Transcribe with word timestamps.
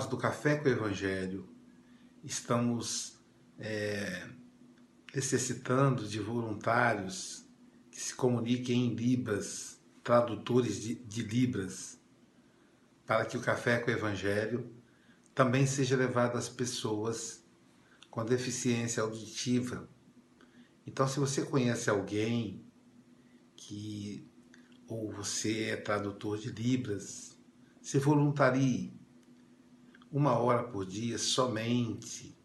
Nós 0.00 0.08
do 0.08 0.16
Café 0.16 0.56
com 0.56 0.66
o 0.66 0.72
Evangelho 0.72 1.46
estamos 2.24 3.18
é, 3.58 4.26
necessitando 5.14 6.08
de 6.08 6.18
voluntários 6.18 7.44
que 7.90 8.00
se 8.00 8.14
comuniquem 8.14 8.86
em 8.86 8.94
Libras, 8.94 9.78
tradutores 10.02 10.80
de, 10.80 10.94
de 10.94 11.22
Libras, 11.22 12.00
para 13.04 13.26
que 13.26 13.36
o 13.36 13.42
Café 13.42 13.78
com 13.78 13.90
o 13.90 13.94
Evangelho 13.94 14.74
também 15.34 15.66
seja 15.66 15.98
levado 15.98 16.38
às 16.38 16.48
pessoas 16.48 17.44
com 18.10 18.24
deficiência 18.24 19.02
auditiva. 19.02 19.86
Então, 20.86 21.06
se 21.06 21.20
você 21.20 21.42
conhece 21.42 21.90
alguém 21.90 22.64
que 23.54 24.26
ou 24.88 25.12
você 25.12 25.64
é 25.64 25.76
tradutor 25.76 26.38
de 26.38 26.50
Libras, 26.50 27.38
se 27.82 27.98
voluntarie 27.98 28.98
uma 30.10 30.38
hora 30.38 30.64
por 30.64 30.84
dia 30.84 31.18
somente 31.18 32.36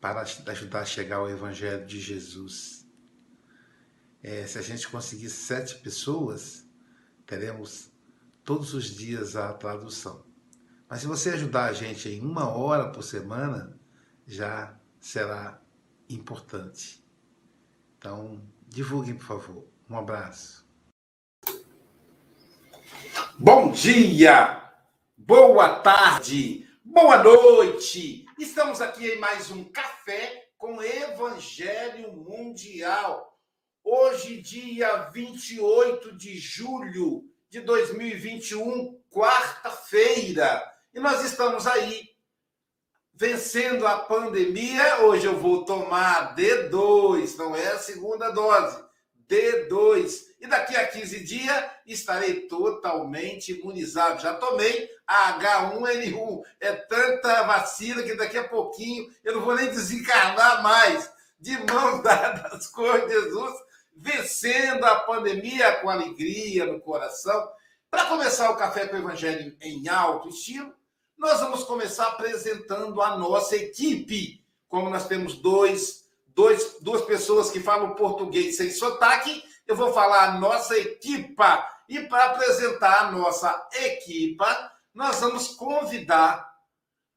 para 0.00 0.20
ajudar 0.20 0.80
a 0.80 0.84
chegar 0.84 1.16
ao 1.16 1.30
Evangelho 1.30 1.86
de 1.86 2.00
Jesus. 2.00 2.86
É, 4.22 4.46
se 4.46 4.58
a 4.58 4.62
gente 4.62 4.88
conseguir 4.88 5.30
sete 5.30 5.76
pessoas, 5.76 6.68
teremos 7.26 7.90
todos 8.44 8.74
os 8.74 8.84
dias 8.84 9.36
a 9.36 9.52
tradução. 9.54 10.24
Mas 10.88 11.00
se 11.00 11.06
você 11.06 11.30
ajudar 11.30 11.66
a 11.66 11.72
gente 11.72 12.08
em 12.08 12.20
uma 12.20 12.48
hora 12.48 12.90
por 12.90 13.02
semana, 13.02 13.78
já 14.26 14.78
será 15.00 15.60
importante. 16.08 17.04
Então, 17.96 18.42
divulguem, 18.66 19.14
por 19.14 19.26
favor. 19.26 19.64
Um 19.88 19.96
abraço. 19.96 20.66
Bom 23.38 23.70
dia, 23.70 24.72
boa 25.16 25.78
tarde, 25.80 26.67
boa 27.00 27.22
noite. 27.22 28.26
Estamos 28.36 28.80
aqui 28.80 29.06
em 29.06 29.18
mais 29.20 29.52
um 29.52 29.62
café 29.62 30.48
com 30.58 30.82
Evangelho 30.82 32.12
Mundial. 32.12 33.38
Hoje, 33.84 34.40
dia 34.40 35.04
28 35.12 36.16
de 36.16 36.36
julho 36.36 37.22
de 37.48 37.60
2021, 37.60 39.00
quarta-feira. 39.12 40.60
E 40.92 40.98
nós 40.98 41.24
estamos 41.24 41.68
aí 41.68 42.08
vencendo 43.14 43.86
a 43.86 44.00
pandemia. 44.00 45.02
Hoje 45.02 45.26
eu 45.26 45.38
vou 45.38 45.64
tomar 45.64 46.34
D2, 46.34 47.36
não 47.36 47.54
é 47.54 47.68
a 47.68 47.78
segunda 47.78 48.30
dose, 48.30 48.76
D2 49.30 50.26
e 50.40 50.48
daqui 50.48 50.74
a 50.74 50.88
15 50.88 51.22
dias 51.22 51.64
estarei 51.86 52.48
totalmente 52.48 53.52
imunizado. 53.52 54.20
Já 54.20 54.34
tomei 54.34 54.90
a 55.08 55.38
H1N1. 55.40 56.42
É 56.60 56.72
tanta 56.72 57.42
vacina 57.44 58.02
que 58.02 58.14
daqui 58.14 58.36
a 58.36 58.46
pouquinho 58.46 59.10
eu 59.24 59.36
não 59.36 59.40
vou 59.40 59.54
nem 59.54 59.70
desencarnar 59.70 60.62
mais. 60.62 61.10
De 61.40 61.56
mãos 61.72 62.02
dadas 62.04 62.66
com 62.66 62.84
Jesus, 63.08 63.54
vencendo 63.96 64.84
a 64.84 65.00
pandemia 65.00 65.76
com 65.76 65.88
alegria 65.88 66.66
no 66.66 66.80
coração. 66.80 67.48
Para 67.90 68.06
começar 68.06 68.50
o 68.50 68.56
Café 68.56 68.86
com 68.86 68.96
o 68.96 68.98
Evangelho 68.98 69.56
em 69.60 69.88
alto 69.88 70.28
estilo, 70.28 70.74
nós 71.16 71.40
vamos 71.40 71.64
começar 71.64 72.08
apresentando 72.08 73.00
a 73.00 73.16
nossa 73.16 73.56
equipe. 73.56 74.44
Como 74.68 74.90
nós 74.90 75.06
temos 75.06 75.36
dois, 75.36 76.04
dois, 76.28 76.76
duas 76.80 77.02
pessoas 77.02 77.50
que 77.50 77.60
falam 77.60 77.94
português 77.94 78.56
sem 78.56 78.70
sotaque, 78.70 79.42
eu 79.66 79.74
vou 79.74 79.92
falar 79.92 80.24
a 80.24 80.38
nossa 80.38 80.76
equipa. 80.76 81.66
E 81.88 82.00
para 82.00 82.26
apresentar 82.26 83.06
a 83.06 83.12
nossa 83.12 83.68
equipa, 83.72 84.70
nós 84.94 85.20
vamos 85.20 85.48
convidar, 85.48 86.48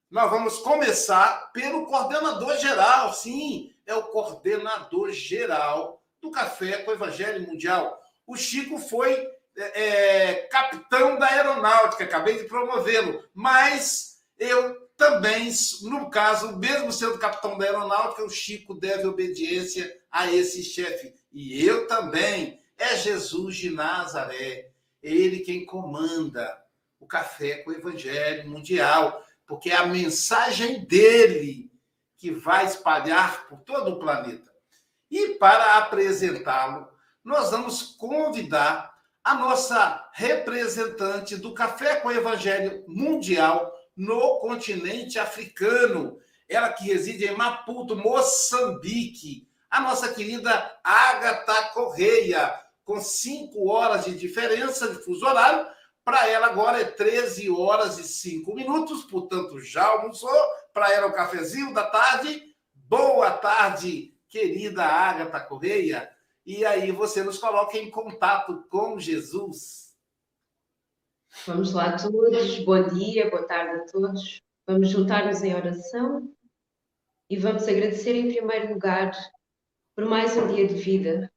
nós 0.10 0.30
vamos 0.30 0.58
começar 0.60 1.52
pelo 1.54 1.86
coordenador 1.86 2.58
geral, 2.58 3.14
sim, 3.14 3.74
é 3.86 3.96
o 3.96 4.04
coordenador 4.04 5.12
geral 5.12 6.04
do 6.22 6.32
Café 6.32 6.84
com 6.84 6.92
o 6.92 6.94
Evangelho 6.94 7.48
Mundial. 7.48 8.00
O 8.28 8.36
Chico 8.36 8.78
foi 8.78 9.28
é, 9.58 9.84
é 9.84 10.34
capitão 10.48 11.18
da 11.18 11.28
aeronáutica, 11.28 12.04
acabei 12.04 12.38
de 12.38 12.46
promovê-lo, 12.46 13.24
mas 13.34 14.22
eu 14.38 14.90
também, 15.02 15.52
no 15.82 16.12
caso, 16.12 16.58
mesmo 16.58 16.92
sendo 16.92 17.18
capitão 17.18 17.58
da 17.58 17.66
aeronáutica, 17.66 18.24
o 18.24 18.30
Chico 18.30 18.76
deve 18.76 19.08
obediência 19.08 19.92
a 20.12 20.32
esse 20.32 20.64
chefe. 20.64 21.14
E 21.32 21.66
eu 21.66 21.88
também. 21.88 22.62
É 22.78 22.98
Jesus 22.98 23.58
de 23.58 23.70
Nazaré. 23.70 24.72
Ele 25.02 25.40
quem 25.40 25.66
comanda 25.66 26.61
o 27.02 27.08
café 27.08 27.58
com 27.58 27.72
o 27.72 27.74
Evangelho 27.74 28.50
Mundial, 28.50 29.26
porque 29.46 29.72
é 29.72 29.76
a 29.76 29.88
mensagem 29.88 30.86
dele 30.86 31.70
que 32.16 32.32
vai 32.32 32.66
espalhar 32.66 33.48
por 33.50 33.60
todo 33.62 33.92
o 33.92 34.00
planeta. 34.00 34.50
E 35.10 35.30
para 35.36 35.80
apresentá-lo, 35.80 36.88
nós 37.24 37.52
vamos 37.52 37.82
convidar 37.98 38.94
a 39.24 39.34
nossa 39.36 40.10
representante 40.14 41.36
do 41.36 41.54
Café 41.54 41.98
com 41.98 42.08
o 42.08 42.14
Evangelho 42.14 42.84
Mundial 42.88 43.72
no 43.96 44.40
continente 44.40 45.20
africano, 45.20 46.18
ela 46.48 46.72
que 46.72 46.86
reside 46.86 47.26
em 47.26 47.36
Maputo, 47.36 47.96
Moçambique, 47.96 49.48
a 49.70 49.82
nossa 49.82 50.14
querida 50.14 50.80
Agatha 50.84 51.70
Correia, 51.74 52.54
com 52.84 53.00
cinco 53.00 53.70
horas 53.70 54.06
de 54.06 54.16
diferença 54.16 54.88
de 54.88 55.04
fuso 55.04 55.26
horário. 55.26 55.66
Para 56.12 56.28
ela 56.28 56.48
agora 56.48 56.82
é 56.82 56.84
13 56.84 57.50
horas 57.50 57.98
e 57.98 58.04
5 58.04 58.54
minutos, 58.54 59.06
portanto 59.06 59.62
já 59.62 59.86
almoçou. 59.86 60.30
Para 60.74 60.92
ela 60.92 61.08
o 61.08 61.14
cafezinho 61.14 61.74
da 61.74 61.90
tarde. 61.90 62.54
Boa 62.74 63.32
tarde, 63.32 64.14
querida 64.28 64.84
Agatha 64.84 65.40
Correia. 65.40 66.12
E 66.46 66.66
aí 66.66 66.92
você 66.92 67.24
nos 67.24 67.38
coloca 67.38 67.78
em 67.78 67.90
contato 67.90 68.66
com 68.70 69.00
Jesus. 69.00 69.96
Vamos 71.48 71.72
lá 71.72 71.96
todos, 71.96 72.60
bom 72.60 72.90
dia, 72.90 73.30
boa 73.30 73.48
tarde 73.48 73.80
a 73.80 73.86
todos. 73.86 74.42
Vamos 74.68 74.90
juntar-nos 74.90 75.42
em 75.42 75.56
oração 75.56 76.30
e 77.30 77.38
vamos 77.38 77.66
agradecer 77.66 78.18
em 78.18 78.34
primeiro 78.34 78.74
lugar 78.74 79.14
por 79.96 80.04
mais 80.04 80.36
um 80.36 80.54
dia 80.54 80.68
de 80.68 80.74
vida, 80.74 81.32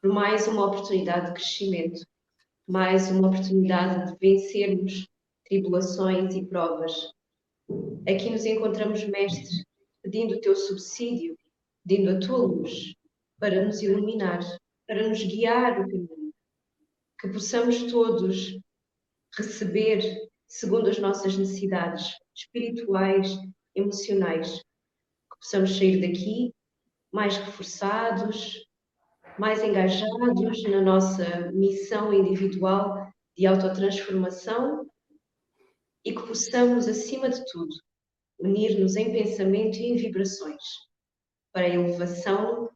por 0.00 0.12
mais 0.12 0.46
uma 0.46 0.66
oportunidade 0.66 1.26
de 1.26 1.32
crescimento, 1.32 2.06
mais 2.68 3.10
uma 3.10 3.28
oportunidade 3.28 4.12
de 4.12 4.18
vencermos 4.18 5.08
tribulações 5.44 6.34
e 6.34 6.44
provas. 6.44 7.12
Aqui 8.08 8.30
nos 8.30 8.44
encontramos, 8.44 9.04
Mestre, 9.04 9.64
pedindo 10.02 10.34
o 10.34 10.40
teu 10.40 10.54
subsídio, 10.54 11.36
pedindo 11.84 12.10
a 12.10 12.20
tua 12.20 12.38
luz 12.38 12.94
para 13.38 13.64
nos 13.64 13.82
iluminar, 13.82 14.40
para 14.86 15.08
nos 15.08 15.22
guiar 15.22 15.80
o 15.80 15.88
caminho. 15.88 16.32
Que 17.20 17.28
possamos 17.28 17.90
todos 17.90 18.58
receber 19.36 20.02
segundo 20.46 20.88
as 20.88 20.98
nossas 20.98 21.36
necessidades 21.36 22.14
espirituais, 22.34 23.36
emocionais. 23.74 24.58
Que 24.58 25.38
possamos 25.40 25.76
sair 25.76 26.00
daqui 26.00 26.54
mais 27.12 27.36
reforçados, 27.36 28.66
mais 29.38 29.62
engajados 29.62 30.62
na 30.64 30.80
nossa 30.80 31.50
missão 31.52 32.12
individual 32.12 33.10
de 33.36 33.46
autotransformação 33.46 34.86
e 36.04 36.12
que 36.12 36.26
possamos, 36.26 36.88
acima 36.88 37.28
de 37.30 37.42
tudo, 37.50 37.74
unir-nos 38.38 38.96
em 38.96 39.12
pensamento 39.12 39.76
e 39.78 39.86
em 39.86 39.96
vibrações 39.96 40.62
para 41.52 41.66
a 41.66 41.70
elevação 41.70 42.68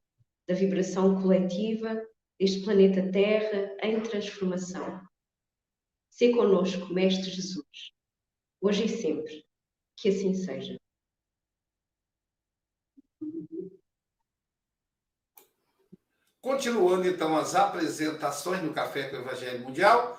da 0.49 0.55
vibração 0.55 1.21
coletiva 1.21 2.01
deste 2.39 2.63
planeta 2.63 3.11
Terra 3.11 3.77
em 3.83 4.01
transformação. 4.01 5.01
Se 6.11 6.33
conosco, 6.33 6.93
Mestre 6.93 7.31
Jesus, 7.31 7.93
hoje 8.61 8.85
e 8.85 8.89
sempre, 8.89 9.45
que 9.99 10.09
assim 10.09 10.35
seja. 10.35 10.77
Continuando 16.47 17.09
então 17.09 17.37
as 17.37 17.57
apresentações 17.57 18.63
no 18.63 18.73
Café 18.73 19.09
com 19.09 19.17
o 19.17 19.19
Evangelho 19.19 19.65
Mundial, 19.65 20.17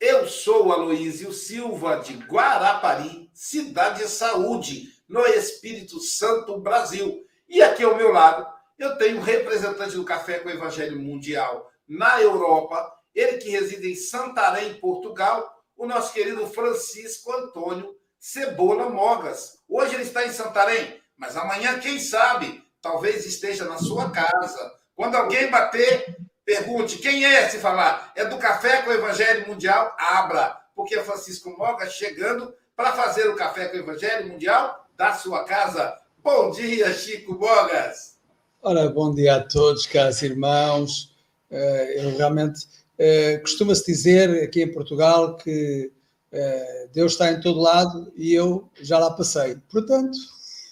eu 0.00 0.26
sou 0.26 0.72
Aloísio 0.72 1.32
Silva 1.32 2.00
de 2.00 2.14
Guarapari, 2.14 3.30
cidade 3.32 4.02
de 4.02 4.08
saúde, 4.08 4.92
no 5.08 5.24
Espírito 5.24 6.00
Santo, 6.00 6.58
Brasil. 6.58 7.24
E 7.48 7.62
aqui 7.62 7.84
ao 7.84 7.96
meu 7.96 8.10
lado 8.10 8.44
eu 8.76 8.98
tenho 8.98 9.18
um 9.18 9.22
representante 9.22 9.94
do 9.94 10.04
Café 10.04 10.40
com 10.40 10.48
o 10.48 10.52
Evangelho 10.52 10.98
Mundial 10.98 11.70
na 11.88 12.20
Europa, 12.20 12.92
ele 13.14 13.38
que 13.38 13.48
reside 13.50 13.92
em 13.92 13.94
Santarém, 13.94 14.80
Portugal, 14.80 15.62
o 15.76 15.86
nosso 15.86 16.12
querido 16.12 16.44
Francisco 16.48 17.32
Antônio 17.32 17.94
Cebola 18.18 18.90
Mogas. 18.90 19.60
Hoje 19.68 19.94
ele 19.94 20.02
está 20.02 20.26
em 20.26 20.32
Santarém, 20.32 21.00
mas 21.16 21.36
amanhã, 21.36 21.78
quem 21.78 22.00
sabe, 22.00 22.64
talvez 22.82 23.24
esteja 23.24 23.64
na 23.64 23.78
sua 23.78 24.10
casa 24.10 24.77
quando 24.98 25.14
alguém 25.14 25.48
bater, 25.48 26.16
pergunte 26.44 26.98
quem 26.98 27.24
é, 27.24 27.48
se 27.48 27.58
falar, 27.58 28.12
é 28.16 28.24
do 28.24 28.36
Café 28.36 28.82
com 28.82 28.90
o 28.90 28.94
Evangelho 28.94 29.46
Mundial, 29.46 29.94
abra, 29.96 30.60
porque 30.74 30.96
é 30.96 31.04
Francisco 31.04 31.56
Moga 31.56 31.88
chegando 31.88 32.52
para 32.74 32.90
fazer 32.90 33.28
o 33.28 33.36
Café 33.36 33.68
com 33.68 33.76
o 33.76 33.80
Evangelho 33.80 34.26
Mundial 34.26 34.88
da 34.96 35.14
sua 35.14 35.44
casa. 35.44 35.96
Bom 36.20 36.50
dia, 36.50 36.92
Chico 36.92 37.32
Mogas! 37.34 38.18
Ora, 38.60 38.88
bom 38.88 39.14
dia 39.14 39.36
a 39.36 39.40
todos, 39.40 39.86
caros 39.86 40.20
irmãos. 40.20 41.14
Eh, 41.48 42.04
eu 42.04 42.16
realmente 42.16 42.66
eh, 42.98 43.38
costuma-se 43.38 43.86
dizer 43.86 44.42
aqui 44.42 44.64
em 44.64 44.72
Portugal 44.72 45.36
que 45.36 45.92
eh, 46.32 46.88
Deus 46.92 47.12
está 47.12 47.30
em 47.30 47.40
todo 47.40 47.60
lado 47.60 48.12
e 48.16 48.34
eu 48.34 48.68
já 48.82 48.98
lá 48.98 49.12
passei. 49.12 49.58
Portanto, 49.70 50.18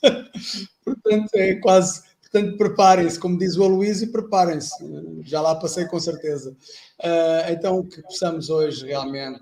portanto 0.85 1.31
é 1.35 1.55
quase. 1.55 2.06
Portanto, 2.37 2.59
preparem-se, 2.59 3.19
como 3.19 3.39
diz 3.39 3.57
o 3.57 3.65
Aloysio, 3.65 4.13
preparem-se. 4.13 4.75
Já 5.23 5.41
lá 5.41 5.55
passei 5.55 5.87
com 5.87 5.99
certeza. 5.99 6.55
então, 7.51 7.83
que 7.83 8.03
possamos 8.03 8.51
hoje 8.51 8.85
realmente 8.85 9.41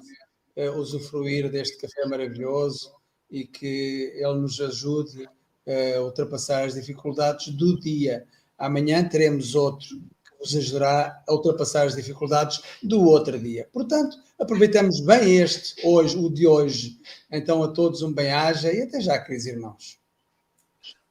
usufruir 0.76 1.50
deste 1.50 1.76
café 1.78 2.06
maravilhoso 2.06 2.92
e 3.28 3.44
que 3.44 4.12
ele 4.14 4.34
nos 4.34 4.60
ajude 4.60 5.28
a 5.96 6.00
ultrapassar 6.02 6.62
as 6.62 6.74
dificuldades 6.74 7.48
do 7.48 7.80
dia. 7.80 8.28
Amanhã 8.56 9.02
teremos 9.08 9.56
outro 9.56 9.88
que 9.88 10.38
vos 10.38 10.54
ajudará 10.54 11.20
a 11.26 11.32
ultrapassar 11.32 11.88
as 11.88 11.96
dificuldades 11.96 12.62
do 12.80 13.02
outro 13.02 13.36
dia. 13.40 13.68
Portanto, 13.72 14.16
aproveitamos 14.38 15.00
bem 15.00 15.38
este, 15.38 15.84
hoje, 15.84 16.16
o 16.16 16.30
de 16.30 16.46
hoje. 16.46 16.96
Então, 17.28 17.60
a 17.60 17.72
todos 17.72 18.02
um 18.02 18.12
bem-aja 18.12 18.72
e 18.72 18.82
até 18.82 19.00
já, 19.00 19.18
queridos 19.18 19.46
irmãos. 19.46 20.03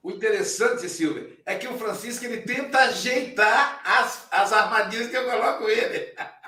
O 0.04 0.12
interessante, 0.12 0.90
Silvia, 0.90 1.40
é 1.46 1.56
que 1.56 1.66
o 1.66 1.78
Francisco 1.78 2.26
ele 2.26 2.42
tenta 2.42 2.78
ajeitar 2.80 3.82
as, 3.86 4.28
as 4.30 4.52
armadilhas 4.52 5.08
que 5.08 5.16
eu 5.16 5.24
coloco 5.24 5.70
ele. 5.70 6.14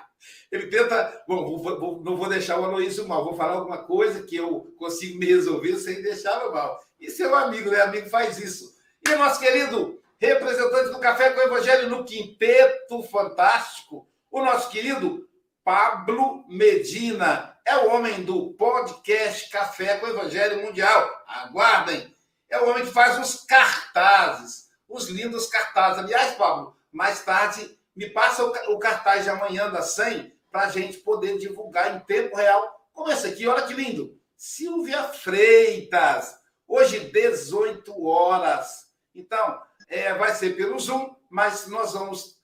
Ele 0.52 0.68
tenta. 0.68 1.24
Bom, 1.28 1.58
vou, 1.58 1.80
vou, 1.80 2.02
não 2.04 2.16
vou 2.16 2.30
deixar 2.30 2.58
o 2.60 2.64
Aloysio 2.64 3.08
mal, 3.08 3.26
vou 3.26 3.36
falar 3.36 3.54
alguma 3.54 3.80
coisa 3.80 4.24
que 4.24 4.36
eu 4.38 4.74
consigo 4.78 5.18
me 5.20 5.26
resolver 5.26 5.76
sem 5.78 6.02
deixá-lo 6.02 6.54
mal. 6.54 6.80
E 7.00 7.10
seu 7.10 7.36
amigo, 7.36 7.70
né? 7.70 7.82
Amigo 7.82 8.10
faz 8.10 8.38
isso. 8.38 8.74
E 9.06 9.16
nosso 9.16 9.40
querido 9.40 10.00
representante 10.18 10.92
do 10.92 11.00
Café 11.00 11.32
com 11.32 11.42
o 11.42 11.44
Evangelho 11.44 11.90
no 11.90 12.06
Quinteto 12.06 13.04
Fantástico, 13.04 14.08
o 14.32 14.42
nosso 14.42 14.70
querido 14.70 15.28
Pablo 15.64 16.46
Medina. 16.48 17.58
É 17.66 17.78
o 17.78 17.90
homem 17.90 18.24
do 18.24 18.54
podcast 18.54 19.50
Café 19.50 19.98
com 19.98 20.06
o 20.06 20.10
Evangelho 20.10 20.62
Mundial. 20.62 21.10
Aguardem! 21.28 22.15
É 22.50 22.60
o 22.60 22.70
homem 22.70 22.86
que 22.86 22.92
faz 22.92 23.20
os 23.20 23.44
cartazes, 23.44 24.70
os 24.88 25.10
lindos 25.10 25.48
cartazes. 25.48 26.04
Aliás, 26.04 26.36
Pablo, 26.36 26.76
mais 26.92 27.24
tarde 27.24 27.80
me 27.96 28.10
passa 28.10 28.44
o 28.44 28.80
cartaz 28.80 29.24
de 29.24 29.30
amanhã 29.30 29.70
da 29.70 29.82
100 29.82 30.34
para 30.52 30.64
a 30.64 30.70
gente 30.70 30.98
poder 30.98 31.38
divulgar 31.38 31.96
em 31.96 32.00
tempo 32.02 32.36
real. 32.36 32.90
Como 32.94 33.12
esse 33.12 33.28
aqui, 33.28 33.48
olha 33.48 33.66
que 33.66 33.74
lindo. 33.74 34.20
Silvia 34.38 35.04
Freitas, 35.04 36.38
hoje 36.68 37.00
18 37.12 38.06
horas. 38.06 38.86
Então, 39.14 39.62
é, 39.88 40.14
vai 40.14 40.34
ser 40.36 40.56
pelo 40.56 40.80
Zoom, 40.80 41.16
mas 41.30 41.68
nós 41.68 41.94
vamos 41.94 42.36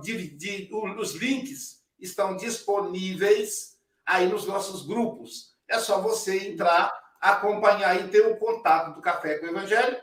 dividir 0.00 0.68
os 0.72 1.14
links 1.14 1.76
estão 1.98 2.36
disponíveis 2.36 3.76
aí 4.04 4.28
nos 4.28 4.46
nossos 4.46 4.86
grupos. 4.86 5.54
É 5.68 5.78
só 5.78 6.00
você 6.00 6.48
entrar, 6.48 6.92
acompanhar 7.30 8.00
e 8.00 8.08
ter 8.08 8.26
o 8.26 8.36
contato 8.36 8.94
do 8.94 9.00
Café 9.00 9.38
com 9.38 9.46
o 9.46 9.50
Evangelho, 9.50 9.96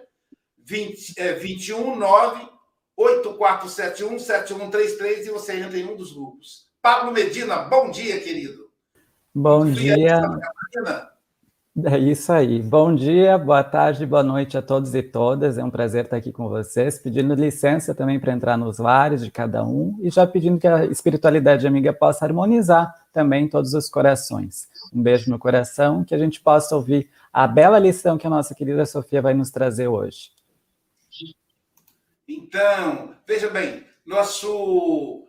20, 0.66 1.14
é, 1.18 1.34
21 1.34 1.96
9 1.96 2.50
8471 2.96 4.20
7133 4.20 5.28
e 5.28 5.32
você 5.32 5.60
entra 5.60 5.78
em 5.78 5.86
um 5.86 5.96
dos 5.96 6.14
grupos. 6.14 6.68
Pablo 6.82 7.12
Medina, 7.12 7.58
bom 7.64 7.90
dia, 7.90 8.20
querido. 8.20 8.70
Bom 9.34 9.66
dia. 9.66 10.22
É 11.86 11.98
isso 11.98 12.32
aí. 12.32 12.62
Bom 12.62 12.94
dia, 12.94 13.36
boa 13.36 13.64
tarde, 13.64 14.06
boa 14.06 14.22
noite 14.22 14.56
a 14.56 14.62
todos 14.62 14.94
e 14.94 15.02
todas. 15.02 15.58
É 15.58 15.64
um 15.64 15.72
prazer 15.72 16.06
estar 16.06 16.18
aqui 16.18 16.32
com 16.32 16.48
vocês, 16.48 17.00
pedindo 17.00 17.34
licença 17.34 17.96
também 17.96 18.20
para 18.20 18.32
entrar 18.32 18.56
nos 18.58 18.78
lares 18.78 19.24
de 19.24 19.32
cada 19.32 19.64
um 19.64 19.98
e 20.00 20.12
já 20.12 20.28
pedindo 20.28 20.60
que 20.60 20.68
a 20.68 20.86
espiritualidade 20.86 21.66
amiga 21.66 21.92
possa 21.92 22.26
harmonizar 22.26 22.94
também 23.12 23.50
todos 23.50 23.74
os 23.74 23.90
corações. 23.90 24.68
Um 24.94 25.02
beijo 25.02 25.30
no 25.30 25.40
coração, 25.40 26.04
que 26.04 26.14
a 26.14 26.18
gente 26.18 26.40
possa 26.40 26.76
ouvir 26.76 27.10
a 27.32 27.48
bela 27.48 27.80
lição 27.80 28.18
que 28.18 28.28
a 28.28 28.30
nossa 28.30 28.54
querida 28.54 28.86
Sofia 28.86 29.22
vai 29.22 29.34
nos 29.34 29.50
trazer 29.50 29.88
hoje. 29.88 30.32
Então, 32.28 33.16
veja 33.26 33.50
bem, 33.50 33.86
nosso 34.06 35.28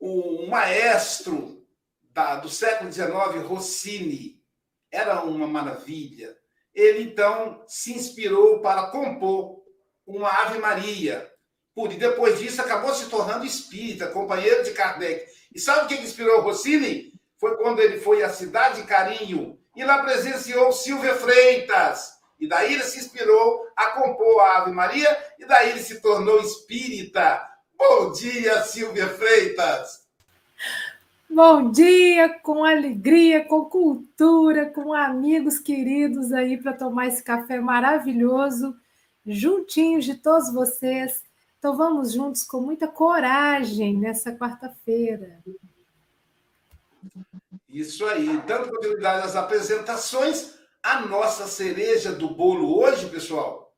o 0.00 0.46
maestro 0.48 1.64
da, 2.12 2.36
do 2.36 2.48
século 2.48 2.90
XIX, 2.92 3.46
Rossini, 3.46 4.42
era 4.90 5.22
uma 5.22 5.46
maravilha. 5.46 6.36
Ele 6.74 7.04
então 7.04 7.62
se 7.66 7.92
inspirou 7.92 8.60
para 8.60 8.88
compor 8.88 9.62
uma 10.06 10.28
Ave 10.28 10.58
Maria. 10.58 11.30
E 11.76 11.96
depois 11.96 12.38
disso 12.38 12.60
acabou 12.60 12.92
se 12.92 13.08
tornando 13.08 13.46
espírita, 13.46 14.08
companheiro 14.08 14.64
de 14.64 14.72
Kardec. 14.72 15.26
E 15.54 15.60
sabe 15.60 15.84
o 15.84 15.88
que 15.88 16.02
inspirou 16.02 16.42
Rossini? 16.42 17.11
Foi 17.42 17.56
quando 17.56 17.80
ele 17.80 17.98
foi 17.98 18.22
à 18.22 18.28
Cidade 18.28 18.82
de 18.82 18.86
Carinho 18.86 19.58
e 19.74 19.82
lá 19.82 20.00
presenciou 20.04 20.70
Silvia 20.70 21.16
Freitas. 21.16 22.12
E 22.38 22.46
daí 22.46 22.72
ele 22.72 22.84
se 22.84 23.00
inspirou 23.00 23.66
a 23.74 23.88
compor 23.88 24.38
a 24.38 24.58
Ave 24.58 24.70
Maria 24.70 25.10
e 25.40 25.44
daí 25.44 25.70
ele 25.70 25.80
se 25.80 26.00
tornou 26.00 26.40
espírita. 26.40 27.44
Bom 27.76 28.12
dia, 28.12 28.62
Silvia 28.62 29.08
Freitas! 29.08 30.06
Bom 31.28 31.68
dia, 31.68 32.28
com 32.28 32.64
alegria, 32.64 33.44
com 33.44 33.64
cultura, 33.64 34.66
com 34.66 34.92
amigos 34.92 35.58
queridos 35.58 36.32
aí 36.32 36.56
para 36.56 36.74
tomar 36.74 37.08
esse 37.08 37.24
café 37.24 37.58
maravilhoso, 37.58 38.72
juntinhos 39.26 40.04
de 40.04 40.14
todos 40.14 40.52
vocês. 40.52 41.20
Então 41.58 41.76
vamos 41.76 42.12
juntos 42.12 42.44
com 42.44 42.60
muita 42.60 42.86
coragem 42.86 43.98
nessa 43.98 44.30
quarta-feira. 44.30 45.42
Isso 47.72 48.04
aí, 48.04 48.36
dando 48.46 48.68
continuidade 48.68 49.26
às 49.26 49.34
apresentações, 49.34 50.56
a 50.82 51.00
nossa 51.00 51.46
cereja 51.46 52.12
do 52.12 52.28
bolo 52.28 52.78
hoje, 52.78 53.08
pessoal, 53.08 53.74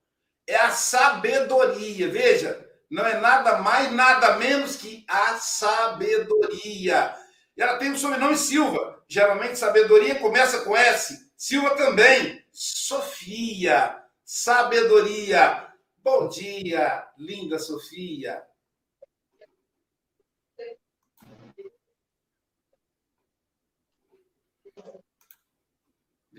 é 0.48 0.56
a 0.56 0.72
sabedoria. 0.72 2.10
Veja, 2.10 2.68
não 2.90 3.06
é 3.06 3.20
nada 3.20 3.58
mais, 3.58 3.92
nada 3.92 4.36
menos 4.36 4.74
que 4.74 5.04
a 5.08 5.36
sabedoria. 5.36 7.14
E 7.56 7.62
ela 7.62 7.78
tem 7.78 7.92
o 7.92 7.96
sobrenome 7.96 8.36
Silva. 8.36 9.00
Geralmente, 9.08 9.60
sabedoria 9.60 10.16
começa 10.16 10.62
com 10.62 10.76
S. 10.76 11.30
Silva 11.36 11.76
também. 11.76 12.44
Sofia. 12.50 13.96
Sabedoria. 14.24 15.68
Bom 15.98 16.28
dia, 16.28 17.06
linda 17.16 17.60
Sofia. 17.60 18.42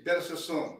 Libera 0.05 0.21
seu 0.21 0.37
som. 0.37 0.77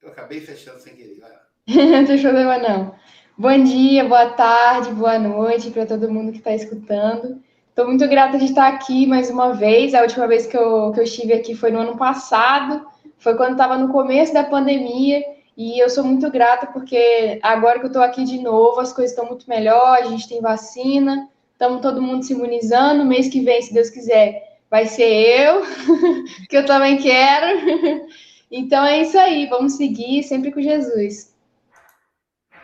Eu 0.00 0.10
acabei 0.10 0.40
fechando 0.40 0.78
sem 0.78 0.94
querer. 0.94 1.20
não 1.66 2.06
tem 2.06 2.22
problema, 2.22 2.56
não. 2.56 2.94
Bom 3.36 3.64
dia, 3.64 4.04
boa 4.04 4.30
tarde, 4.30 4.92
boa 4.92 5.18
noite 5.18 5.72
para 5.72 5.84
todo 5.84 6.08
mundo 6.08 6.30
que 6.30 6.38
está 6.38 6.54
escutando. 6.54 7.42
Estou 7.68 7.88
muito 7.88 8.06
grata 8.06 8.38
de 8.38 8.44
estar 8.44 8.68
aqui 8.68 9.08
mais 9.08 9.28
uma 9.28 9.54
vez. 9.54 9.92
A 9.92 10.02
última 10.02 10.28
vez 10.28 10.46
que 10.46 10.56
eu, 10.56 10.92
que 10.92 11.00
eu 11.00 11.02
estive 11.02 11.32
aqui 11.32 11.56
foi 11.56 11.72
no 11.72 11.80
ano 11.80 11.96
passado, 11.96 12.86
foi 13.18 13.36
quando 13.36 13.52
estava 13.52 13.76
no 13.76 13.90
começo 13.90 14.32
da 14.32 14.44
pandemia. 14.44 15.20
E 15.56 15.82
eu 15.82 15.90
sou 15.90 16.04
muito 16.04 16.30
grata 16.30 16.68
porque 16.68 17.40
agora 17.42 17.80
que 17.80 17.86
eu 17.86 17.88
estou 17.88 18.02
aqui 18.02 18.22
de 18.22 18.38
novo, 18.38 18.78
as 18.78 18.92
coisas 18.92 19.10
estão 19.10 19.26
muito 19.26 19.48
melhor, 19.48 19.98
a 19.98 20.04
gente 20.04 20.28
tem 20.28 20.40
vacina, 20.40 21.28
estamos 21.50 21.82
todo 21.82 22.00
mundo 22.00 22.22
se 22.22 22.34
imunizando. 22.34 23.04
Mês 23.04 23.28
que 23.28 23.40
vem, 23.40 23.60
se 23.60 23.74
Deus 23.74 23.90
quiser, 23.90 24.51
vai 24.72 24.86
ser 24.86 25.04
eu, 25.04 25.62
que 26.48 26.56
eu 26.56 26.64
também 26.64 26.96
quero. 26.96 28.08
Então 28.54 28.84
é 28.84 29.00
isso 29.00 29.18
aí, 29.18 29.46
vamos 29.46 29.78
seguir 29.78 30.22
sempre 30.24 30.52
com 30.52 30.60
Jesus. 30.60 31.34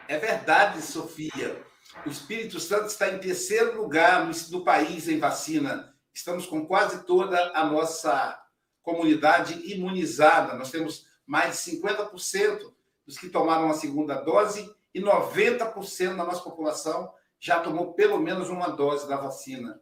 É 0.07 0.19
verdade, 0.19 0.83
Sofia. 0.83 1.65
O 2.05 2.11
Espírito 2.11 2.61
Santo 2.61 2.89
está 2.89 3.09
em 3.09 3.19
terceiro 3.19 3.81
lugar 3.81 4.31
no, 4.51 4.61
país 4.63 5.09
em 5.09 5.19
vacina. 5.19 5.95
Estamos 6.13 6.45
com 6.45 6.67
quase 6.67 7.07
toda 7.07 7.53
a 7.55 7.65
nossa 7.65 8.39
comunidade 8.83 9.63
imunizada. 9.65 10.53
Nós 10.57 10.71
temos 10.71 11.07
mais 11.27 11.65
de 11.65 11.79
50% 11.79 12.71
dos 13.07 13.17
que 13.17 13.31
tomaram 13.31 13.71
a 13.71 13.75
segunda 13.75 14.17
dose 14.17 14.71
e 14.95 15.01
90% 15.01 16.17
da 16.17 16.25
nossa 16.25 16.43
população 16.43 17.11
já 17.41 17.61
tomou 17.61 17.95
pelo 17.95 18.19
menos 18.19 18.51
uma 18.51 18.69
dose 18.69 19.09
da 19.09 19.17
vacina. 19.17 19.81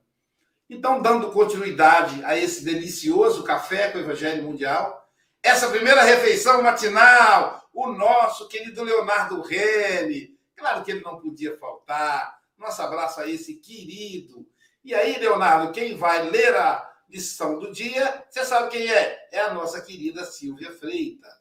Então, 0.68 1.00
dando 1.00 1.30
continuidade 1.30 2.24
a 2.24 2.36
esse 2.36 2.64
delicioso 2.64 3.44
café 3.44 3.90
com 3.90 3.98
o 3.98 4.00
Evangelho 4.00 4.42
Mundial, 4.42 5.08
essa 5.42 5.68
primeira 5.68 6.02
refeição 6.02 6.62
matinal, 6.62 7.68
o 7.72 7.88
nosso 7.88 8.48
querido 8.48 8.82
Leonardo 8.82 9.40
Rene, 9.42 10.36
Claro 10.56 10.82
que 10.82 10.90
ele 10.90 11.04
não 11.04 11.20
podia 11.20 11.56
faltar. 11.58 12.40
Nosso 12.56 12.80
abraço 12.80 13.20
a 13.20 13.28
esse 13.28 13.56
querido. 13.56 14.48
E 14.82 14.94
aí, 14.94 15.18
Leonardo, 15.18 15.70
quem 15.70 15.96
vai 15.96 16.30
ler 16.30 16.56
a, 16.56 16.90
lição 17.08 17.58
do 17.58 17.72
dia, 17.72 18.24
você 18.28 18.44
sabe 18.44 18.70
quem 18.70 18.90
é? 18.90 19.28
É 19.30 19.40
a 19.40 19.54
nossa 19.54 19.80
querida 19.80 20.24
Silvia 20.24 20.72
Freitas. 20.72 21.32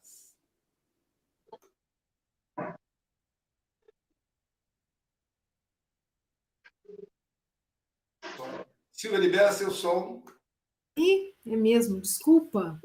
Silvia, 8.96 9.20
libera 9.20 9.52
seu 9.52 9.72
som. 9.72 10.24
Ih, 10.98 11.34
é 11.46 11.58
mesmo, 11.58 12.00
desculpa. 12.00 12.80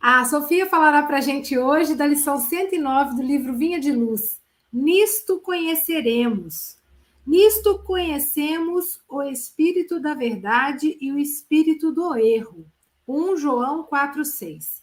A 0.00 0.24
Sofia 0.24 0.66
falará 0.66 1.04
para 1.04 1.18
a 1.18 1.20
gente 1.20 1.56
hoje 1.56 1.94
da 1.94 2.04
lição 2.04 2.36
109 2.36 3.14
do 3.14 3.22
livro 3.22 3.56
Vinha 3.56 3.78
de 3.78 3.92
Luz. 3.92 4.40
Nisto 4.72 5.38
conheceremos. 5.38 6.76
Nisto 7.24 7.78
conhecemos 7.84 9.00
o 9.08 9.22
espírito 9.22 10.00
da 10.00 10.14
verdade 10.14 10.98
e 11.00 11.12
o 11.12 11.18
espírito 11.18 11.92
do 11.92 12.16
erro. 12.16 12.66
1 13.06 13.36
João 13.36 13.86
4,6. 13.86 14.82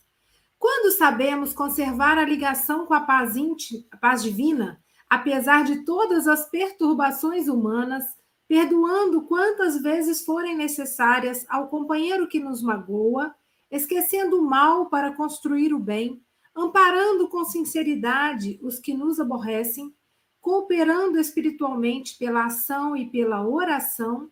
Quando 0.58 0.96
sabemos 0.96 1.52
conservar 1.52 2.18
a 2.18 2.24
ligação 2.24 2.86
com 2.86 2.94
a 2.94 3.02
paz, 3.02 3.36
íntima, 3.36 3.84
a 3.92 3.98
paz 3.98 4.24
divina, 4.24 4.82
apesar 5.10 5.66
de 5.66 5.84
todas 5.84 6.26
as 6.26 6.50
perturbações 6.50 7.50
humanas, 7.50 8.06
perdoando 8.50 9.22
quantas 9.22 9.80
vezes 9.80 10.26
forem 10.26 10.58
necessárias 10.58 11.46
ao 11.48 11.68
companheiro 11.68 12.28
que 12.28 12.40
nos 12.40 12.64
magoa, 12.64 13.36
esquecendo 13.70 14.40
o 14.40 14.44
mal 14.44 14.88
para 14.88 15.14
construir 15.14 15.72
o 15.72 15.78
bem, 15.78 16.20
amparando 16.56 17.28
com 17.28 17.46
sinceridade 17.46 18.60
os 18.64 18.80
que 18.80 18.92
nos 18.92 19.20
aborrecem, 19.20 19.94
cooperando 20.42 21.20
espiritualmente 21.20 22.18
pela 22.18 22.46
ação 22.46 22.98
e 22.98 23.08
pela 23.08 23.48
oração, 23.48 24.32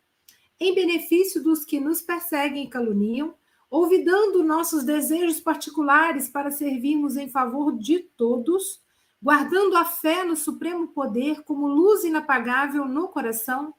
em 0.59 0.73
benefício 0.73 1.43
dos 1.43 1.63
que 1.63 1.79
nos 1.79 2.01
perseguem 2.01 2.65
e 2.65 2.69
caluniam, 2.69 3.35
olvidando 3.69 4.43
nossos 4.43 4.83
desejos 4.83 5.39
particulares 5.39 6.27
para 6.27 6.49
servirmos 6.49 7.17
em 7.17 7.29
favor 7.29 7.77
de 7.77 7.99
todos, 7.99 8.81
guardando 9.21 9.75
a 9.77 9.85
fé 9.85 10.23
no 10.23 10.35
supremo 10.35 10.87
poder 10.87 11.43
como 11.43 11.67
luz 11.67 12.03
inapagável 12.03 12.85
no 12.85 13.09
coração, 13.09 13.75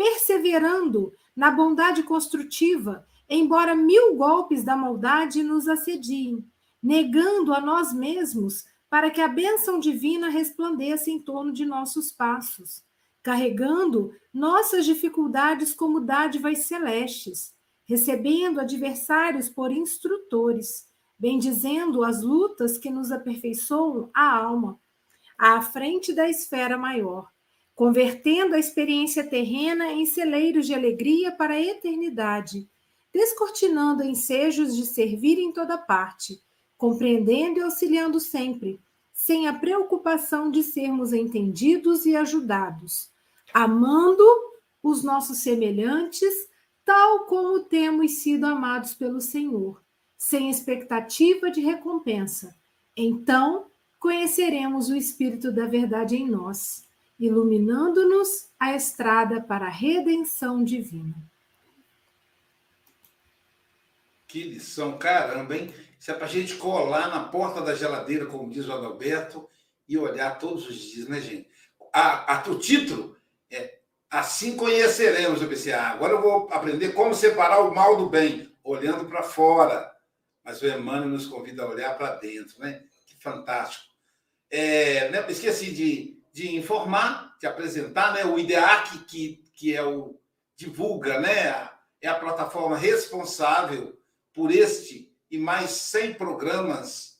perseverando 0.00 1.12
na 1.36 1.50
bondade 1.50 2.02
construtiva, 2.02 3.06
embora 3.28 3.74
mil 3.74 4.16
golpes 4.16 4.64
da 4.64 4.74
maldade 4.74 5.42
nos 5.42 5.68
assediem, 5.68 6.42
negando 6.82 7.52
a 7.52 7.60
nós 7.60 7.92
mesmos 7.92 8.64
para 8.88 9.10
que 9.10 9.20
a 9.20 9.28
bênção 9.28 9.78
divina 9.78 10.30
resplandeça 10.30 11.10
em 11.10 11.20
torno 11.20 11.52
de 11.52 11.66
nossos 11.66 12.10
passos, 12.10 12.82
carregando 13.22 14.10
nossas 14.32 14.86
dificuldades 14.86 15.74
como 15.74 16.00
dádivas 16.00 16.60
celestes, 16.60 17.52
recebendo 17.84 18.58
adversários 18.58 19.50
por 19.50 19.70
instrutores, 19.70 20.88
bendizendo 21.18 22.02
as 22.02 22.22
lutas 22.22 22.78
que 22.78 22.88
nos 22.88 23.12
aperfeiçoam 23.12 24.08
a 24.14 24.34
alma, 24.34 24.80
à 25.36 25.60
frente 25.60 26.14
da 26.14 26.26
esfera 26.26 26.78
maior 26.78 27.28
convertendo 27.80 28.54
a 28.54 28.58
experiência 28.58 29.24
terrena 29.24 29.90
em 29.90 30.04
celeiros 30.04 30.66
de 30.66 30.74
alegria 30.74 31.32
para 31.32 31.54
a 31.54 31.60
eternidade, 31.62 32.68
descortinando 33.10 34.04
ensejos 34.04 34.76
de 34.76 34.84
servir 34.84 35.38
em 35.38 35.50
toda 35.50 35.78
parte, 35.78 36.42
compreendendo 36.76 37.58
e 37.58 37.62
auxiliando 37.62 38.20
sempre, 38.20 38.78
sem 39.14 39.48
a 39.48 39.54
preocupação 39.54 40.50
de 40.50 40.62
sermos 40.62 41.14
entendidos 41.14 42.04
e 42.04 42.14
ajudados, 42.14 43.08
amando 43.50 44.26
os 44.82 45.02
nossos 45.02 45.38
semelhantes, 45.38 46.34
tal 46.84 47.24
como 47.24 47.60
temos 47.60 48.12
sido 48.18 48.44
amados 48.44 48.92
pelo 48.92 49.22
Senhor, 49.22 49.82
sem 50.18 50.50
expectativa 50.50 51.50
de 51.50 51.62
recompensa. 51.62 52.54
Então, 52.94 53.68
conheceremos 53.98 54.90
o 54.90 54.96
Espírito 54.96 55.50
da 55.50 55.64
Verdade 55.64 56.14
em 56.14 56.28
nós 56.28 56.89
iluminando-nos 57.20 58.48
a 58.58 58.74
estrada 58.74 59.40
para 59.40 59.66
a 59.66 59.70
redenção 59.70 60.64
divina. 60.64 61.14
Que 64.26 64.42
lição, 64.42 64.96
caramba, 64.96 65.56
hein? 65.56 65.74
Isso 65.98 66.10
é 66.10 66.14
para 66.14 66.24
a 66.24 66.28
gente 66.28 66.56
colar 66.56 67.08
na 67.08 67.24
porta 67.24 67.60
da 67.60 67.74
geladeira, 67.74 68.24
como 68.24 68.50
diz 68.50 68.66
o 68.66 68.72
Adalberto, 68.72 69.48
e 69.86 69.98
olhar 69.98 70.38
todos 70.38 70.66
os 70.66 70.76
dias, 70.76 71.08
né, 71.08 71.20
gente? 71.20 71.48
A, 71.92 72.36
a, 72.36 72.48
o 72.48 72.58
título 72.58 73.16
é 73.50 73.80
Assim 74.10 74.56
conheceremos. 74.56 75.40
Eu 75.40 75.48
pensei, 75.48 75.72
ah, 75.72 75.90
agora 75.90 76.14
eu 76.14 76.20
vou 76.20 76.48
aprender 76.50 76.92
como 76.92 77.14
separar 77.14 77.60
o 77.60 77.72
mal 77.72 77.96
do 77.96 78.08
bem, 78.08 78.52
olhando 78.64 79.04
para 79.04 79.22
fora. 79.22 79.88
Mas 80.42 80.60
o 80.60 80.66
Emmanuel 80.66 81.10
nos 81.10 81.26
convida 81.26 81.62
a 81.62 81.68
olhar 81.68 81.96
para 81.96 82.16
dentro, 82.16 82.58
né? 82.58 82.82
Que 83.06 83.16
fantástico. 83.22 83.84
É, 84.50 85.08
né, 85.10 85.24
esqueci 85.28 85.72
de 85.72 86.19
de 86.32 86.54
informar, 86.54 87.36
de 87.40 87.46
apresentar, 87.46 88.12
né? 88.14 88.24
O 88.24 88.38
IDEAC, 88.38 88.98
que, 89.04 89.44
que 89.54 89.74
é 89.74 89.82
o 89.82 90.20
divulga, 90.56 91.20
né? 91.20 91.68
É 92.00 92.08
a 92.08 92.18
plataforma 92.18 92.76
responsável 92.76 93.98
por 94.32 94.50
este 94.50 95.10
e 95.30 95.38
mais 95.38 95.70
100 95.70 96.14
programas 96.14 97.18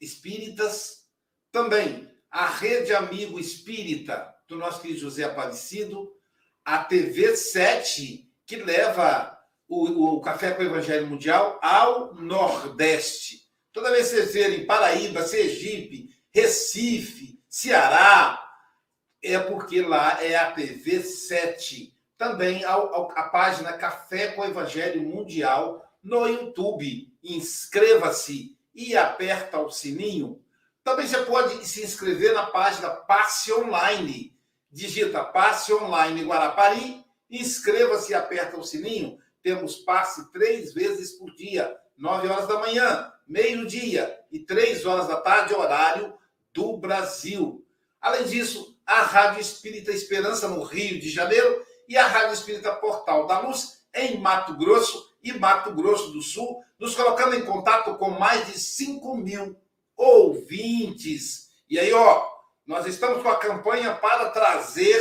espíritas. 0.00 1.06
Também 1.50 2.08
a 2.30 2.46
Rede 2.46 2.94
Amigo 2.94 3.38
Espírita 3.38 4.34
do 4.46 4.56
nosso 4.56 4.80
querido 4.80 5.00
José 5.00 5.24
Aparecido, 5.24 6.10
a 6.64 6.84
TV 6.84 7.36
7, 7.36 8.30
que 8.46 8.56
leva 8.56 9.38
o, 9.66 10.16
o 10.16 10.20
Café 10.20 10.52
com 10.52 10.62
o 10.62 10.66
Evangelho 10.66 11.06
Mundial 11.06 11.58
ao 11.62 12.14
Nordeste. 12.14 13.42
Toda 13.72 13.90
vez 13.90 14.08
que 14.08 14.16
vocês 14.16 14.32
verem 14.32 14.66
Paraíba, 14.66 15.22
Sergipe, 15.22 16.10
Recife, 16.32 17.42
Ceará, 17.48 18.47
é 19.22 19.38
porque 19.38 19.82
lá 19.82 20.22
é 20.22 20.36
a 20.36 20.52
TV 20.52 21.02
7. 21.02 21.94
Também 22.16 22.64
a, 22.64 22.74
a, 22.74 23.22
página 23.24 23.72
Café 23.72 24.28
com 24.28 24.44
Evangelho 24.44 25.02
Mundial 25.02 25.84
no 26.02 26.26
YouTube. 26.26 27.12
Inscreva-se 27.22 28.56
e 28.74 28.96
aperta 28.96 29.58
o 29.58 29.70
sininho. 29.70 30.42
Também 30.82 31.06
você 31.06 31.18
pode 31.24 31.66
se 31.66 31.84
inscrever 31.84 32.32
na 32.32 32.46
página 32.46 32.90
Passe 32.90 33.52
Online. 33.52 34.36
Digita 34.70 35.24
Passe 35.24 35.72
Online 35.72 36.24
Guarapari, 36.24 37.04
inscreva-se 37.30 38.12
e 38.12 38.14
aperta 38.14 38.56
o 38.56 38.64
sininho. 38.64 39.18
Temos 39.42 39.76
passe 39.76 40.30
três 40.30 40.74
vezes 40.74 41.12
por 41.12 41.34
dia, 41.34 41.76
nove 41.96 42.28
horas 42.28 42.46
da 42.46 42.58
manhã, 42.58 43.12
meio-dia 43.26 44.18
e 44.30 44.38
três 44.40 44.84
horas 44.84 45.08
da 45.08 45.20
tarde, 45.20 45.54
horário 45.54 46.14
do 46.52 46.76
Brasil. 46.76 47.64
Além 48.00 48.24
disso, 48.24 48.77
a 48.88 49.02
Rádio 49.02 49.42
Espírita 49.42 49.92
Esperança, 49.92 50.48
no 50.48 50.62
Rio 50.62 50.98
de 50.98 51.10
Janeiro, 51.10 51.62
e 51.86 51.94
a 51.94 52.06
Rádio 52.06 52.32
Espírita 52.32 52.74
Portal 52.74 53.26
da 53.26 53.38
Luz, 53.40 53.82
em 53.94 54.18
Mato 54.18 54.56
Grosso 54.56 55.14
e 55.22 55.30
Mato 55.34 55.74
Grosso 55.74 56.10
do 56.10 56.22
Sul, 56.22 56.64
nos 56.78 56.94
colocando 56.94 57.36
em 57.36 57.44
contato 57.44 57.96
com 57.96 58.10
mais 58.10 58.46
de 58.46 58.58
5 58.58 59.14
mil 59.14 59.54
ouvintes. 59.94 61.50
E 61.68 61.78
aí, 61.78 61.92
ó, 61.92 62.26
nós 62.66 62.86
estamos 62.86 63.22
com 63.22 63.28
a 63.28 63.36
campanha 63.36 63.94
para 63.94 64.30
trazer 64.30 64.98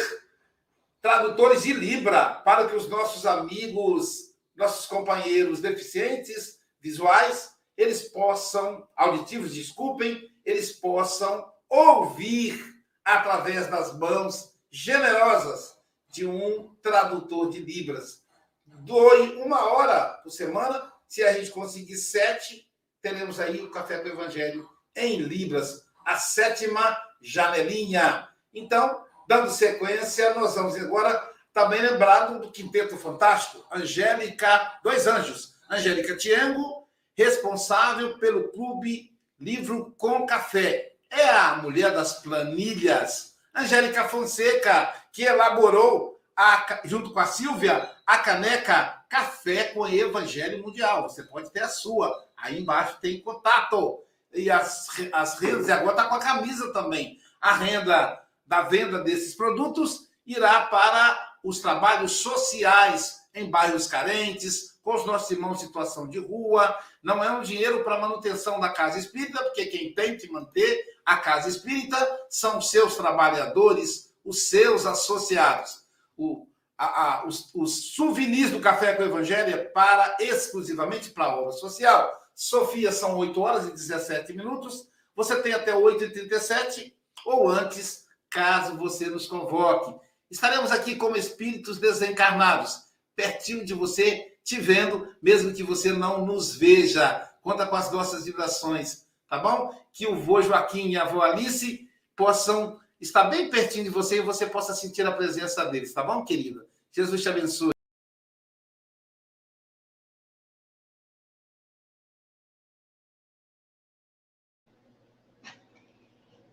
tradutores 1.01 1.63
de 1.63 1.71
Libra 1.71 2.25
para 2.25 2.67
que 2.67 2.75
os 2.75 2.89
nossos 2.89 3.25
amigos, 3.25 4.33
nossos 4.53 4.85
companheiros 4.85 5.61
deficientes 5.61 6.59
visuais, 6.81 7.51
eles 7.77 8.09
possam, 8.09 8.85
auditivos, 8.97 9.53
desculpem, 9.53 10.29
eles 10.43 10.73
possam 10.73 11.49
ouvir 11.69 12.76
através 13.07 13.67
das 13.67 13.97
mãos 13.97 14.53
generosas 14.69 15.77
de 16.09 16.25
um 16.25 16.75
tradutor 16.81 17.49
de 17.49 17.59
Libras. 17.59 18.21
Doe 18.65 19.37
uma 19.37 19.63
hora 19.71 20.19
por 20.21 20.29
semana. 20.29 20.91
Se 21.07 21.23
a 21.23 21.31
gente 21.31 21.49
conseguir 21.51 21.95
sete, 21.95 22.69
teremos 23.01 23.39
aí 23.39 23.61
o 23.61 23.71
Café 23.71 24.01
do 24.01 24.09
Evangelho 24.09 24.69
em 24.93 25.21
Libras, 25.21 25.85
a 26.05 26.17
sétima 26.17 26.97
janelinha. 27.21 28.27
Então, 28.53 29.05
dando 29.25 29.51
sequência, 29.51 30.33
nós 30.33 30.55
vamos 30.55 30.75
agora 30.75 31.33
também 31.53 31.81
lembrado 31.81 32.41
do 32.41 32.51
Quinteto 32.51 32.97
Fantástico, 32.97 33.65
Angélica, 33.71 34.79
dois 34.83 35.07
anjos, 35.07 35.55
Angélica 35.69 36.17
Tiengo, 36.17 36.85
responsável 37.15 38.17
pelo 38.17 38.49
Clube 38.49 39.17
Livro 39.39 39.95
com 39.97 40.25
Café 40.25 40.96
é 41.09 41.29
a 41.29 41.55
mulher 41.55 41.93
das 41.93 42.21
planilhas, 42.21 43.35
Angélica 43.55 44.07
Fonseca, 44.07 44.93
que 45.11 45.23
elaborou, 45.23 46.19
a, 46.35 46.81
junto 46.85 47.11
com 47.11 47.19
a 47.19 47.25
Silvia, 47.25 47.89
a 48.05 48.19
caneca 48.19 49.03
Café 49.09 49.65
com 49.65 49.87
Evangelho 49.87 50.61
Mundial. 50.61 51.03
Você 51.03 51.23
pode 51.23 51.51
ter 51.51 51.63
a 51.63 51.69
sua. 51.69 52.13
Aí 52.35 52.61
embaixo 52.61 52.97
tem 53.01 53.21
contato. 53.21 54.03
E 54.33 54.51
as, 54.51 54.89
as 55.13 55.39
rendas, 55.39 55.67
e 55.67 55.71
agora 55.71 55.91
está 55.91 56.03
com 56.05 56.15
a 56.15 56.19
camisa 56.19 56.71
também. 56.73 57.19
A 57.41 57.53
renda 57.53 58.21
da 58.45 58.61
venda 58.61 58.99
desses 58.99 59.33
produtos 59.33 60.07
irá 60.25 60.61
para 60.61 61.35
os 61.43 61.59
trabalhos 61.59 62.11
sociais 62.17 63.21
em 63.33 63.49
bairros 63.49 63.87
carentes, 63.87 64.76
com 64.87 64.95
os 64.95 65.05
nossos 65.05 65.29
irmãos 65.31 65.61
em 65.61 65.65
situação 65.65 66.07
de 66.07 66.17
rua, 66.17 66.79
não 67.03 67.21
é 67.21 67.29
um 67.29 67.41
dinheiro 67.41 67.83
para 67.83 67.99
manutenção 67.99 68.57
da 68.57 68.69
casa 68.69 68.97
espírita, 68.97 69.43
porque 69.43 69.65
quem 69.65 69.93
tem 69.93 70.15
que 70.15 70.31
manter 70.31 70.81
a 71.05 71.17
casa 71.17 71.49
espírita 71.49 71.97
são 72.29 72.59
os 72.59 72.71
seus 72.71 72.95
trabalhadores, 72.95 74.15
os 74.23 74.43
seus 74.43 74.85
associados. 74.85 75.83
O, 76.15 76.47
a, 76.77 76.85
a, 76.85 77.27
os, 77.27 77.53
os 77.53 77.95
souvenirs 77.95 78.51
do 78.51 78.61
Café 78.61 78.95
com 78.95 79.03
o 79.03 79.07
Evangelho 79.07 79.55
é 79.55 79.57
para 79.57 80.15
exclusivamente 80.21 81.09
para 81.09 81.25
a 81.25 81.37
obra 81.37 81.51
social. 81.51 82.09
Sofia, 82.33 82.89
são 82.93 83.17
8 83.17 83.41
horas 83.41 83.67
e 83.67 83.71
17 83.71 84.31
minutos. 84.31 84.87
Você 85.17 85.41
tem 85.41 85.51
até 85.51 85.73
8h37 85.73 86.93
ou 87.25 87.49
antes, 87.49 88.05
caso 88.29 88.77
você 88.77 89.07
nos 89.07 89.27
convoque. 89.27 89.93
Estaremos 90.31 90.71
aqui 90.71 90.95
como 90.95 91.17
espíritos 91.17 91.77
desencarnados, 91.77 92.83
pertinho 93.17 93.65
de 93.65 93.73
você, 93.73 94.26
te 94.47 94.61
vendo, 94.61 95.13
mesmo 95.21 95.53
que 95.53 95.61
você 95.61 95.91
não 95.91 96.25
nos 96.25 96.55
veja. 96.55 97.29
Conta 97.41 97.67
com 97.67 97.75
as 97.75 97.91
nossas 97.91 98.23
vibrações, 98.23 99.05
tá 99.27 99.37
bom? 99.37 99.77
Que 99.91 100.07
o 100.07 100.15
vô 100.15 100.41
Joaquim 100.41 100.87
e 100.87 100.95
a 100.97 101.03
avó 101.03 101.21
Alice 101.21 101.85
possam 102.15 102.79
estar 102.97 103.25
bem 103.25 103.49
pertinho 103.49 103.83
de 103.83 103.89
você 103.89 104.19
e 104.19 104.21
você 104.21 104.45
possa 104.45 104.73
sentir 104.73 105.05
a 105.05 105.11
presença 105.11 105.65
deles, 105.65 105.93
tá 105.93 106.01
bom, 106.01 106.23
querida? 106.23 106.65
Jesus 106.93 107.21
te 107.21 107.27
abençoe. 107.27 107.71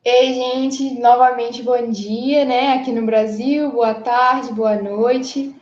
Ei, 0.05 0.35
gente, 0.35 0.99
novamente 0.99 1.63
bom 1.63 1.91
dia, 1.93 2.45
né? 2.45 2.73
Aqui 2.75 2.91
no 2.91 3.07
Brasil, 3.07 3.71
boa 3.71 3.95
tarde, 3.95 4.53
boa 4.53 4.83
noite. 4.83 5.55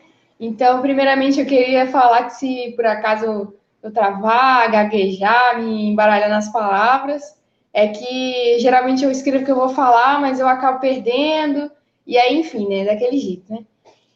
Então, 0.44 0.82
primeiramente, 0.82 1.38
eu 1.38 1.46
queria 1.46 1.86
falar 1.86 2.24
que 2.24 2.34
se 2.34 2.72
por 2.74 2.84
acaso 2.84 3.54
eu 3.80 3.92
travar, 3.92 4.68
gaguejar, 4.72 5.62
me 5.62 5.90
embaralhar 5.90 6.28
nas 6.28 6.50
palavras, 6.50 7.38
é 7.72 7.86
que 7.86 8.58
geralmente 8.58 9.04
eu 9.04 9.10
escrevo 9.12 9.44
o 9.44 9.46
que 9.46 9.52
eu 9.52 9.56
vou 9.56 9.68
falar, 9.68 10.20
mas 10.20 10.40
eu 10.40 10.48
acabo 10.48 10.80
perdendo, 10.80 11.70
e 12.04 12.18
aí, 12.18 12.40
enfim, 12.40 12.68
né? 12.68 12.84
Daquele 12.84 13.18
jeito, 13.18 13.44
né? 13.48 13.60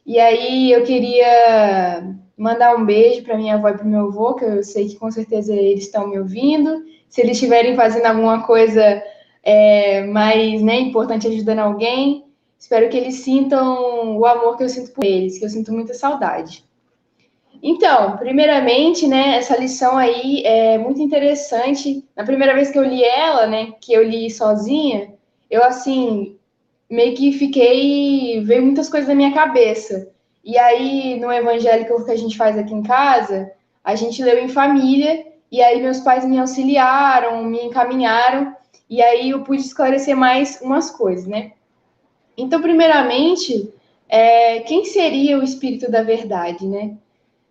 E 0.04 0.18
aí 0.18 0.72
eu 0.72 0.82
queria 0.82 2.16
mandar 2.36 2.74
um 2.74 2.84
beijo 2.84 3.22
para 3.22 3.36
minha 3.36 3.54
avó 3.54 3.68
e 3.68 3.74
para 3.74 3.84
meu 3.84 4.08
avô, 4.08 4.34
que 4.34 4.44
eu 4.44 4.64
sei 4.64 4.88
que 4.88 4.96
com 4.96 5.10
certeza 5.12 5.54
eles 5.54 5.84
estão 5.84 6.08
me 6.08 6.18
ouvindo. 6.18 6.82
Se 7.08 7.20
eles 7.20 7.36
estiverem 7.36 7.76
fazendo 7.76 8.06
alguma 8.06 8.42
coisa 8.42 9.00
é, 9.44 10.02
mais 10.06 10.60
né, 10.60 10.80
importante 10.80 11.28
ajudando 11.28 11.60
alguém. 11.60 12.25
Espero 12.58 12.88
que 12.88 12.96
eles 12.96 13.16
sintam 13.16 14.18
o 14.18 14.26
amor 14.26 14.56
que 14.56 14.64
eu 14.64 14.68
sinto 14.68 14.92
por 14.92 15.04
eles, 15.04 15.38
que 15.38 15.44
eu 15.44 15.48
sinto 15.48 15.72
muita 15.72 15.94
saudade. 15.94 16.64
Então, 17.62 18.16
primeiramente, 18.16 19.06
né, 19.06 19.36
essa 19.36 19.56
lição 19.56 19.96
aí 19.96 20.42
é 20.44 20.78
muito 20.78 21.00
interessante. 21.00 22.04
Na 22.14 22.24
primeira 22.24 22.54
vez 22.54 22.70
que 22.70 22.78
eu 22.78 22.84
li 22.84 23.02
ela, 23.02 23.46
né, 23.46 23.72
que 23.80 23.92
eu 23.92 24.02
li 24.02 24.30
sozinha, 24.30 25.14
eu 25.50 25.62
assim 25.62 26.36
meio 26.88 27.14
que 27.16 27.32
fiquei 27.32 28.40
veio 28.44 28.62
muitas 28.62 28.88
coisas 28.88 29.08
na 29.08 29.14
minha 29.14 29.32
cabeça. 29.32 30.08
E 30.44 30.56
aí 30.58 31.18
no 31.18 31.32
evangélico 31.32 32.04
que 32.04 32.10
a 32.10 32.16
gente 32.16 32.36
faz 32.36 32.56
aqui 32.56 32.72
em 32.72 32.82
casa, 32.82 33.50
a 33.82 33.94
gente 33.94 34.22
leu 34.22 34.38
em 34.38 34.48
família 34.48 35.26
e 35.50 35.62
aí 35.62 35.80
meus 35.82 36.00
pais 36.00 36.24
me 36.24 36.38
auxiliaram, 36.38 37.44
me 37.44 37.64
encaminharam 37.64 38.54
e 38.88 39.02
aí 39.02 39.30
eu 39.30 39.42
pude 39.42 39.62
esclarecer 39.62 40.16
mais 40.16 40.60
umas 40.60 40.90
coisas, 40.90 41.26
né? 41.26 41.52
Então, 42.36 42.60
primeiramente, 42.60 43.72
é, 44.08 44.60
quem 44.60 44.84
seria 44.84 45.38
o 45.38 45.42
espírito 45.42 45.90
da 45.90 46.02
verdade, 46.02 46.66
né? 46.66 46.96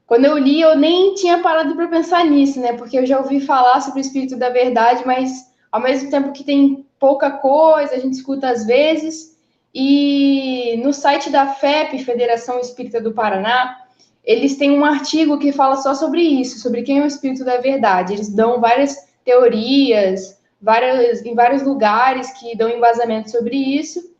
Quando 0.05 0.25
eu 0.25 0.37
li, 0.37 0.61
eu 0.61 0.77
nem 0.77 1.15
tinha 1.15 1.39
parado 1.39 1.75
para 1.75 1.87
pensar 1.87 2.23
nisso, 2.25 2.59
né? 2.59 2.73
Porque 2.73 2.97
eu 2.97 3.05
já 3.05 3.19
ouvi 3.19 3.39
falar 3.39 3.81
sobre 3.81 3.99
o 3.99 4.01
espírito 4.01 4.37
da 4.37 4.49
verdade, 4.49 5.03
mas 5.05 5.51
ao 5.71 5.81
mesmo 5.81 6.09
tempo 6.11 6.31
que 6.31 6.43
tem 6.43 6.85
pouca 6.99 7.31
coisa, 7.31 7.95
a 7.95 7.99
gente 7.99 8.13
escuta 8.13 8.49
às 8.49 8.65
vezes. 8.65 9.35
E 9.73 10.79
no 10.83 10.93
site 10.93 11.29
da 11.29 11.47
FEP, 11.47 12.03
Federação 12.03 12.59
Espírita 12.59 13.01
do 13.01 13.13
Paraná, 13.13 13.77
eles 14.23 14.57
têm 14.57 14.71
um 14.71 14.85
artigo 14.85 15.37
que 15.37 15.51
fala 15.51 15.75
só 15.77 15.93
sobre 15.93 16.21
isso, 16.21 16.59
sobre 16.59 16.83
quem 16.83 16.99
é 16.99 17.03
o 17.03 17.07
espírito 17.07 17.43
da 17.43 17.57
verdade. 17.57 18.13
Eles 18.13 18.29
dão 18.29 18.61
várias 18.61 18.95
teorias, 19.25 20.39
várias, 20.61 21.25
em 21.25 21.35
vários 21.35 21.63
lugares 21.63 22.31
que 22.39 22.55
dão 22.55 22.69
embasamento 22.69 23.31
sobre 23.31 23.55
isso, 23.55 24.14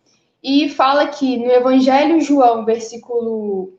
e 0.47 0.69
fala 0.69 1.07
que 1.07 1.37
no 1.37 1.49
Evangelho 1.51 2.21
João, 2.21 2.63
versículo 2.63 3.73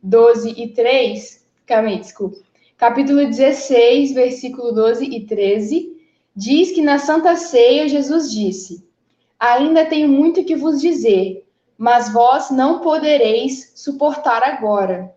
12 0.00 0.50
e 0.50 0.68
3, 0.68 1.44
calma 1.66 1.96
desculpa, 1.96 2.38
capítulo 2.76 3.26
16, 3.26 4.12
versículo 4.12 4.70
12 4.70 5.04
e 5.04 5.26
13, 5.26 5.96
diz 6.36 6.70
que 6.70 6.80
na 6.80 7.00
Santa 7.00 7.34
Ceia 7.34 7.88
Jesus 7.88 8.30
disse: 8.30 8.86
Ainda 9.36 9.84
tenho 9.84 10.08
muito 10.08 10.44
que 10.44 10.54
vos 10.54 10.80
dizer, 10.80 11.44
mas 11.76 12.12
vós 12.12 12.52
não 12.52 12.78
podereis 12.78 13.72
suportar 13.74 14.44
agora. 14.44 15.12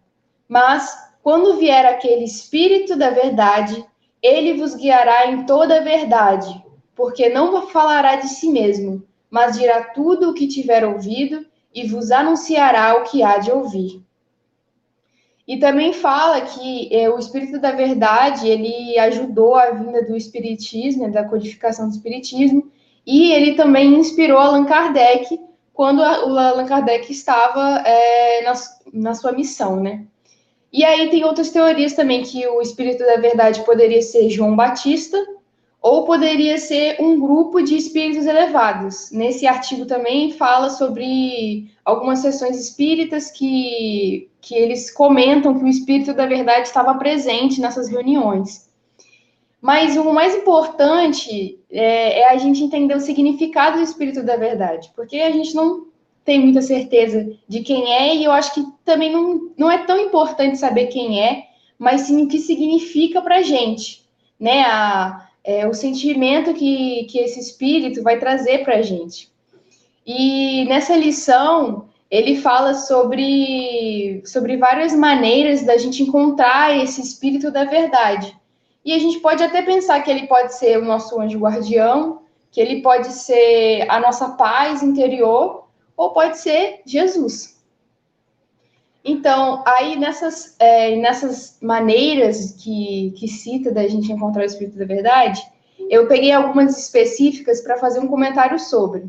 Mas, 0.50 0.92
quando 1.22 1.58
vier 1.58 1.86
aquele 1.86 2.24
Espírito 2.24 2.96
da 2.96 3.12
verdade, 3.12 3.86
ele 4.24 4.56
vos 4.56 4.74
guiará 4.74 5.28
em 5.28 5.46
toda 5.46 5.78
a 5.78 5.84
verdade, 5.84 6.66
porque 6.96 7.30
não 7.30 7.68
falará 7.68 8.16
de 8.16 8.28
si 8.28 8.50
mesmo, 8.50 9.04
mas 9.36 9.58
dirá 9.58 9.84
tudo 9.84 10.30
o 10.30 10.34
que 10.34 10.48
tiver 10.48 10.86
ouvido 10.86 11.46
e 11.74 11.86
vos 11.86 12.10
anunciará 12.10 12.96
o 12.96 13.04
que 13.04 13.22
há 13.22 13.38
de 13.38 13.52
ouvir. 13.52 14.02
E 15.46 15.58
também 15.58 15.92
fala 15.92 16.40
que 16.40 16.88
é, 16.90 17.10
o 17.10 17.20
Espírito 17.20 17.60
da 17.60 17.74
Verdade, 17.74 18.48
ele 18.48 18.98
ajudou 18.98 19.56
a 19.56 19.72
vinda 19.72 20.02
do 20.04 20.16
Espiritismo, 20.16 21.04
né, 21.04 21.10
da 21.10 21.26
codificação 21.26 21.90
do 21.90 21.94
Espiritismo, 21.94 22.72
e 23.06 23.34
ele 23.34 23.56
também 23.56 23.96
inspirou 23.96 24.38
Allan 24.38 24.64
Kardec 24.64 25.38
quando 25.74 26.00
o 26.00 26.40
Allan 26.40 26.66
Kardec 26.66 27.12
estava 27.12 27.84
é, 27.86 28.42
na, 28.42 28.54
na 28.94 29.14
sua 29.16 29.34
missão, 29.34 29.82
né? 29.82 30.06
E 30.72 30.86
aí 30.86 31.10
tem 31.10 31.26
outras 31.26 31.52
teorias 31.52 31.92
também 31.92 32.24
que 32.24 32.48
o 32.48 32.62
Espírito 32.62 33.00
da 33.06 33.18
Verdade 33.18 33.66
poderia 33.66 34.02
ser 34.02 34.30
João 34.30 34.56
Batista, 34.56 35.18
ou 35.86 36.04
poderia 36.04 36.58
ser 36.58 37.00
um 37.00 37.20
grupo 37.20 37.62
de 37.62 37.78
espíritos 37.78 38.26
elevados. 38.26 39.12
Nesse 39.12 39.46
artigo 39.46 39.86
também 39.86 40.32
fala 40.32 40.72
sobre 40.72 41.70
algumas 41.86 42.18
sessões 42.20 42.60
espíritas 42.60 43.30
que, 43.30 44.28
que 44.42 44.56
eles 44.56 44.90
comentam 44.90 45.56
que 45.56 45.64
o 45.64 45.68
espírito 45.68 46.12
da 46.12 46.26
verdade 46.26 46.66
estava 46.66 46.96
presente 46.96 47.62
nessas 47.62 47.88
reuniões. 47.88 48.68
Mas 49.62 49.96
o 49.96 50.12
mais 50.12 50.36
importante 50.36 51.60
é, 51.70 52.22
é 52.22 52.30
a 52.32 52.38
gente 52.38 52.64
entender 52.64 52.96
o 52.96 53.00
significado 53.00 53.78
do 53.78 53.84
espírito 53.84 54.24
da 54.24 54.38
verdade, 54.38 54.92
porque 54.96 55.18
a 55.18 55.30
gente 55.30 55.54
não 55.54 55.86
tem 56.24 56.40
muita 56.40 56.64
certeza 56.64 57.32
de 57.48 57.60
quem 57.60 57.94
é, 57.94 58.16
e 58.16 58.24
eu 58.24 58.32
acho 58.32 58.56
que 58.56 58.66
também 58.84 59.14
não, 59.14 59.52
não 59.56 59.70
é 59.70 59.86
tão 59.86 60.00
importante 60.00 60.58
saber 60.58 60.88
quem 60.88 61.22
é, 61.22 61.44
mas 61.78 62.02
sim 62.02 62.24
o 62.24 62.28
que 62.28 62.40
significa 62.40 63.22
para 63.22 63.36
a 63.36 63.44
gente, 63.44 64.04
né? 64.40 64.64
A, 64.64 65.26
é, 65.46 65.68
o 65.68 65.74
sentimento 65.74 66.56
que, 66.56 67.06
que 67.06 67.20
esse 67.20 67.40
espírito 67.40 68.02
vai 68.02 68.18
trazer 68.18 68.64
para 68.64 68.78
a 68.78 68.82
gente. 68.82 69.32
E 70.06 70.66
nessa 70.66 70.98
lição, 70.98 71.86
ele 72.10 72.42
fala 72.42 72.74
sobre, 72.74 74.24
sobre 74.26 74.58
várias 74.58 74.94
maneiras 74.94 75.64
da 75.64 75.78
gente 75.78 76.02
encontrar 76.02 76.76
esse 76.76 77.00
espírito 77.00 77.52
da 77.52 77.64
verdade. 77.64 78.36
E 78.84 78.92
a 78.92 79.00
gente 79.00 79.20
pode 79.20 79.44
até 79.44 79.62
pensar 79.62 80.02
que 80.02 80.10
ele 80.10 80.26
pode 80.26 80.56
ser 80.56 80.80
o 80.80 80.86
nosso 80.86 81.20
anjo 81.22 81.40
guardião, 81.40 82.22
que 82.52 82.60
ele 82.60 82.82
pode 82.82 83.12
ser 83.12 83.86
a 83.88 84.00
nossa 84.00 84.30
paz 84.30 84.82
interior, 84.82 85.68
ou 85.96 86.12
pode 86.12 86.40
ser 86.40 86.82
Jesus. 86.86 87.55
Então, 89.08 89.64
aí 89.68 89.96
nessas, 89.96 90.56
é, 90.58 90.96
nessas 90.96 91.60
maneiras 91.62 92.56
que, 92.60 93.14
que 93.16 93.28
cita 93.28 93.72
da 93.72 93.88
gente 93.88 94.12
encontrar 94.12 94.42
o 94.42 94.46
Espírito 94.46 94.80
da 94.80 94.86
Verdade, 94.86 95.40
eu 95.88 96.08
peguei 96.08 96.32
algumas 96.32 96.76
específicas 96.76 97.62
para 97.62 97.78
fazer 97.78 98.00
um 98.00 98.08
comentário 98.08 98.58
sobre. 98.58 99.04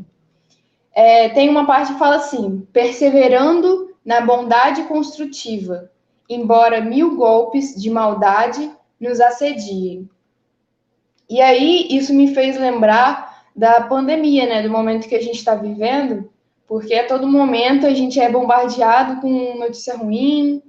É, 0.93 1.29
tem 1.29 1.49
uma 1.49 1.65
parte 1.65 1.93
que 1.93 1.99
fala 1.99 2.17
assim: 2.17 2.67
perseverando 2.71 3.95
na 4.05 4.21
bondade 4.21 4.83
construtiva, 4.83 5.91
embora 6.29 6.79
mil 6.79 7.15
golpes 7.15 7.73
de 7.75 7.89
maldade 7.89 8.71
nos 8.99 9.19
assediem. 9.19 10.07
E 11.27 11.41
aí, 11.41 11.87
isso 11.89 12.13
me 12.13 12.35
fez 12.35 12.55
lembrar 12.55 13.45
da 13.55 13.81
pandemia, 13.81 14.45
né? 14.45 14.61
Do 14.61 14.69
momento 14.69 15.07
que 15.09 15.15
a 15.15 15.21
gente 15.21 15.37
está 15.37 15.55
vivendo, 15.55 16.29
porque 16.67 16.93
a 16.93 17.07
todo 17.07 17.27
momento 17.27 17.87
a 17.87 17.93
gente 17.93 18.19
é 18.19 18.29
bombardeado 18.29 19.21
com 19.21 19.57
notícia 19.57 19.95
ruim. 19.95 20.61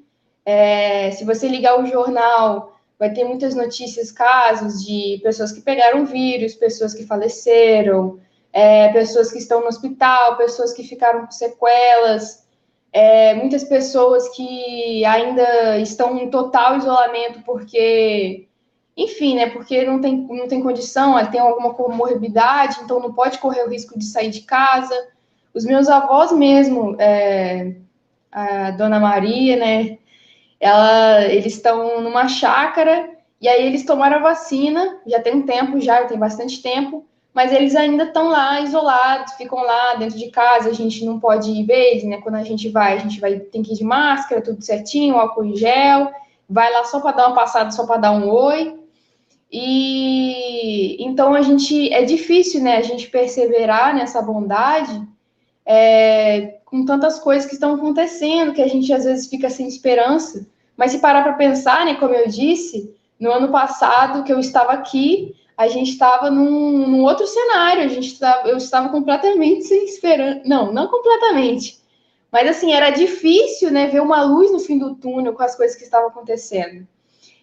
É, 0.45 1.11
se 1.11 1.25
você 1.25 1.49
ligar 1.49 1.81
o 1.81 1.87
jornal, 1.87 2.79
vai 2.99 3.13
ter 3.13 3.25
muitas 3.25 3.55
notícias, 3.55 4.13
casos 4.13 4.85
de 4.85 5.21
pessoas 5.23 5.53
que 5.53 5.61
pegaram 5.61 6.07
vírus, 6.07 6.55
pessoas 6.55 6.95
que 6.95 7.05
faleceram, 7.05 8.19
é, 8.53 8.89
pessoas 8.93 9.31
que 9.33 9.39
estão 9.39 9.61
no 9.61 9.67
hospital, 9.67 10.37
pessoas 10.37 10.73
que 10.73 10.83
ficaram 10.85 11.27
com 11.27 11.31
sequelas. 11.33 12.47
é, 12.93 13.35
muitas 13.35 13.65
pessoas 13.65 14.29
que 14.31 15.05
ainda 15.05 15.79
estão 15.79 16.17
em 16.19 16.31
total 16.31 16.77
isolamento 16.79 17.43
porque, 17.45 18.49
enfim, 18.97 19.37
né, 19.37 19.51
porque 19.51 19.85
não 19.85 20.01
tem, 20.01 20.17
não 20.29 20.49
tem 20.49 20.63
condição, 20.63 21.15
tem 21.31 21.41
alguma 21.41 21.75
comorbidade, 21.75 22.81
então 22.83 23.01
não 23.01 23.13
pode 23.13 23.39
correr 23.39 23.65
o 23.65 23.69
risco 23.71 23.99
de 23.99 24.05
sair 24.07 24.31
de 24.31 24.43
casa. 24.43 24.95
Os 25.59 25.64
meus 25.64 25.88
avós 25.88 26.31
mesmo, 26.31 26.94
é, 27.01 27.75
a 28.31 28.71
Dona 28.71 29.01
Maria, 29.01 29.57
né, 29.57 29.99
ela, 30.61 31.25
eles 31.25 31.55
estão 31.55 32.01
numa 32.01 32.29
chácara 32.29 33.11
e 33.40 33.49
aí 33.49 33.66
eles 33.66 33.85
tomaram 33.85 34.18
a 34.18 34.23
vacina, 34.23 35.01
já 35.05 35.21
tem 35.21 35.35
um 35.35 35.42
tempo 35.42 35.81
já, 35.81 36.05
tem 36.05 36.16
bastante 36.16 36.62
tempo, 36.62 37.05
mas 37.35 37.53
eles 37.53 37.75
ainda 37.75 38.05
estão 38.05 38.29
lá 38.29 38.61
isolados, 38.61 39.33
ficam 39.33 39.59
lá 39.59 39.97
dentro 39.97 40.16
de 40.16 40.31
casa, 40.31 40.71
a 40.71 40.73
gente 40.73 41.05
não 41.05 41.18
pode 41.18 41.51
ir 41.51 41.64
ver 41.64 41.90
eles, 41.90 42.05
né? 42.05 42.18
Quando 42.18 42.37
a 42.37 42.44
gente 42.44 42.68
vai, 42.68 42.94
a 42.94 42.99
gente 42.99 43.18
vai 43.18 43.40
tem 43.40 43.61
que 43.61 43.73
ir 43.73 43.77
de 43.79 43.85
máscara, 43.85 44.40
tudo 44.40 44.64
certinho, 44.64 45.16
álcool 45.16 45.44
em 45.44 45.57
gel, 45.57 46.12
vai 46.49 46.73
lá 46.73 46.85
só 46.85 47.01
para 47.01 47.16
dar 47.16 47.27
uma 47.27 47.35
passada, 47.35 47.73
só 47.73 47.85
para 47.85 47.97
dar 47.97 48.12
um 48.12 48.31
oi. 48.31 48.79
E 49.51 51.03
então 51.05 51.35
a 51.35 51.42
gente 51.42 51.92
é 51.92 52.05
difícil, 52.05 52.62
né? 52.62 52.77
A 52.77 52.83
gente 52.83 53.11
perseverar 53.11 53.92
nessa 53.92 54.23
bondade 54.23 55.17
é, 55.70 56.61
com 56.64 56.83
tantas 56.87 57.18
coisas 57.18 57.44
que 57.44 57.52
estão 57.52 57.74
acontecendo, 57.74 58.54
que 58.54 58.62
a 58.62 58.66
gente 58.66 58.90
às 58.90 59.04
vezes 59.04 59.26
fica 59.26 59.50
sem 59.50 59.68
esperança. 59.68 60.46
Mas 60.74 60.92
se 60.92 60.98
parar 60.98 61.22
para 61.22 61.35
pensar, 61.35 61.85
né? 61.85 61.96
Como 61.96 62.14
eu 62.14 62.26
disse, 62.26 62.96
no 63.20 63.31
ano 63.31 63.50
passado 63.50 64.24
que 64.24 64.33
eu 64.33 64.40
estava 64.40 64.72
aqui, 64.72 65.37
a 65.59 65.68
gente 65.68 65.90
estava 65.90 66.31
num, 66.31 66.87
num, 66.87 67.02
outro 67.02 67.26
cenário, 67.26 67.83
a 67.83 67.88
gente 67.88 68.18
tava, 68.18 68.48
eu 68.48 68.57
estava 68.57 68.88
completamente 68.88 69.64
sem 69.64 69.85
esperança. 69.85 70.40
Não, 70.46 70.72
não 70.72 70.88
completamente. 70.88 71.78
Mas 72.33 72.48
assim, 72.48 72.72
era 72.72 72.88
difícil 72.90 73.70
né, 73.70 73.88
ver 73.88 74.00
uma 74.00 74.22
luz 74.22 74.50
no 74.50 74.61
fim 74.61 74.78
do 74.78 74.94
túnel 74.94 75.35
com 75.35 75.42
as 75.42 75.54
coisas 75.54 75.76
que 75.76 75.85
estavam 75.85 76.09
acontecendo. 76.09 76.87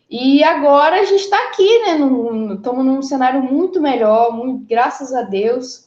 E 0.10 0.44
agora 0.44 1.00
a 1.00 1.04
gente 1.04 1.22
está 1.22 1.38
aqui, 1.48 1.80
né? 1.80 1.98
Estamos 2.56 2.86
num 2.86 3.02
cenário 3.04 3.44
muito 3.44 3.82
melhor, 3.82 4.32
muito, 4.36 4.66
graças 4.66 5.14
a 5.14 5.22
Deus. 5.22 5.85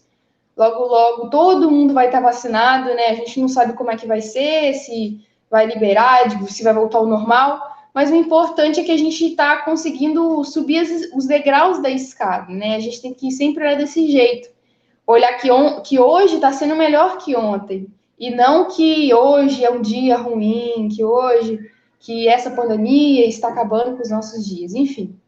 Logo, 0.59 0.85
logo, 0.85 1.31
todo 1.31 1.71
mundo 1.71 1.95
vai 1.95 2.07
estar 2.07 2.21
vacinado, 2.21 2.93
né? 2.95 3.07
A 3.07 3.15
gente 3.15 3.41
não 3.41 3.49
sabe 3.49 3.73
como 3.75 3.91
é 3.91 3.97
que 3.97 4.07
vai 4.07 4.21
ser, 4.21 4.75
se 4.75 5.25
vai 5.49 5.67
liberar, 5.67 6.29
se 6.51 6.63
vai 6.65 6.75
voltar 6.75 6.99
ao 6.99 7.07
normal 7.07 7.79
mas 7.99 8.13
o 8.13 8.15
importante 8.15 8.79
é 8.79 8.85
que 8.85 8.93
a 8.93 8.97
gente 8.97 9.27
está 9.27 9.65
conseguindo 9.65 10.45
subir 10.45 10.87
os 11.15 11.27
degraus 11.27 11.83
da 11.83 11.91
escada, 11.91 12.53
né? 12.53 12.77
A 12.77 12.79
gente 12.79 13.03
tem 13.03 13.13
que 13.13 13.29
sempre 13.33 13.65
olhar 13.65 13.77
desse 13.77 14.09
jeito. 14.09 14.49
Olhar 15.05 15.37
que, 15.39 15.51
on, 15.51 15.81
que 15.81 15.99
hoje 15.99 16.37
está 16.37 16.53
sendo 16.53 16.77
melhor 16.77 17.19
que 17.19 17.35
ontem. 17.35 17.89
E 18.17 18.31
não 18.31 18.69
que 18.69 19.13
hoje 19.13 19.65
é 19.65 19.71
um 19.73 19.83
dia 19.83 20.17
ruim, 20.17 20.89
que 20.95 21.03
hoje, 21.03 21.59
que 21.99 22.29
essa 22.29 22.53
pandemia 22.53 23.27
está 23.27 23.49
acabando 23.49 23.97
com 23.97 24.03
os 24.03 24.11
nossos 24.11 24.47
dias. 24.47 24.75
Enfim. 24.75 25.19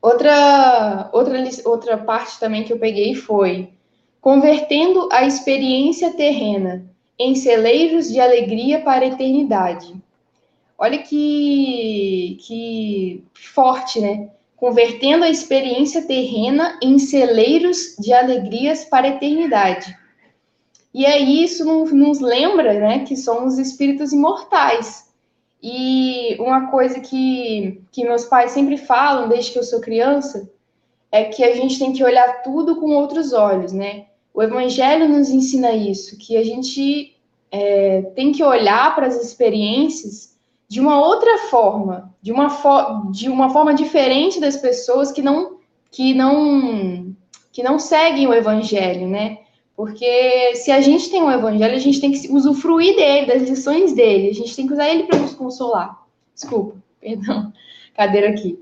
Outra, 0.00 1.10
outra, 1.12 1.38
outra 1.66 1.98
parte 1.98 2.40
também 2.40 2.64
que 2.64 2.72
eu 2.72 2.78
peguei 2.78 3.14
foi 3.14 3.74
convertendo 4.22 5.08
a 5.10 5.26
experiência 5.26 6.12
terrena 6.12 6.88
em 7.18 7.34
celeiros 7.34 8.08
de 8.08 8.20
alegria 8.20 8.80
para 8.80 9.04
a 9.04 9.08
eternidade. 9.08 9.92
Olha 10.78 10.98
que, 10.98 12.38
que 12.40 13.24
forte, 13.34 14.00
né? 14.00 14.30
Convertendo 14.56 15.24
a 15.24 15.28
experiência 15.28 16.06
terrena 16.06 16.78
em 16.80 17.00
celeiros 17.00 17.96
de 17.98 18.12
alegrias 18.12 18.84
para 18.84 19.08
a 19.08 19.10
eternidade. 19.10 19.92
E 20.94 21.04
aí 21.04 21.42
isso 21.42 21.64
nos 21.92 22.20
lembra, 22.20 22.74
né, 22.74 23.04
que 23.04 23.16
somos 23.16 23.58
espíritos 23.58 24.12
imortais. 24.12 25.10
E 25.60 26.36
uma 26.38 26.70
coisa 26.70 27.00
que, 27.00 27.82
que 27.90 28.04
meus 28.04 28.24
pais 28.26 28.52
sempre 28.52 28.76
falam 28.76 29.28
desde 29.28 29.50
que 29.50 29.58
eu 29.58 29.64
sou 29.64 29.80
criança 29.80 30.48
é 31.10 31.24
que 31.24 31.42
a 31.42 31.56
gente 31.56 31.76
tem 31.76 31.92
que 31.92 32.04
olhar 32.04 32.42
tudo 32.42 32.76
com 32.76 32.94
outros 32.94 33.32
olhos, 33.32 33.72
né? 33.72 34.06
O 34.34 34.42
Evangelho 34.42 35.08
nos 35.08 35.28
ensina 35.28 35.72
isso, 35.72 36.16
que 36.18 36.36
a 36.36 36.44
gente 36.44 37.14
é, 37.50 38.02
tem 38.14 38.32
que 38.32 38.42
olhar 38.42 38.94
para 38.94 39.06
as 39.06 39.22
experiências 39.22 40.32
de 40.66 40.80
uma 40.80 40.98
outra 40.98 41.36
forma, 41.50 42.14
de 42.22 42.32
uma, 42.32 42.48
fo 42.48 43.10
de 43.10 43.28
uma 43.28 43.50
forma 43.50 43.74
diferente 43.74 44.40
das 44.40 44.56
pessoas 44.56 45.12
que 45.12 45.20
não 45.20 45.58
que 45.90 46.14
não 46.14 47.14
que 47.52 47.62
não 47.62 47.78
seguem 47.78 48.26
o 48.26 48.32
evangelho, 48.32 49.06
né? 49.06 49.40
Porque 49.76 50.54
se 50.56 50.70
a 50.70 50.80
gente 50.80 51.10
tem 51.10 51.22
o 51.22 51.30
evangelho, 51.30 51.74
a 51.74 51.78
gente 51.78 52.00
tem 52.00 52.12
que 52.12 52.32
usufruir 52.32 52.96
dele, 52.96 53.26
das 53.26 53.42
lições 53.42 53.92
dele, 53.92 54.30
a 54.30 54.34
gente 54.34 54.56
tem 54.56 54.66
que 54.66 54.72
usar 54.72 54.88
ele 54.88 55.04
para 55.04 55.18
nos 55.18 55.34
consolar. 55.34 56.02
Desculpa, 56.34 56.76
perdão, 56.98 57.52
cadeira 57.94 58.30
aqui. 58.30 58.58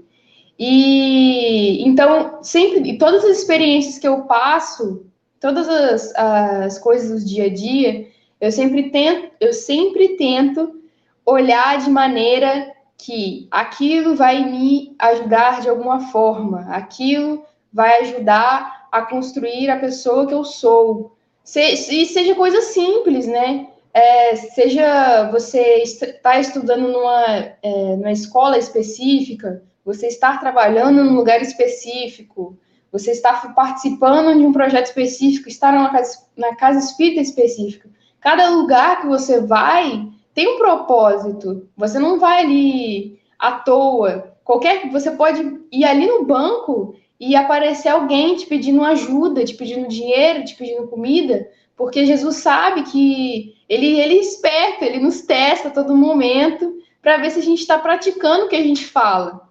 E 0.59 1.83
então, 1.87 2.43
sempre, 2.43 2.99
todas 2.99 3.25
as 3.25 3.39
experiências 3.39 3.99
que 3.99 4.09
eu 4.09 4.23
passo, 4.23 5.07
todas 5.41 5.69
as, 5.69 6.15
as 6.15 6.79
coisas 6.79 7.23
do 7.23 7.29
dia 7.29 7.47
a 7.47 7.53
dia, 7.53 8.07
eu 8.41 8.53
sempre 8.53 8.91
tento, 8.91 9.33
eu 9.41 9.53
sempre 9.53 10.17
tento 10.17 10.81
olhar 11.25 11.79
de 11.79 11.91
maneira 11.91 12.73
que 12.97 13.49
aquilo 13.51 14.15
vai 14.15 14.45
me 14.45 14.95
ajudar 14.99 15.63
de 15.63 15.69
alguma 15.69 16.01
forma, 16.11 16.67
aquilo 16.71 17.45
vai 17.73 18.03
ajudar 18.03 18.89
a 18.93 19.03
construir 19.03 19.71
a 19.71 19.79
pessoa 19.79 20.27
que 20.27 20.35
eu 20.35 20.45
sou. 20.45 21.17
Se, 21.43 21.61
e 21.61 22.07
seja 22.07 22.35
coisa 22.35 22.61
simples, 22.61 23.27
né? 23.27 23.69
É, 23.93 24.37
seja 24.37 25.31
você 25.31 25.83
está 25.83 26.39
estudando 26.39 26.89
numa, 26.89 27.25
é, 27.63 27.97
numa 27.97 28.13
escola 28.13 28.59
específica, 28.59 29.63
você 29.85 30.07
está 30.07 30.37
trabalhando 30.37 31.03
num 31.03 31.17
lugar 31.17 31.41
específico, 31.43 32.57
você 32.93 33.13
está 33.13 33.35
participando 33.55 34.37
de 34.37 34.45
um 34.45 34.53
projeto 34.53 34.87
específico, 34.87 35.49
está 35.49 35.71
numa 35.71 35.91
casa, 35.91 36.19
na 36.37 36.55
casa 36.57 36.79
espírita 36.79 37.21
específica. 37.21 37.89
Cada 38.21 38.51
lugar 38.51 39.01
que 39.01 39.07
você 39.07 39.41
vai, 39.41 40.09
tem 40.35 40.49
um 40.49 40.59
propósito. 40.59 41.69
Você 41.77 41.99
não 41.99 42.19
vai 42.19 42.45
ali 42.45 43.19
à 43.39 43.53
toa. 43.53 44.35
Qualquer, 44.45 44.91
você 44.91 45.13
pode 45.13 45.61
ir 45.71 45.85
ali 45.85 46.07
no 46.07 46.25
banco 46.25 46.95
e 47.19 47.37
aparecer 47.37 47.89
alguém 47.89 48.37
te 48.37 48.47
pedindo 48.47 48.83
ajuda, 48.83 49.45
te 49.45 49.55
pedindo 49.55 49.89
dinheiro, 49.89 50.45
te 50.45 50.57
pedindo 50.57 50.89
comida, 50.89 51.49
porque 51.77 52.07
Jesus 52.07 52.37
sabe 52.37 52.83
que 52.83 53.55
ele, 53.69 54.01
ele 54.01 54.19
é 54.19 54.21
esperto, 54.21 54.85
ele 54.85 54.99
nos 54.99 55.21
testa 55.23 55.69
a 55.69 55.71
todo 55.71 55.97
momento 55.97 56.79
para 57.01 57.19
ver 57.19 57.31
se 57.31 57.39
a 57.39 57.43
gente 57.43 57.61
está 57.61 57.79
praticando 57.79 58.47
o 58.47 58.49
que 58.49 58.57
a 58.57 58.63
gente 58.63 58.85
fala. 58.85 59.49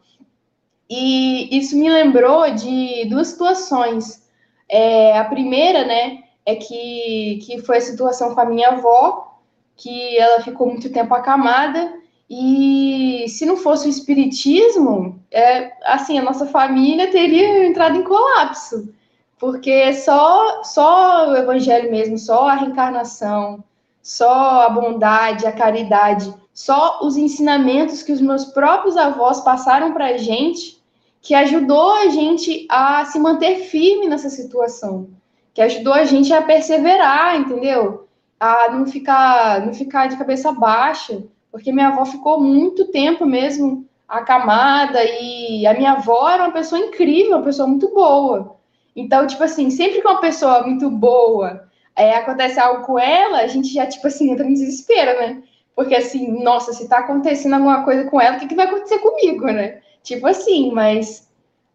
E 0.89 1.57
isso 1.57 1.77
me 1.77 1.89
lembrou 1.89 2.49
de 2.51 3.05
duas 3.05 3.27
situações. 3.27 4.23
É, 4.67 5.17
a 5.17 5.25
primeira, 5.25 5.85
né, 5.85 6.23
é 6.45 6.55
que, 6.55 7.39
que 7.45 7.61
foi 7.61 7.77
a 7.77 7.81
situação 7.81 8.33
com 8.33 8.41
a 8.41 8.45
minha 8.45 8.69
avó, 8.69 9.37
que 9.75 10.17
ela 10.17 10.41
ficou 10.41 10.67
muito 10.67 10.91
tempo 10.91 11.13
acamada 11.13 11.93
e 12.29 13.25
se 13.27 13.45
não 13.45 13.57
fosse 13.57 13.87
o 13.87 13.89
espiritismo, 13.89 15.19
é, 15.31 15.71
assim, 15.83 16.19
a 16.19 16.23
nossa 16.23 16.45
família 16.45 17.09
teria 17.09 17.65
entrado 17.65 17.97
em 17.97 18.03
colapso, 18.03 18.93
porque 19.39 19.93
só 19.93 20.63
só 20.63 21.29
o 21.29 21.35
evangelho 21.35 21.89
mesmo, 21.89 22.19
só 22.19 22.49
a 22.49 22.55
reencarnação, 22.55 23.63
só 24.01 24.61
a 24.61 24.69
bondade, 24.69 25.47
a 25.47 25.51
caridade, 25.51 26.31
só 26.53 26.99
os 27.01 27.17
ensinamentos 27.17 28.03
que 28.03 28.11
os 28.11 28.21
meus 28.21 28.45
próprios 28.45 28.95
avós 28.95 29.41
passaram 29.41 29.93
para 29.93 30.07
a 30.07 30.17
gente, 30.17 30.78
que 31.21 31.33
ajudou 31.35 31.93
a 31.93 32.07
gente 32.07 32.65
a 32.69 33.05
se 33.05 33.19
manter 33.19 33.59
firme 33.65 34.07
nessa 34.07 34.29
situação, 34.29 35.09
que 35.53 35.61
ajudou 35.61 35.93
a 35.93 36.05
gente 36.05 36.31
a 36.33 36.41
perseverar, 36.41 37.39
entendeu? 37.39 38.07
a 38.39 38.71
não 38.71 38.85
ficar, 38.87 39.65
não 39.65 39.73
ficar 39.73 40.07
de 40.07 40.17
cabeça 40.17 40.51
baixa, 40.51 41.21
porque 41.51 41.71
minha 41.71 41.89
avó 41.89 42.05
ficou 42.05 42.39
muito 42.39 42.85
tempo 42.85 43.25
mesmo 43.25 43.85
acamada 44.07 45.03
e 45.03 45.67
a 45.67 45.73
minha 45.73 45.91
avó 45.93 46.29
era 46.29 46.43
uma 46.43 46.53
pessoa 46.53 46.79
incrível, 46.79 47.37
uma 47.37 47.43
pessoa 47.43 47.67
muito 47.67 47.93
boa. 47.93 48.55
Então, 48.95 49.27
tipo 49.27 49.43
assim, 49.43 49.69
sempre 49.69 50.01
que 50.01 50.07
uma 50.07 50.21
pessoa 50.21 50.65
muito 50.65 50.89
boa 50.89 51.67
é, 51.95 52.15
acontece 52.15 52.59
algo 52.59 52.85
com 52.85 52.97
ela, 52.97 53.39
a 53.39 53.47
gente 53.47 53.73
já, 53.73 53.85
tipo 53.85 54.07
assim, 54.07 54.31
entra 54.31 54.45
em 54.45 54.53
desespero, 54.53 55.19
né? 55.19 55.43
Porque 55.75 55.95
assim, 55.95 56.41
nossa, 56.41 56.73
se 56.73 56.87
tá 56.87 56.99
acontecendo 56.99 57.53
alguma 57.53 57.83
coisa 57.83 58.09
com 58.09 58.19
ela, 58.19 58.37
o 58.37 58.39
que, 58.39 58.47
que 58.47 58.55
vai 58.55 58.67
acontecer 58.67 58.99
comigo, 58.99 59.45
né? 59.45 59.81
Tipo 60.09 60.25
assim, 60.25 60.71
mas 60.71 61.29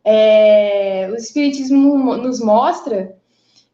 é, 0.04 1.08
o 1.08 1.14
Espiritismo 1.14 2.16
nos 2.16 2.40
mostra 2.40 3.16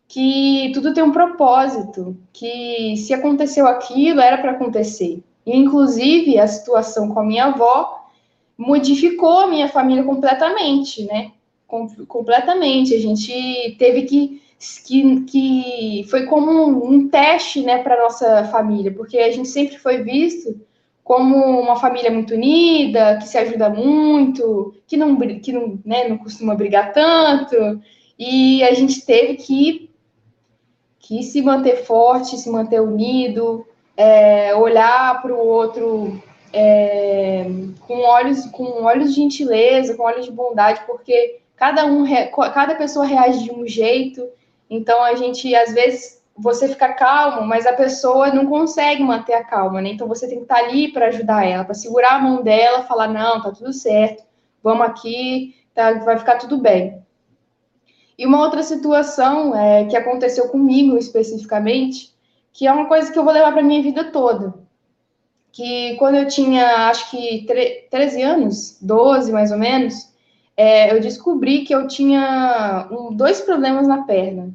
que 0.06 0.70
tudo 0.74 0.92
tem 0.92 1.02
um 1.02 1.12
propósito, 1.12 2.14
que 2.30 2.94
se 2.98 3.14
aconteceu 3.14 3.66
aquilo 3.66 4.20
era 4.20 4.36
para 4.36 4.50
acontecer. 4.50 5.24
E, 5.46 5.56
inclusive, 5.56 6.38
a 6.38 6.46
situação 6.46 7.08
com 7.08 7.20
a 7.20 7.24
minha 7.24 7.46
avó 7.46 8.04
modificou 8.58 9.38
a 9.38 9.46
minha 9.46 9.66
família 9.66 10.04
completamente, 10.04 11.06
né? 11.06 11.32
Com, 11.66 11.88
completamente. 12.04 12.94
A 12.94 13.00
gente 13.00 13.76
teve 13.78 14.02
que 14.02 14.42
que, 14.84 15.22
que 15.22 16.06
foi 16.10 16.26
como 16.26 16.50
um, 16.50 16.86
um 16.86 17.08
teste 17.08 17.62
né, 17.62 17.82
para 17.82 18.02
nossa 18.02 18.44
família, 18.44 18.92
porque 18.92 19.16
a 19.16 19.32
gente 19.32 19.48
sempre 19.48 19.78
foi 19.78 20.02
visto 20.02 20.60
como 21.10 21.60
uma 21.60 21.74
família 21.74 22.08
muito 22.08 22.34
unida, 22.34 23.16
que 23.16 23.26
se 23.26 23.36
ajuda 23.36 23.68
muito, 23.68 24.72
que 24.86 24.96
não, 24.96 25.18
que 25.40 25.52
não, 25.52 25.76
né, 25.84 26.06
não 26.06 26.16
costuma 26.16 26.54
brigar 26.54 26.92
tanto, 26.92 27.82
e 28.16 28.62
a 28.62 28.72
gente 28.74 29.04
teve 29.04 29.34
que, 29.34 29.90
que 31.00 31.24
se 31.24 31.42
manter 31.42 31.84
forte, 31.84 32.38
se 32.38 32.48
manter 32.48 32.80
unido, 32.80 33.66
é, 33.96 34.54
olhar 34.54 35.20
para 35.20 35.34
o 35.34 35.48
outro 35.48 36.22
é, 36.52 37.44
com 37.88 38.02
olhos 38.02 38.46
com 38.46 38.84
olhos 38.84 39.12
de 39.12 39.16
gentileza, 39.20 39.96
com 39.96 40.04
olhos 40.04 40.26
de 40.26 40.30
bondade, 40.30 40.82
porque 40.86 41.40
cada 41.56 41.86
um 41.86 42.04
cada 42.54 42.76
pessoa 42.76 43.04
reage 43.04 43.42
de 43.42 43.50
um 43.50 43.66
jeito. 43.66 44.28
Então 44.70 45.02
a 45.02 45.16
gente 45.16 45.52
às 45.56 45.74
vezes 45.74 46.19
você 46.40 46.68
fica 46.68 46.92
calmo, 46.92 47.46
mas 47.46 47.66
a 47.66 47.72
pessoa 47.72 48.32
não 48.32 48.46
consegue 48.46 49.02
manter 49.02 49.34
a 49.34 49.44
calma, 49.44 49.80
né? 49.80 49.90
Então 49.90 50.08
você 50.08 50.26
tem 50.26 50.38
que 50.38 50.42
estar 50.42 50.56
ali 50.56 50.92
para 50.92 51.06
ajudar 51.06 51.46
ela, 51.46 51.64
para 51.64 51.74
segurar 51.74 52.14
a 52.14 52.18
mão 52.20 52.42
dela, 52.42 52.82
falar 52.82 53.08
não, 53.08 53.42
tá 53.42 53.50
tudo 53.50 53.72
certo, 53.72 54.24
vamos 54.62 54.86
aqui, 54.86 55.54
tá, 55.74 55.94
vai 56.00 56.18
ficar 56.18 56.36
tudo 56.36 56.58
bem. 56.58 57.02
E 58.18 58.26
uma 58.26 58.40
outra 58.40 58.62
situação 58.62 59.56
é, 59.56 59.86
que 59.86 59.96
aconteceu 59.96 60.48
comigo 60.48 60.96
especificamente, 60.98 62.12
que 62.52 62.66
é 62.66 62.72
uma 62.72 62.86
coisa 62.86 63.12
que 63.12 63.18
eu 63.18 63.24
vou 63.24 63.32
levar 63.32 63.52
para 63.52 63.62
minha 63.62 63.82
vida 63.82 64.04
toda 64.04 64.60
que 65.52 65.96
quando 65.96 66.16
eu 66.16 66.28
tinha, 66.28 66.88
acho 66.88 67.10
que 67.10 67.46
13 67.90 68.22
anos, 68.22 68.78
12 68.80 69.32
mais 69.32 69.50
ou 69.50 69.58
menos, 69.58 70.10
é, 70.56 70.94
eu 70.94 71.00
descobri 71.00 71.64
que 71.64 71.74
eu 71.74 71.86
tinha 71.86 72.88
um, 72.90 73.14
dois 73.14 73.40
problemas 73.40 73.86
na 73.86 74.04
perna. 74.04 74.52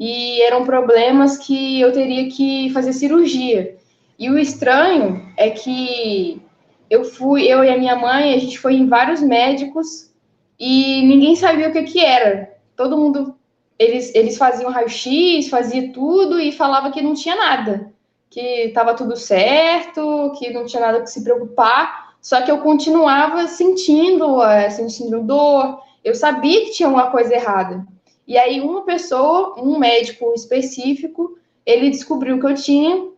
E 0.00 0.40
eram 0.40 0.64
problemas 0.64 1.36
que 1.36 1.80
eu 1.80 1.92
teria 1.92 2.30
que 2.30 2.70
fazer 2.70 2.94
cirurgia. 2.94 3.76
E 4.18 4.30
o 4.30 4.38
estranho 4.38 5.30
é 5.36 5.50
que 5.50 6.42
eu 6.88 7.04
fui, 7.04 7.42
eu 7.46 7.62
e 7.62 7.68
a 7.68 7.78
minha 7.78 7.94
mãe, 7.94 8.34
a 8.34 8.38
gente 8.38 8.58
foi 8.58 8.74
em 8.74 8.88
vários 8.88 9.20
médicos 9.20 10.10
e 10.58 11.02
ninguém 11.06 11.36
sabia 11.36 11.68
o 11.68 11.72
que, 11.72 11.82
que 11.82 12.04
era. 12.04 12.50
Todo 12.74 12.96
mundo, 12.96 13.36
eles, 13.78 14.14
eles 14.14 14.38
faziam 14.38 14.70
raio-x, 14.70 15.48
fazia 15.50 15.92
tudo 15.92 16.40
e 16.40 16.50
falava 16.50 16.90
que 16.90 17.02
não 17.02 17.12
tinha 17.12 17.36
nada 17.36 17.92
que 18.30 18.40
estava 18.40 18.94
tudo 18.94 19.16
certo, 19.16 20.32
que 20.38 20.52
não 20.52 20.64
tinha 20.64 20.80
nada 20.80 21.02
que 21.02 21.10
se 21.10 21.22
preocupar, 21.24 22.14
só 22.22 22.40
que 22.42 22.50
eu 22.50 22.58
continuava 22.58 23.48
sentindo, 23.48 24.42
é, 24.42 24.70
sentindo 24.70 25.22
dor, 25.22 25.80
eu 26.04 26.14
sabia 26.14 26.64
que 26.64 26.70
tinha 26.70 26.88
uma 26.88 27.10
coisa 27.10 27.34
errada. 27.34 27.84
E 28.30 28.38
aí 28.38 28.60
uma 28.60 28.84
pessoa, 28.84 29.60
um 29.60 29.76
médico 29.76 30.32
específico, 30.36 31.36
ele 31.66 31.90
descobriu 31.90 32.38
que 32.38 32.46
eu 32.46 32.54
tinha, 32.54 33.08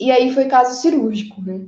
e 0.00 0.10
aí 0.10 0.32
foi 0.32 0.46
caso 0.46 0.80
cirúrgico, 0.80 1.38
né? 1.42 1.60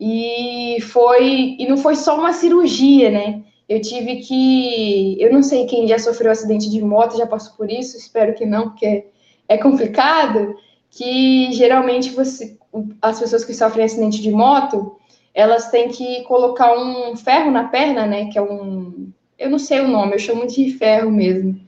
E 0.00 0.78
foi, 0.80 1.56
e 1.58 1.68
não 1.68 1.76
foi 1.76 1.94
só 1.94 2.18
uma 2.18 2.32
cirurgia, 2.32 3.10
né? 3.10 3.42
Eu 3.68 3.82
tive 3.82 4.16
que, 4.20 5.20
eu 5.20 5.30
não 5.30 5.42
sei 5.42 5.66
quem 5.66 5.86
já 5.86 5.98
sofreu 5.98 6.32
acidente 6.32 6.70
de 6.70 6.82
moto, 6.82 7.18
já 7.18 7.26
passou 7.26 7.54
por 7.54 7.70
isso, 7.70 7.98
espero 7.98 8.32
que 8.32 8.46
não, 8.46 8.70
porque 8.70 9.04
é 9.46 9.58
complicado, 9.58 10.56
que 10.90 11.52
geralmente 11.52 12.12
você, 12.12 12.56
as 13.02 13.20
pessoas 13.20 13.44
que 13.44 13.52
sofrem 13.52 13.84
acidente 13.84 14.22
de 14.22 14.30
moto, 14.30 14.96
elas 15.34 15.70
têm 15.70 15.90
que 15.90 16.22
colocar 16.22 16.72
um 16.78 17.14
ferro 17.14 17.50
na 17.50 17.64
perna, 17.64 18.06
né? 18.06 18.30
Que 18.30 18.38
é 18.38 18.42
um, 18.42 19.10
eu 19.38 19.50
não 19.50 19.58
sei 19.58 19.80
o 19.80 19.88
nome, 19.88 20.14
eu 20.14 20.18
chamo 20.18 20.46
de 20.46 20.72
ferro 20.78 21.10
mesmo. 21.10 21.66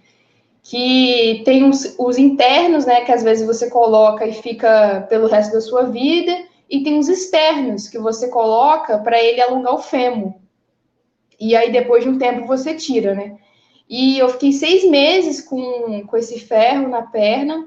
Que 0.68 1.42
tem 1.44 1.66
os, 1.66 1.94
os 1.98 2.18
internos, 2.18 2.84
né? 2.84 3.00
Que 3.00 3.12
às 3.12 3.22
vezes 3.22 3.46
você 3.46 3.70
coloca 3.70 4.26
e 4.26 4.34
fica 4.34 5.06
pelo 5.08 5.26
resto 5.26 5.52
da 5.52 5.60
sua 5.60 5.84
vida, 5.84 6.44
e 6.68 6.82
tem 6.82 6.98
os 6.98 7.08
externos 7.08 7.88
que 7.88 7.98
você 7.98 8.28
coloca 8.28 8.98
para 8.98 9.18
ele 9.22 9.40
alongar 9.40 9.74
o 9.74 9.78
fêmur. 9.78 10.34
E 11.40 11.56
aí 11.56 11.72
depois 11.72 12.04
de 12.04 12.10
um 12.10 12.18
tempo 12.18 12.46
você 12.46 12.74
tira, 12.74 13.14
né? 13.14 13.38
E 13.88 14.18
eu 14.18 14.28
fiquei 14.28 14.52
seis 14.52 14.84
meses 14.84 15.40
com, 15.40 16.04
com 16.06 16.16
esse 16.16 16.38
ferro 16.40 16.88
na 16.88 17.02
perna 17.02 17.66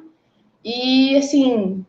e, 0.64 1.16
assim, 1.18 1.84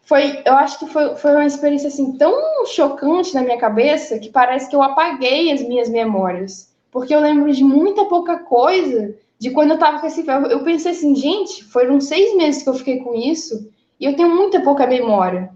foi, 0.00 0.42
eu 0.46 0.54
acho 0.54 0.78
que 0.78 0.86
foi, 0.86 1.14
foi 1.16 1.32
uma 1.32 1.44
experiência, 1.44 1.88
assim, 1.88 2.16
tão 2.16 2.64
chocante 2.66 3.34
na 3.34 3.42
minha 3.42 3.58
cabeça 3.58 4.18
que 4.18 4.30
parece 4.30 4.70
que 4.70 4.74
eu 4.74 4.82
apaguei 4.82 5.52
as 5.52 5.60
minhas 5.60 5.90
memórias. 5.90 6.74
Porque 6.90 7.14
eu 7.14 7.20
lembro 7.20 7.52
de 7.52 7.62
muita 7.62 8.06
pouca 8.06 8.38
coisa 8.38 9.14
de 9.40 9.50
quando 9.50 9.70
eu 9.72 9.78
tava 9.78 10.00
com 10.00 10.06
esse 10.06 10.22
ferro. 10.22 10.46
Eu 10.46 10.62
pensei 10.62 10.92
assim, 10.92 11.16
gente, 11.16 11.64
foram 11.64 11.98
seis 12.00 12.36
meses 12.36 12.62
que 12.62 12.68
eu 12.68 12.74
fiquei 12.74 12.98
com 12.98 13.14
isso 13.14 13.72
e 13.98 14.04
eu 14.04 14.14
tenho 14.14 14.34
muita 14.34 14.60
pouca 14.60 14.86
memória. 14.86 15.50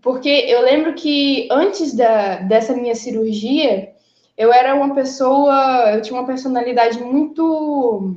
Porque 0.00 0.28
eu 0.28 0.62
lembro 0.62 0.94
que 0.94 1.46
antes 1.50 1.92
da, 1.92 2.36
dessa 2.36 2.74
minha 2.74 2.94
cirurgia, 2.94 3.92
eu 4.38 4.50
era 4.50 4.74
uma 4.74 4.94
pessoa, 4.94 5.92
eu 5.94 6.00
tinha 6.00 6.18
uma 6.18 6.26
personalidade 6.26 6.98
muito 7.02 8.16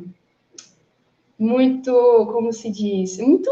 muito, 1.37 1.91
como 2.31 2.53
se 2.53 2.71
diz, 2.71 3.17
muito 3.17 3.51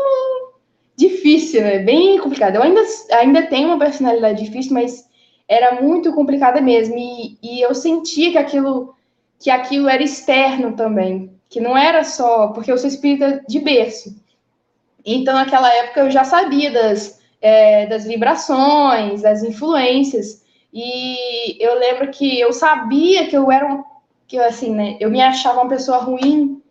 difícil, 0.96 1.62
né? 1.62 1.80
Bem 1.80 2.18
complicado. 2.20 2.56
Eu 2.56 2.64
ainda, 2.64 2.82
ainda 3.12 3.48
tenho 3.48 3.68
uma 3.68 3.80
personalidade 3.80 4.42
difícil, 4.42 4.74
mas 4.74 5.06
era 5.50 5.82
muito 5.82 6.14
complicada 6.14 6.62
mesmo. 6.62 6.96
E, 6.98 7.38
e 7.44 7.62
eu 7.62 7.76
sentia 7.76 8.32
que 8.32 8.38
aquilo, 8.38 8.96
que 9.38 9.50
aquilo 9.50 9.90
era 9.90 10.02
externo 10.02 10.74
também, 10.74 11.32
que 11.52 11.60
não 11.60 11.78
era 11.78 12.06
só 12.06 12.48
porque 12.48 12.72
eu 12.72 12.78
sou 12.78 12.88
espírita 12.88 13.44
de 13.46 13.60
berço. 13.60 14.16
Então, 15.06 15.36
naquela 15.36 15.70
época, 15.72 16.00
eu 16.00 16.10
já 16.10 16.24
sabia 16.24 16.72
das, 16.72 17.20
é, 17.42 17.86
das 17.88 18.06
vibrações, 18.06 19.22
das 19.22 19.44
influências. 19.44 20.46
E 20.74 21.62
eu 21.62 21.78
lembro 21.78 22.10
que 22.10 22.40
eu 22.40 22.54
sabia 22.54 23.28
que 23.28 23.36
eu 23.36 23.52
era 23.52 23.68
um, 23.68 23.84
que 24.26 24.40
assim, 24.40 24.74
né? 24.74 24.96
Eu 25.02 25.12
me 25.12 25.22
achava 25.22 25.60
uma 25.60 25.70
pessoa 25.70 25.98
ruim 25.98 26.62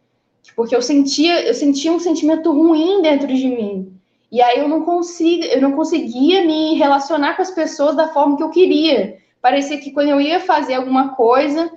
porque 0.57 0.75
eu 0.75 0.81
sentia, 0.81 1.47
eu 1.47 1.53
sentia 1.53 1.93
um 1.93 2.01
sentimento 2.01 2.51
ruim 2.51 3.03
dentro 3.03 3.27
de 3.27 3.49
mim. 3.49 3.93
E 4.33 4.41
aí 4.41 4.61
eu 4.61 4.69
não 4.69 4.83
consigo, 4.83 5.45
eu 5.45 5.61
não 5.61 5.73
conseguia 5.73 6.43
me 6.47 6.75
relacionar 6.77 7.35
com 7.35 7.43
as 7.43 7.51
pessoas 7.51 7.95
da 7.95 8.09
forma 8.09 8.39
que 8.39 8.43
eu 8.43 8.51
queria. 8.51 9.19
Parecia 9.43 9.79
que 9.79 9.91
quando 9.91 10.09
eu 10.09 10.21
ia 10.21 10.41
fazer 10.41 10.75
alguma 10.75 11.15
coisa, 11.15 11.71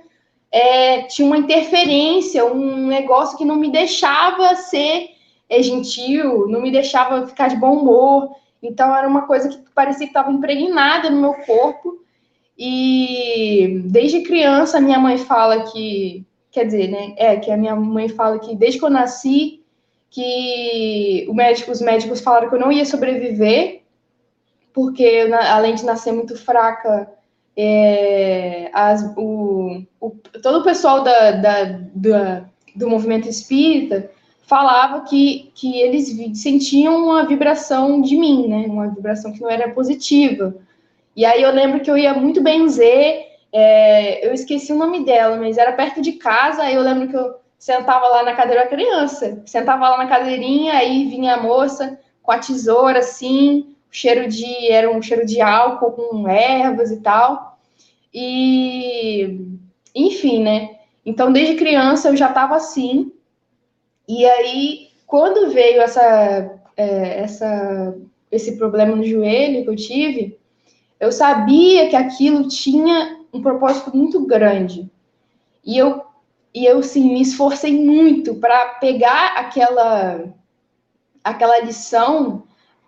é, 0.54 1.02
tinha 1.02 1.26
uma 1.26 1.36
interferência, 1.36 2.46
um 2.46 2.86
negócio 2.86 3.36
que 3.36 3.44
não 3.44 3.56
me 3.56 3.72
deixava 3.72 4.54
ser 4.54 5.10
é, 5.50 5.60
gentil, 5.60 6.46
não 6.46 6.62
me 6.62 6.70
deixava 6.70 7.26
ficar 7.26 7.48
de 7.48 7.56
bom 7.56 7.78
humor. 7.78 8.30
Então 8.62 8.94
era 8.96 9.08
uma 9.08 9.22
coisa 9.26 9.48
que 9.48 9.58
parecia 9.74 10.06
que 10.06 10.12
estava 10.12 10.30
impregnada 10.30 11.10
no 11.10 11.20
meu 11.20 11.34
corpo. 11.34 12.00
E 12.56 13.82
desde 13.86 14.22
criança 14.22 14.80
minha 14.80 15.00
mãe 15.00 15.18
fala 15.18 15.64
que 15.72 16.24
quer 16.52 16.64
dizer, 16.66 16.86
né? 16.86 17.14
É 17.16 17.34
que 17.34 17.50
a 17.50 17.56
minha 17.56 17.74
mãe 17.74 18.08
fala 18.08 18.38
que 18.38 18.54
desde 18.54 18.78
que 18.78 18.84
eu 18.84 18.90
nasci, 18.90 19.60
que 20.08 21.28
médico, 21.34 21.72
os 21.72 21.80
médicos 21.80 22.20
falaram 22.20 22.48
que 22.48 22.54
eu 22.54 22.60
não 22.60 22.70
ia 22.70 22.84
sobreviver, 22.84 23.82
porque 24.72 25.28
além 25.50 25.74
de 25.74 25.84
nascer 25.84 26.12
muito 26.12 26.36
fraca, 26.38 27.12
é, 27.56 28.70
as, 28.72 29.14
o, 29.16 29.82
o, 30.00 30.10
todo 30.42 30.58
o 30.58 30.64
pessoal 30.64 31.02
da, 31.02 31.30
da, 31.32 31.64
da, 31.94 32.44
do 32.74 32.88
movimento 32.88 33.28
espírita 33.28 34.10
falava 34.46 35.02
que, 35.02 35.50
que 35.54 35.80
eles 35.80 36.16
sentiam 36.38 37.04
uma 37.04 37.24
vibração 37.24 38.00
de 38.00 38.16
mim, 38.16 38.48
né? 38.48 38.66
Uma 38.66 38.88
vibração 38.88 39.32
que 39.32 39.40
não 39.40 39.50
era 39.50 39.70
positiva. 39.70 40.54
E 41.16 41.24
aí 41.24 41.42
eu 41.42 41.52
lembro 41.52 41.80
que 41.80 41.90
eu 41.90 41.96
ia 41.96 42.12
muito 42.12 42.42
benzer 42.42 43.34
é, 43.56 44.26
eu 44.26 44.34
esqueci 44.34 44.72
o 44.72 44.76
nome 44.76 45.04
dela, 45.04 45.36
mas 45.36 45.56
era 45.56 45.72
perto 45.72 46.02
de 46.02 46.14
casa. 46.14 46.64
Aí 46.64 46.74
eu 46.74 46.82
lembro 46.82 47.08
que 47.08 47.16
eu 47.16 47.36
sentava 47.56 48.08
lá 48.08 48.24
na 48.24 48.34
cadeira 48.34 48.66
criança, 48.66 49.40
sentava 49.46 49.90
lá 49.90 49.96
na 49.96 50.08
cadeirinha, 50.08 50.74
aí 50.74 51.08
vinha 51.08 51.34
a 51.34 51.40
moça 51.40 51.96
com 52.20 52.32
a 52.32 52.38
tesoura 52.38 52.98
assim, 52.98 53.73
cheiro 53.94 54.28
de 54.28 54.72
era 54.72 54.90
um 54.90 55.00
cheiro 55.00 55.24
de 55.24 55.40
álcool 55.40 55.92
com 55.92 56.28
ervas 56.28 56.90
e 56.90 57.00
tal. 57.00 57.58
E 58.12 59.40
enfim, 59.94 60.42
né? 60.42 60.78
Então 61.06 61.32
desde 61.32 61.54
criança 61.54 62.08
eu 62.08 62.16
já 62.16 62.28
estava 62.28 62.56
assim. 62.56 63.12
E 64.08 64.26
aí 64.26 64.88
quando 65.06 65.50
veio 65.52 65.80
essa 65.80 66.60
é, 66.76 67.20
essa 67.20 67.96
esse 68.32 68.56
problema 68.56 68.96
no 68.96 69.04
joelho 69.04 69.62
que 69.62 69.70
eu 69.70 69.76
tive, 69.76 70.40
eu 70.98 71.12
sabia 71.12 71.88
que 71.88 71.94
aquilo 71.94 72.48
tinha 72.48 73.20
um 73.32 73.40
propósito 73.40 73.96
muito 73.96 74.26
grande. 74.26 74.90
E 75.64 75.78
eu, 75.78 76.02
e 76.52 76.64
eu 76.66 76.82
sim, 76.82 77.12
me 77.12 77.22
esforcei 77.22 77.72
muito 77.72 78.34
para 78.34 78.74
pegar 78.80 79.36
aquela, 79.36 80.24
aquela 81.22 81.60
lição 81.60 82.42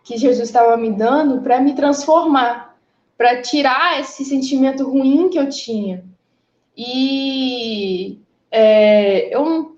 que 0.07 0.17
Jesus 0.17 0.49
estava 0.49 0.77
me 0.77 0.93
dando 0.93 1.43
para 1.43 1.61
me 1.61 1.75
transformar, 1.75 2.79
para 3.19 3.43
tirar 3.43 4.01
esse 4.01 4.25
sentimento 4.25 4.89
ruim 4.89 5.29
que 5.29 5.39
eu 5.39 5.49
tinha. 5.49 6.05
E 6.77 8.21
é, 8.51 9.35
eu 9.35 9.77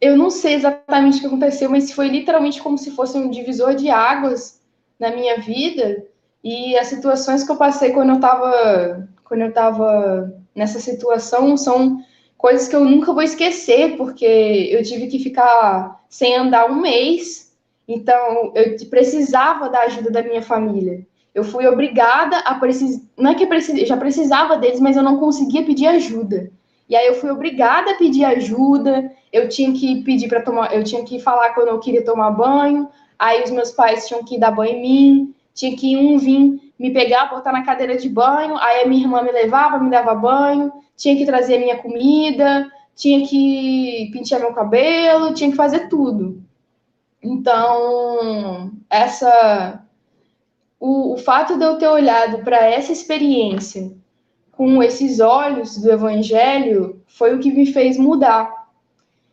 eu 0.00 0.16
não 0.16 0.30
sei 0.30 0.54
exatamente 0.54 1.18
o 1.18 1.20
que 1.20 1.26
aconteceu, 1.26 1.70
mas 1.70 1.92
foi 1.92 2.08
literalmente 2.08 2.60
como 2.60 2.76
se 2.78 2.90
fosse 2.90 3.16
um 3.16 3.30
divisor 3.30 3.74
de 3.74 3.90
águas 3.90 4.60
na 4.98 5.10
minha 5.10 5.38
vida. 5.38 6.04
E 6.42 6.76
as 6.76 6.88
situações 6.88 7.44
que 7.44 7.52
eu 7.52 7.56
passei 7.56 7.92
quando 7.92 8.08
eu 8.10 8.14
estava 8.16 9.08
quando 9.24 9.42
eu 9.42 9.52
tava 9.52 10.34
nessa 10.52 10.80
situação 10.80 11.56
são 11.56 12.02
coisas 12.36 12.66
que 12.66 12.74
eu 12.74 12.84
nunca 12.84 13.12
vou 13.12 13.22
esquecer, 13.22 13.96
porque 13.96 14.24
eu 14.24 14.82
tive 14.82 15.06
que 15.06 15.20
ficar 15.20 16.02
sem 16.08 16.34
andar 16.34 16.68
um 16.68 16.80
mês. 16.80 17.49
Então, 17.92 18.52
eu 18.54 18.76
precisava 18.88 19.68
da 19.68 19.80
ajuda 19.80 20.12
da 20.12 20.22
minha 20.22 20.40
família. 20.40 21.04
Eu 21.34 21.42
fui 21.42 21.66
obrigada 21.66 22.38
a 22.38 22.54
precisar. 22.54 23.02
Não 23.18 23.32
é 23.32 23.34
que 23.34 23.42
eu 23.42 23.86
já 23.86 23.96
precisava 23.96 24.56
deles, 24.56 24.78
mas 24.78 24.96
eu 24.96 25.02
não 25.02 25.18
conseguia 25.18 25.64
pedir 25.64 25.88
ajuda. 25.88 26.52
E 26.88 26.94
aí 26.94 27.08
eu 27.08 27.14
fui 27.14 27.30
obrigada 27.30 27.90
a 27.90 27.94
pedir 27.94 28.24
ajuda. 28.24 29.10
Eu 29.32 29.48
tinha 29.48 29.72
que 29.72 30.04
pedir 30.04 30.28
para 30.28 30.40
tomar, 30.40 30.72
eu 30.72 30.84
tinha 30.84 31.04
que 31.04 31.18
falar 31.18 31.50
quando 31.50 31.68
eu 31.68 31.80
queria 31.80 32.04
tomar 32.04 32.30
banho. 32.30 32.88
Aí 33.18 33.42
os 33.42 33.50
meus 33.50 33.72
pais 33.72 34.06
tinham 34.06 34.22
que 34.22 34.38
dar 34.38 34.52
banho 34.52 34.76
em 34.76 34.82
mim. 34.82 35.34
Tinha 35.52 35.76
que 35.76 35.96
um 35.96 36.16
vir 36.16 36.60
me 36.78 36.92
pegar, 36.92 37.26
botar 37.26 37.50
na 37.50 37.64
cadeira 37.64 37.96
de 37.96 38.08
banho. 38.08 38.56
Aí 38.58 38.84
a 38.84 38.86
minha 38.86 39.02
irmã 39.02 39.20
me 39.20 39.32
levava, 39.32 39.80
me 39.80 39.90
dava 39.90 40.14
banho. 40.14 40.72
Tinha 40.96 41.16
que 41.16 41.26
trazer 41.26 41.56
a 41.56 41.58
minha 41.58 41.76
comida. 41.78 42.70
Tinha 42.94 43.26
que 43.26 44.10
pentear 44.12 44.40
meu 44.40 44.52
cabelo. 44.52 45.34
Tinha 45.34 45.50
que 45.50 45.56
fazer 45.56 45.88
tudo. 45.88 46.40
Então, 47.22 48.72
essa 48.88 49.84
o, 50.78 51.12
o 51.12 51.16
fato 51.18 51.58
de 51.58 51.64
eu 51.64 51.76
ter 51.76 51.88
olhado 51.88 52.42
para 52.42 52.64
essa 52.64 52.90
experiência 52.90 53.92
com 54.52 54.82
esses 54.82 55.20
olhos 55.20 55.76
do 55.76 55.90
Evangelho 55.90 57.02
foi 57.06 57.34
o 57.34 57.38
que 57.38 57.52
me 57.52 57.66
fez 57.66 57.98
mudar. 57.98 58.68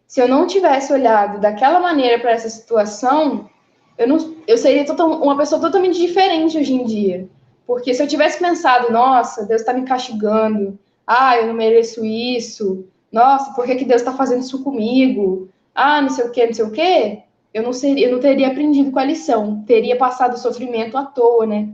Se 0.06 0.22
eu 0.22 0.28
não 0.28 0.46
tivesse 0.46 0.92
olhado 0.92 1.40
daquela 1.40 1.80
maneira 1.80 2.20
para 2.20 2.32
essa 2.32 2.50
situação, 2.50 3.50
eu, 3.98 4.08
não, 4.08 4.36
eu 4.46 4.58
seria 4.58 4.86
total, 4.86 5.22
uma 5.22 5.38
pessoa 5.38 5.60
totalmente 5.60 6.00
diferente 6.00 6.58
hoje 6.58 6.74
em 6.74 6.86
dia. 6.86 7.28
Porque 7.66 7.94
se 7.94 8.02
eu 8.02 8.08
tivesse 8.08 8.40
pensado, 8.40 8.92
nossa, 8.92 9.46
Deus 9.46 9.62
está 9.62 9.74
me 9.74 9.84
castigando, 9.84 10.80
ah, 11.06 11.38
eu 11.38 11.48
não 11.48 11.54
mereço 11.54 12.06
isso, 12.06 12.86
nossa, 13.12 13.54
por 13.54 13.66
que, 13.66 13.76
que 13.76 13.86
Deus 13.86 14.02
está 14.02 14.14
fazendo 14.14 14.42
isso 14.42 14.64
comigo? 14.64 15.50
Ah, 15.76 16.02
não 16.02 16.10
sei 16.10 16.26
o 16.26 16.32
que, 16.32 16.46
não 16.46 16.54
sei 16.54 16.66
o 16.66 16.72
que, 16.72 17.24
eu 17.54 17.64
não, 17.64 17.74
seria, 17.74 18.08
eu 18.08 18.14
não 18.14 18.20
teria 18.20 18.48
aprendido 18.48 18.92
com 18.92 19.00
a 19.00 19.06
lição, 19.06 19.64
teria 19.66 19.96
passado 19.96 20.38
sofrimento 20.38 20.98
à 20.98 21.06
toa, 21.06 21.46
né? 21.46 21.70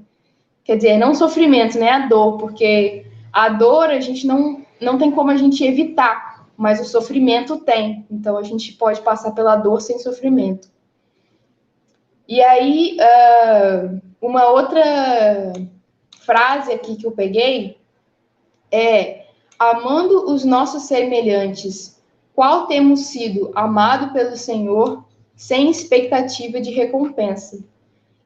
Quer 0.64 0.78
dizer, 0.78 0.98
não 0.98 1.14
sofrimento, 1.14 1.78
né? 1.78 1.90
A 1.90 2.08
dor, 2.08 2.38
porque 2.38 3.06
a 3.32 3.50
dor 3.50 3.90
a 3.90 4.00
gente 4.00 4.26
não, 4.26 4.64
não 4.80 4.98
tem 4.98 5.12
como 5.12 5.32
a 5.32 5.38
gente 5.38 5.64
evitar, 5.64 6.48
mas 6.56 6.80
o 6.80 6.86
sofrimento 6.86 7.58
tem. 7.58 8.06
Então 8.10 8.38
a 8.38 8.44
gente 8.44 8.74
pode 8.74 9.02
passar 9.02 9.32
pela 9.32 9.56
dor 9.56 9.82
sem 9.82 10.00
sofrimento. 10.00 10.72
E 12.28 12.42
aí, 12.42 12.98
uh, 13.00 14.02
uma 14.22 14.48
outra 14.50 14.82
frase 16.22 16.72
aqui 16.72 16.96
que 16.96 17.06
eu 17.06 17.12
peguei 17.12 17.78
é: 18.72 19.26
amando 19.60 20.32
os 20.32 20.46
nossos 20.46 20.84
semelhantes, 20.84 22.02
qual 22.34 22.68
temos 22.68 23.08
sido 23.08 23.52
amado 23.54 24.14
pelo 24.14 24.38
Senhor 24.38 25.04
sem 25.36 25.70
expectativa 25.70 26.62
de 26.62 26.72
recompensa. 26.72 27.64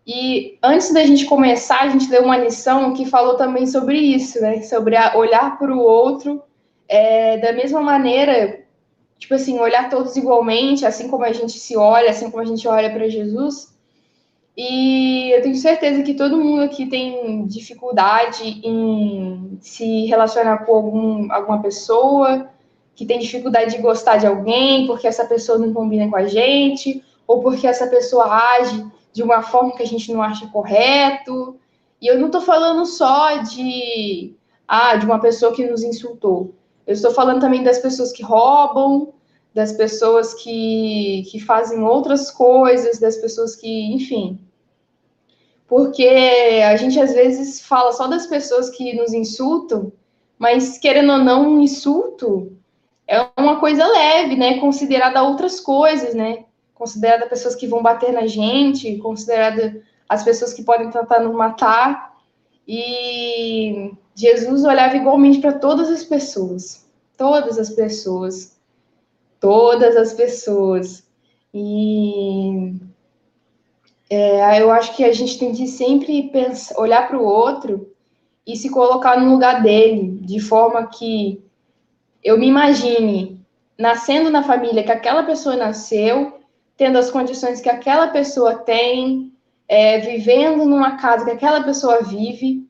E 0.06 0.58
antes 0.64 0.94
da 0.94 1.06
gente 1.06 1.26
começar, 1.26 1.82
a 1.82 1.90
gente 1.90 2.10
deu 2.10 2.24
uma 2.24 2.38
lição 2.38 2.94
que 2.94 3.06
falou 3.06 3.36
também 3.36 3.68
sobre 3.68 3.98
isso, 3.98 4.40
né? 4.40 4.62
Sobre 4.62 4.96
olhar 5.16 5.60
para 5.60 5.76
o 5.76 5.80
outro 5.80 6.42
é, 6.88 7.38
da 7.38 7.52
mesma 7.52 7.82
maneira, 7.82 8.62
tipo 9.20 9.34
assim, 9.34 9.60
olhar 9.60 9.90
todos 9.90 10.16
igualmente, 10.16 10.86
assim 10.86 11.10
como 11.10 11.26
a 11.26 11.34
gente 11.34 11.60
se 11.60 11.76
olha, 11.76 12.10
assim 12.10 12.32
como 12.32 12.42
a 12.42 12.46
gente 12.46 12.66
olha 12.68 12.90
para 12.90 13.10
Jesus. 13.10 13.76
E 14.56 15.30
eu 15.36 15.42
tenho 15.42 15.56
certeza 15.56 16.02
que 16.02 16.16
todo 16.16 16.38
mundo 16.38 16.64
aqui 16.64 16.88
tem 16.88 17.46
dificuldade 17.46 18.62
em 18.64 19.58
se 19.62 20.06
relacionar 20.06 20.66
com 20.66 20.74
algum, 20.74 21.32
alguma 21.32 21.62
pessoa, 21.62 22.50
que 22.98 23.06
tem 23.06 23.20
dificuldade 23.20 23.76
de 23.76 23.82
gostar 23.82 24.18
de 24.18 24.26
alguém 24.26 24.88
porque 24.88 25.06
essa 25.06 25.24
pessoa 25.24 25.60
não 25.60 25.72
combina 25.72 26.10
com 26.10 26.16
a 26.16 26.26
gente, 26.26 27.04
ou 27.28 27.42
porque 27.44 27.68
essa 27.68 27.86
pessoa 27.86 28.26
age 28.26 28.84
de 29.14 29.22
uma 29.22 29.44
forma 29.44 29.76
que 29.76 29.84
a 29.84 29.86
gente 29.86 30.12
não 30.12 30.20
acha 30.20 30.48
correto. 30.48 31.60
E 32.02 32.08
eu 32.08 32.18
não 32.18 32.26
estou 32.26 32.42
falando 32.42 32.88
só 32.88 33.38
de 33.38 34.36
ah, 34.68 34.96
de 34.96 35.06
uma 35.06 35.20
pessoa 35.20 35.54
que 35.54 35.70
nos 35.70 35.84
insultou. 35.84 36.56
Eu 36.88 36.94
estou 36.94 37.12
falando 37.12 37.40
também 37.40 37.64
das 37.64 37.78
pessoas 37.78 38.12
que 38.12 38.24
roubam, 38.24 39.14
das 39.54 39.74
pessoas 39.74 40.34
que, 40.34 41.24
que 41.30 41.40
fazem 41.40 41.84
outras 41.84 42.32
coisas, 42.32 42.98
das 42.98 43.18
pessoas 43.18 43.56
que, 43.56 43.94
enfim. 43.94 44.40
Porque 45.68 46.08
a 46.66 46.76
gente 46.76 47.00
às 47.00 47.14
vezes 47.14 47.62
fala 47.62 47.92
só 47.92 48.08
das 48.08 48.26
pessoas 48.26 48.72
que 48.72 48.96
nos 48.96 49.14
insultam, 49.14 49.92
mas 50.40 50.80
querendo 50.80 51.12
ou 51.12 51.20
não, 51.20 51.48
um 51.48 51.62
insulto 51.62 52.58
é 53.08 53.26
uma 53.38 53.60
coisa 53.60 53.86
leve, 53.88 54.36
né? 54.36 54.60
Considerada 54.60 55.24
outras 55.24 55.60
coisas, 55.60 56.14
né? 56.14 56.46
Considerada 56.74 57.28
pessoas 57.28 57.56
que 57.56 57.66
vão 57.66 57.82
bater 57.82 58.12
na 58.12 58.28
gente, 58.28 58.98
considerada 58.98 59.82
as 60.08 60.24
pessoas 60.24 60.54
que 60.54 60.64
podem 60.64 60.90
tentar 60.90 61.22
nos 61.22 61.34
matar. 61.34 62.16
E 62.68 63.92
Jesus 64.14 64.66
olhava 64.66 64.98
igualmente 64.98 65.40
para 65.40 65.54
todas 65.54 65.90
as 65.90 66.04
pessoas, 66.04 66.86
todas 67.16 67.58
as 67.58 67.70
pessoas, 67.70 68.58
todas 69.40 69.96
as 69.96 70.14
pessoas. 70.14 71.08
E 71.54 72.76
é, 74.10 74.62
eu 74.62 74.70
acho 74.70 74.96
que 74.96 75.06
a 75.06 75.14
gente 75.14 75.40
tem 75.40 75.54
que 75.54 75.66
sempre 75.66 76.30
pensar, 76.30 76.78
olhar 76.78 77.08
para 77.08 77.18
o 77.18 77.24
outro 77.24 77.90
e 78.46 78.56
se 78.56 78.70
colocar 78.70 79.20
no 79.20 79.32
lugar 79.32 79.64
dele, 79.64 80.20
de 80.22 80.40
forma 80.40 80.86
que 80.88 81.47
eu 82.28 82.38
me 82.38 82.48
imagine 82.48 83.40
nascendo 83.78 84.30
na 84.30 84.44
família 84.44 84.84
que 84.84 84.92
aquela 84.92 85.24
pessoa 85.24 85.56
nasceu, 85.56 86.40
tendo 86.76 86.98
as 86.98 87.10
condições 87.10 87.62
que 87.62 87.70
aquela 87.70 88.08
pessoa 88.08 88.56
tem, 88.56 89.32
é, 89.66 90.00
vivendo 90.00 90.66
numa 90.66 90.98
casa 90.98 91.24
que 91.24 91.32
aquela 91.32 91.64
pessoa 91.64 92.02
vive, 92.02 92.68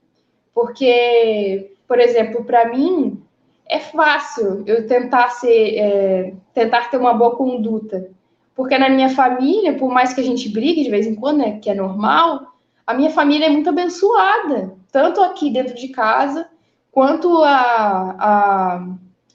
porque, 0.54 1.72
por 1.88 2.00
exemplo, 2.00 2.44
para 2.44 2.70
mim 2.70 3.20
é 3.68 3.80
fácil 3.80 4.64
eu 4.68 4.86
tentar 4.86 5.30
ser, 5.30 5.76
é, 5.76 6.34
tentar 6.54 6.92
ter 6.92 6.98
uma 6.98 7.14
boa 7.14 7.36
conduta, 7.36 8.12
porque 8.56 8.78
na 8.78 8.90
minha 8.90 9.10
família, 9.10 9.74
por 9.74 9.90
mais 9.90 10.14
que 10.14 10.22
a 10.22 10.24
gente 10.24 10.50
brigue 10.50 10.84
de 10.84 10.90
vez 10.92 11.08
em 11.08 11.16
quando, 11.16 11.40
né, 11.40 11.60
que 11.60 11.70
é 11.70 11.74
normal, 11.74 12.54
a 12.86 12.94
minha 12.94 13.10
família 13.10 13.48
é 13.48 13.50
muito 13.50 13.70
abençoada, 13.70 14.76
tanto 14.92 15.20
aqui 15.20 15.50
dentro 15.50 15.74
de 15.74 15.88
casa 15.88 16.48
quanto 16.92 17.44
a, 17.44 18.16
a 18.20 18.88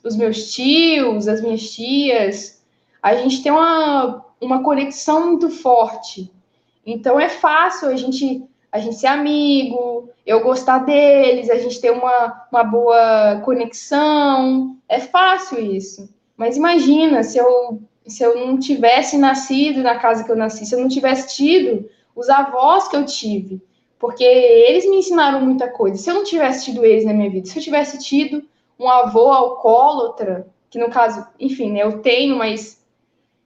os 0.03 0.17
meus 0.17 0.53
tios, 0.53 1.29
as 1.29 1.41
minhas 1.41 1.71
tias, 1.71 2.63
a 3.03 3.15
gente 3.15 3.43
tem 3.43 3.53
uma, 3.53 4.25
uma 4.41 4.63
conexão 4.63 5.29
muito 5.29 5.51
forte. 5.51 6.31
Então 6.85 7.19
é 7.19 7.29
fácil 7.29 7.89
a 7.89 7.97
gente 7.97 8.45
a 8.73 8.79
gente 8.79 8.97
ser 8.97 9.09
amigo, 9.09 10.09
eu 10.25 10.43
gostar 10.43 10.79
deles, 10.79 11.51
a 11.51 11.57
gente 11.57 11.79
ter 11.79 11.91
uma, 11.91 12.47
uma 12.51 12.65
boa 12.65 13.43
conexão. 13.45 14.79
É 14.89 14.99
fácil 14.99 15.61
isso. 15.61 16.09
Mas 16.39 16.57
imagina 16.57 17.23
se 17.23 17.37
eu, 17.37 17.83
se 18.07 18.23
eu 18.23 18.35
não 18.47 18.59
tivesse 18.59 19.19
nascido 19.19 19.83
na 19.83 19.99
casa 19.99 20.25
que 20.25 20.33
eu 20.33 20.37
nasci, 20.37 20.65
se 20.65 20.75
eu 20.75 20.81
não 20.81 20.89
tivesse 20.89 21.37
tido 21.37 21.87
os 22.17 22.31
avós 22.31 22.89
que 22.89 22.97
eu 22.97 23.05
tive, 23.05 23.61
porque 23.99 24.25
eles 24.25 24.89
me 24.89 24.97
ensinaram 24.97 25.43
muita 25.43 25.69
coisa. 25.69 25.99
Se 25.99 26.11
eu 26.11 26.15
não 26.15 26.25
tivesse 26.25 26.65
tido 26.65 26.83
eles 26.83 27.05
na 27.05 27.13
minha 27.13 27.31
vida, 27.31 27.47
se 27.47 27.59
eu 27.59 27.63
tivesse 27.63 27.99
tido 27.99 28.43
um 28.83 28.91
avô 28.91 29.31
alcoólatra, 29.31 30.49
que 30.69 30.79
no 30.79 30.91
caso, 30.91 31.25
enfim, 31.39 31.71
né, 31.71 31.85
eu 31.85 32.01
tenho, 32.01 32.37
mas 32.37 32.85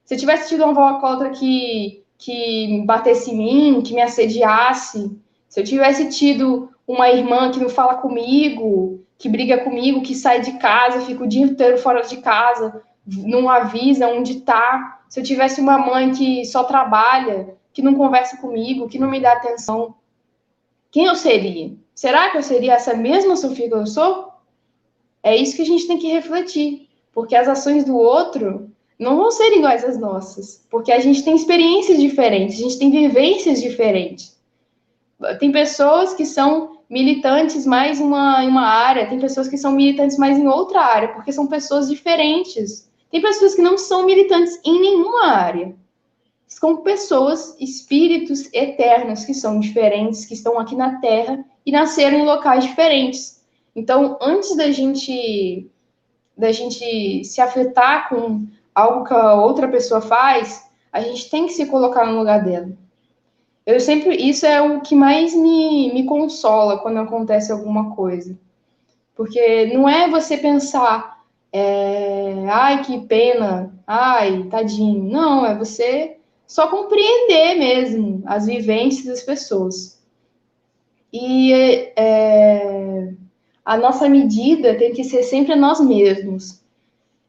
se 0.04 0.14
eu 0.14 0.18
tivesse 0.18 0.48
tido 0.48 0.64
um 0.64 0.70
avô 0.70 0.80
alcoólatra 0.80 1.30
que, 1.30 2.02
que 2.16 2.82
batesse 2.86 3.30
em 3.30 3.36
mim, 3.36 3.82
que 3.82 3.94
me 3.94 4.00
assediasse, 4.00 5.14
se 5.48 5.60
eu 5.60 5.64
tivesse 5.64 6.08
tido 6.08 6.70
uma 6.86 7.10
irmã 7.10 7.50
que 7.50 7.60
não 7.60 7.68
fala 7.68 7.96
comigo, 7.96 9.04
que 9.18 9.28
briga 9.28 9.58
comigo, 9.58 10.02
que 10.02 10.14
sai 10.14 10.40
de 10.40 10.52
casa, 10.52 11.00
fica 11.02 11.22
o 11.22 11.28
dia 11.28 11.44
inteiro 11.44 11.78
fora 11.78 12.02
de 12.02 12.16
casa, 12.18 12.82
não 13.06 13.48
avisa 13.48 14.08
onde 14.08 14.40
tá, 14.40 15.00
se 15.08 15.20
eu 15.20 15.24
tivesse 15.24 15.60
uma 15.60 15.78
mãe 15.78 16.12
que 16.12 16.44
só 16.46 16.64
trabalha, 16.64 17.54
que 17.72 17.82
não 17.82 17.94
conversa 17.94 18.38
comigo, 18.38 18.88
que 18.88 18.98
não 18.98 19.10
me 19.10 19.20
dá 19.20 19.32
atenção, 19.32 19.94
quem 20.90 21.04
eu 21.04 21.14
seria? 21.14 21.72
Será 21.94 22.30
que 22.30 22.38
eu 22.38 22.42
seria 22.42 22.74
essa 22.74 22.94
mesma 22.94 23.36
Sofia 23.36 23.68
que 23.68 23.74
eu 23.74 23.86
sou? 23.86 24.25
É 25.26 25.34
isso 25.34 25.56
que 25.56 25.62
a 25.62 25.66
gente 25.66 25.88
tem 25.88 25.98
que 25.98 26.06
refletir, 26.06 26.88
porque 27.12 27.34
as 27.34 27.48
ações 27.48 27.84
do 27.84 27.96
outro 27.96 28.70
não 28.96 29.16
vão 29.16 29.32
ser 29.32 29.52
iguais 29.56 29.82
às 29.84 29.98
nossas, 29.98 30.64
porque 30.70 30.92
a 30.92 31.00
gente 31.00 31.24
tem 31.24 31.34
experiências 31.34 31.98
diferentes, 31.98 32.60
a 32.60 32.62
gente 32.62 32.78
tem 32.78 32.92
vivências 32.92 33.60
diferentes. 33.60 34.38
Tem 35.40 35.50
pessoas 35.50 36.14
que 36.14 36.24
são 36.24 36.78
militantes 36.88 37.66
mais 37.66 37.98
em 37.98 38.04
uma, 38.04 38.44
em 38.44 38.46
uma 38.46 38.68
área, 38.68 39.08
tem 39.08 39.18
pessoas 39.18 39.48
que 39.48 39.58
são 39.58 39.72
militantes 39.72 40.16
mais 40.16 40.38
em 40.38 40.46
outra 40.46 40.80
área, 40.80 41.08
porque 41.08 41.32
são 41.32 41.48
pessoas 41.48 41.88
diferentes, 41.88 42.88
Tem 43.10 43.20
pessoas 43.20 43.56
que 43.56 43.62
não 43.62 43.76
são 43.76 44.06
militantes 44.06 44.60
em 44.64 44.80
nenhuma 44.80 45.26
área. 45.26 45.74
São 46.46 46.76
pessoas, 46.84 47.56
espíritos 47.58 48.48
eternos 48.52 49.24
que 49.24 49.34
são 49.34 49.58
diferentes, 49.58 50.24
que 50.24 50.34
estão 50.34 50.56
aqui 50.56 50.76
na 50.76 51.00
Terra 51.00 51.44
e 51.64 51.72
nasceram 51.72 52.16
em 52.16 52.24
locais 52.24 52.62
diferentes. 52.62 53.35
Então, 53.76 54.18
antes 54.22 54.56
da 54.56 54.72
gente 54.72 55.70
da 56.36 56.52
gente 56.52 57.24
se 57.24 57.40
afetar 57.40 58.08
com 58.08 58.46
algo 58.74 59.04
que 59.04 59.14
a 59.14 59.34
outra 59.34 59.68
pessoa 59.68 60.02
faz, 60.02 60.68
a 60.92 61.00
gente 61.00 61.30
tem 61.30 61.46
que 61.46 61.52
se 61.52 61.66
colocar 61.66 62.06
no 62.06 62.18
lugar 62.18 62.44
dela. 62.44 62.68
Eu 63.64 63.80
sempre, 63.80 64.16
isso 64.16 64.44
é 64.44 64.60
o 64.60 64.80
que 64.80 64.94
mais 64.94 65.34
me, 65.34 65.92
me 65.92 66.04
consola 66.04 66.78
quando 66.78 66.98
acontece 66.98 67.50
alguma 67.50 67.94
coisa. 67.96 68.38
Porque 69.14 69.66
não 69.72 69.88
é 69.88 70.08
você 70.08 70.36
pensar, 70.36 71.24
é, 71.50 72.44
ai, 72.50 72.84
que 72.84 73.00
pena, 73.06 73.74
ai, 73.86 74.44
tadinho. 74.44 75.10
Não, 75.10 75.44
é 75.44 75.54
você 75.54 76.18
só 76.46 76.68
compreender 76.68 77.56
mesmo 77.56 78.22
as 78.26 78.46
vivências 78.46 79.06
das 79.06 79.22
pessoas. 79.22 79.98
E 81.12 81.52
é, 81.96 83.14
a 83.66 83.76
nossa 83.76 84.08
medida 84.08 84.76
tem 84.76 84.92
que 84.92 85.02
ser 85.02 85.24
sempre 85.24 85.56
nós 85.56 85.80
mesmos. 85.80 86.62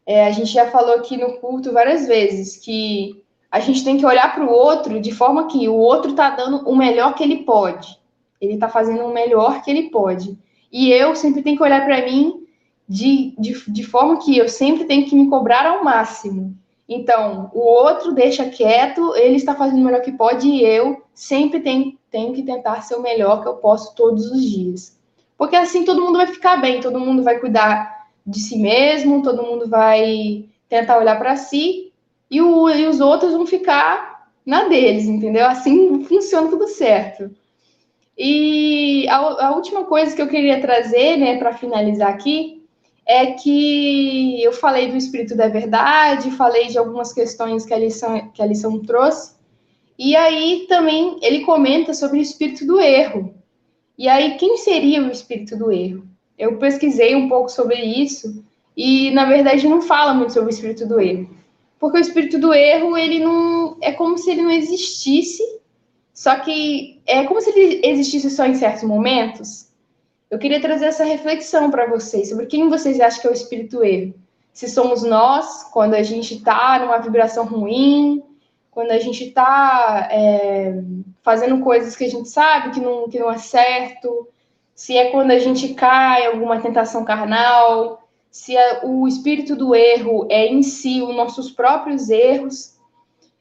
É, 0.05 0.27
a 0.27 0.31
gente 0.31 0.51
já 0.51 0.69
falou 0.69 0.93
aqui 0.93 1.17
no 1.17 1.39
culto 1.39 1.73
várias 1.73 2.07
vezes 2.07 2.57
que 2.57 3.23
a 3.49 3.59
gente 3.59 3.83
tem 3.83 3.97
que 3.97 4.05
olhar 4.05 4.35
para 4.35 4.45
o 4.45 4.51
outro 4.51 5.01
de 5.01 5.11
forma 5.11 5.47
que 5.47 5.67
o 5.67 5.73
outro 5.73 6.11
está 6.11 6.29
dando 6.29 6.57
o 6.69 6.75
melhor 6.75 7.15
que 7.15 7.23
ele 7.23 7.37
pode. 7.37 7.99
Ele 8.39 8.53
está 8.53 8.69
fazendo 8.69 9.03
o 9.03 9.13
melhor 9.13 9.63
que 9.63 9.71
ele 9.71 9.89
pode. 9.89 10.37
E 10.71 10.91
eu 10.91 11.15
sempre 11.15 11.41
tenho 11.41 11.57
que 11.57 11.63
olhar 11.63 11.83
para 11.83 12.05
mim 12.05 12.45
de, 12.87 13.33
de, 13.39 13.71
de 13.71 13.83
forma 13.83 14.19
que 14.19 14.37
eu 14.37 14.47
sempre 14.47 14.85
tenho 14.85 15.07
que 15.07 15.15
me 15.15 15.27
cobrar 15.27 15.65
ao 15.65 15.83
máximo. 15.83 16.55
Então, 16.87 17.49
o 17.51 17.61
outro 17.61 18.13
deixa 18.13 18.47
quieto, 18.47 19.15
ele 19.15 19.37
está 19.37 19.55
fazendo 19.55 19.81
o 19.81 19.85
melhor 19.85 20.01
que 20.01 20.11
pode 20.11 20.47
e 20.47 20.63
eu 20.63 21.01
sempre 21.15 21.61
tenho, 21.61 21.97
tenho 22.11 22.31
que 22.31 22.43
tentar 22.43 22.81
ser 22.81 22.95
o 22.95 23.01
melhor 23.01 23.41
que 23.41 23.47
eu 23.47 23.55
posso 23.55 23.95
todos 23.95 24.31
os 24.31 24.41
dias. 24.41 24.96
Porque 25.37 25.55
assim 25.55 25.85
todo 25.85 26.01
mundo 26.01 26.17
vai 26.17 26.27
ficar 26.27 26.57
bem, 26.57 26.81
todo 26.81 26.99
mundo 26.99 27.23
vai 27.23 27.39
cuidar 27.39 28.07
de 28.25 28.39
si 28.39 28.57
mesmo, 28.57 29.21
todo 29.21 29.43
mundo 29.43 29.69
vai 29.69 30.45
tentar 30.67 30.97
olhar 30.97 31.17
para 31.17 31.35
si 31.35 31.93
e, 32.29 32.41
o, 32.41 32.69
e 32.69 32.87
os 32.87 32.99
outros 32.99 33.33
vão 33.33 33.45
ficar 33.45 34.29
na 34.45 34.67
deles, 34.67 35.05
entendeu? 35.05 35.45
Assim 35.45 36.03
funciona 36.03 36.49
tudo 36.49 36.67
certo. 36.67 37.29
E 38.17 39.07
a, 39.09 39.47
a 39.47 39.55
última 39.55 39.85
coisa 39.85 40.15
que 40.15 40.21
eu 40.21 40.27
queria 40.27 40.59
trazer, 40.59 41.17
né, 41.17 41.37
para 41.37 41.53
finalizar 41.53 42.09
aqui, 42.09 42.65
é 43.05 43.27
que 43.27 44.43
eu 44.43 44.51
falei 44.51 44.89
do 44.89 44.97
espírito 44.97 45.35
da 45.35 45.47
verdade, 45.47 46.31
falei 46.31 46.67
de 46.67 46.77
algumas 46.77 47.13
questões 47.13 47.65
que 47.65 47.73
a 47.73 47.77
lição, 47.77 48.29
que 48.33 48.41
a 48.41 48.45
lição 48.45 48.79
trouxe, 48.81 49.35
e 49.97 50.15
aí 50.15 50.65
também 50.67 51.17
ele 51.21 51.41
comenta 51.41 51.93
sobre 51.93 52.19
o 52.19 52.21
espírito 52.21 52.65
do 52.65 52.79
erro. 52.79 53.33
E 53.97 54.07
aí, 54.07 54.37
quem 54.37 54.57
seria 54.57 55.01
o 55.01 55.11
espírito 55.11 55.57
do 55.57 55.71
erro? 55.71 56.07
Eu 56.37 56.57
pesquisei 56.57 57.15
um 57.15 57.27
pouco 57.27 57.49
sobre 57.49 57.75
isso 57.81 58.43
e, 58.75 59.09
na 59.11 59.25
verdade, 59.25 59.67
não 59.67 59.81
fala 59.81 60.13
muito 60.13 60.33
sobre 60.33 60.49
o 60.49 60.53
espírito 60.53 60.85
do 60.85 60.99
erro. 60.99 61.29
Porque 61.79 61.97
o 61.97 62.01
espírito 62.01 62.37
do 62.37 62.53
erro, 62.53 62.97
ele 62.97 63.19
não. 63.19 63.77
É 63.81 63.91
como 63.91 64.17
se 64.17 64.31
ele 64.31 64.43
não 64.43 64.51
existisse, 64.51 65.43
só 66.13 66.39
que 66.39 66.99
é 67.05 67.23
como 67.23 67.41
se 67.41 67.49
ele 67.49 67.81
existisse 67.83 68.29
só 68.29 68.45
em 68.45 68.55
certos 68.55 68.83
momentos. 68.83 69.67
Eu 70.29 70.37
queria 70.37 70.59
trazer 70.59 70.85
essa 70.85 71.03
reflexão 71.03 71.71
para 71.71 71.87
vocês 71.87 72.29
sobre 72.29 72.47
quem 72.47 72.69
vocês 72.69 72.99
acham 72.99 73.21
que 73.21 73.27
é 73.27 73.29
o 73.31 73.33
espírito 73.33 73.83
erro. 73.83 74.13
Se 74.51 74.67
somos 74.67 75.03
nós, 75.03 75.63
quando 75.71 75.93
a 75.93 76.03
gente 76.03 76.35
está 76.35 76.79
numa 76.79 76.97
vibração 76.97 77.45
ruim, 77.45 78.23
quando 78.77 78.91
a 78.91 78.99
gente 78.99 79.23
está 79.23 80.07
é, 80.11 80.83
fazendo 81.23 81.63
coisas 81.63 81.95
que 81.95 82.03
a 82.03 82.09
gente 82.11 82.29
sabe 82.29 82.75
que 82.75 82.79
não, 82.79 83.09
que 83.09 83.17
não 83.17 83.31
é 83.31 83.39
certo, 83.39 84.27
se 84.75 84.95
é 84.95 85.09
quando 85.09 85.31
a 85.31 85.39
gente 85.39 85.73
cai 85.73 86.25
em 86.25 86.27
alguma 86.27 86.61
tentação 86.61 87.03
carnal, 87.03 88.07
se 88.29 88.55
é, 88.55 88.81
o 88.85 89.07
espírito 89.07 89.55
do 89.55 89.73
erro 89.73 90.27
é 90.29 90.45
em 90.45 90.61
si 90.61 91.01
os 91.01 91.15
nossos 91.15 91.49
próprios 91.49 92.07
erros. 92.11 92.75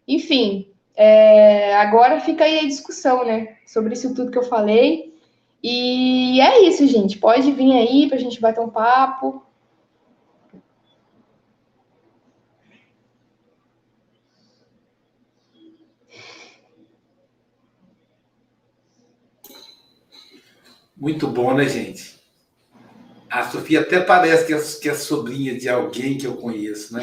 Enfim, 0.09 0.71
é, 0.97 1.77
agora 1.77 2.19
fica 2.19 2.45
aí 2.45 2.61
a 2.61 2.67
discussão, 2.67 3.23
né, 3.23 3.59
sobre 3.67 3.93
isso 3.93 4.15
tudo 4.15 4.31
que 4.31 4.39
eu 4.39 4.43
falei. 4.43 5.15
E 5.63 6.41
é 6.41 6.63
isso, 6.63 6.87
gente. 6.87 7.19
Pode 7.19 7.53
vir 7.53 7.73
aí 7.73 8.09
para 8.09 8.17
a 8.17 8.21
gente 8.21 8.41
bater 8.41 8.63
um 8.63 8.71
papo. 8.71 9.43
Muito 20.97 21.27
bom, 21.27 21.55
né, 21.55 21.69
gente? 21.69 22.17
A 23.29 23.49
Sofia 23.51 23.81
até 23.81 24.01
parece 24.01 24.47
que 24.47 24.55
é, 24.55 24.61
que 24.81 24.89
é 24.89 24.95
sobrinha 24.95 25.59
de 25.59 25.69
alguém 25.69 26.17
que 26.17 26.27
eu 26.27 26.37
conheço, 26.37 26.95
né? 26.95 27.03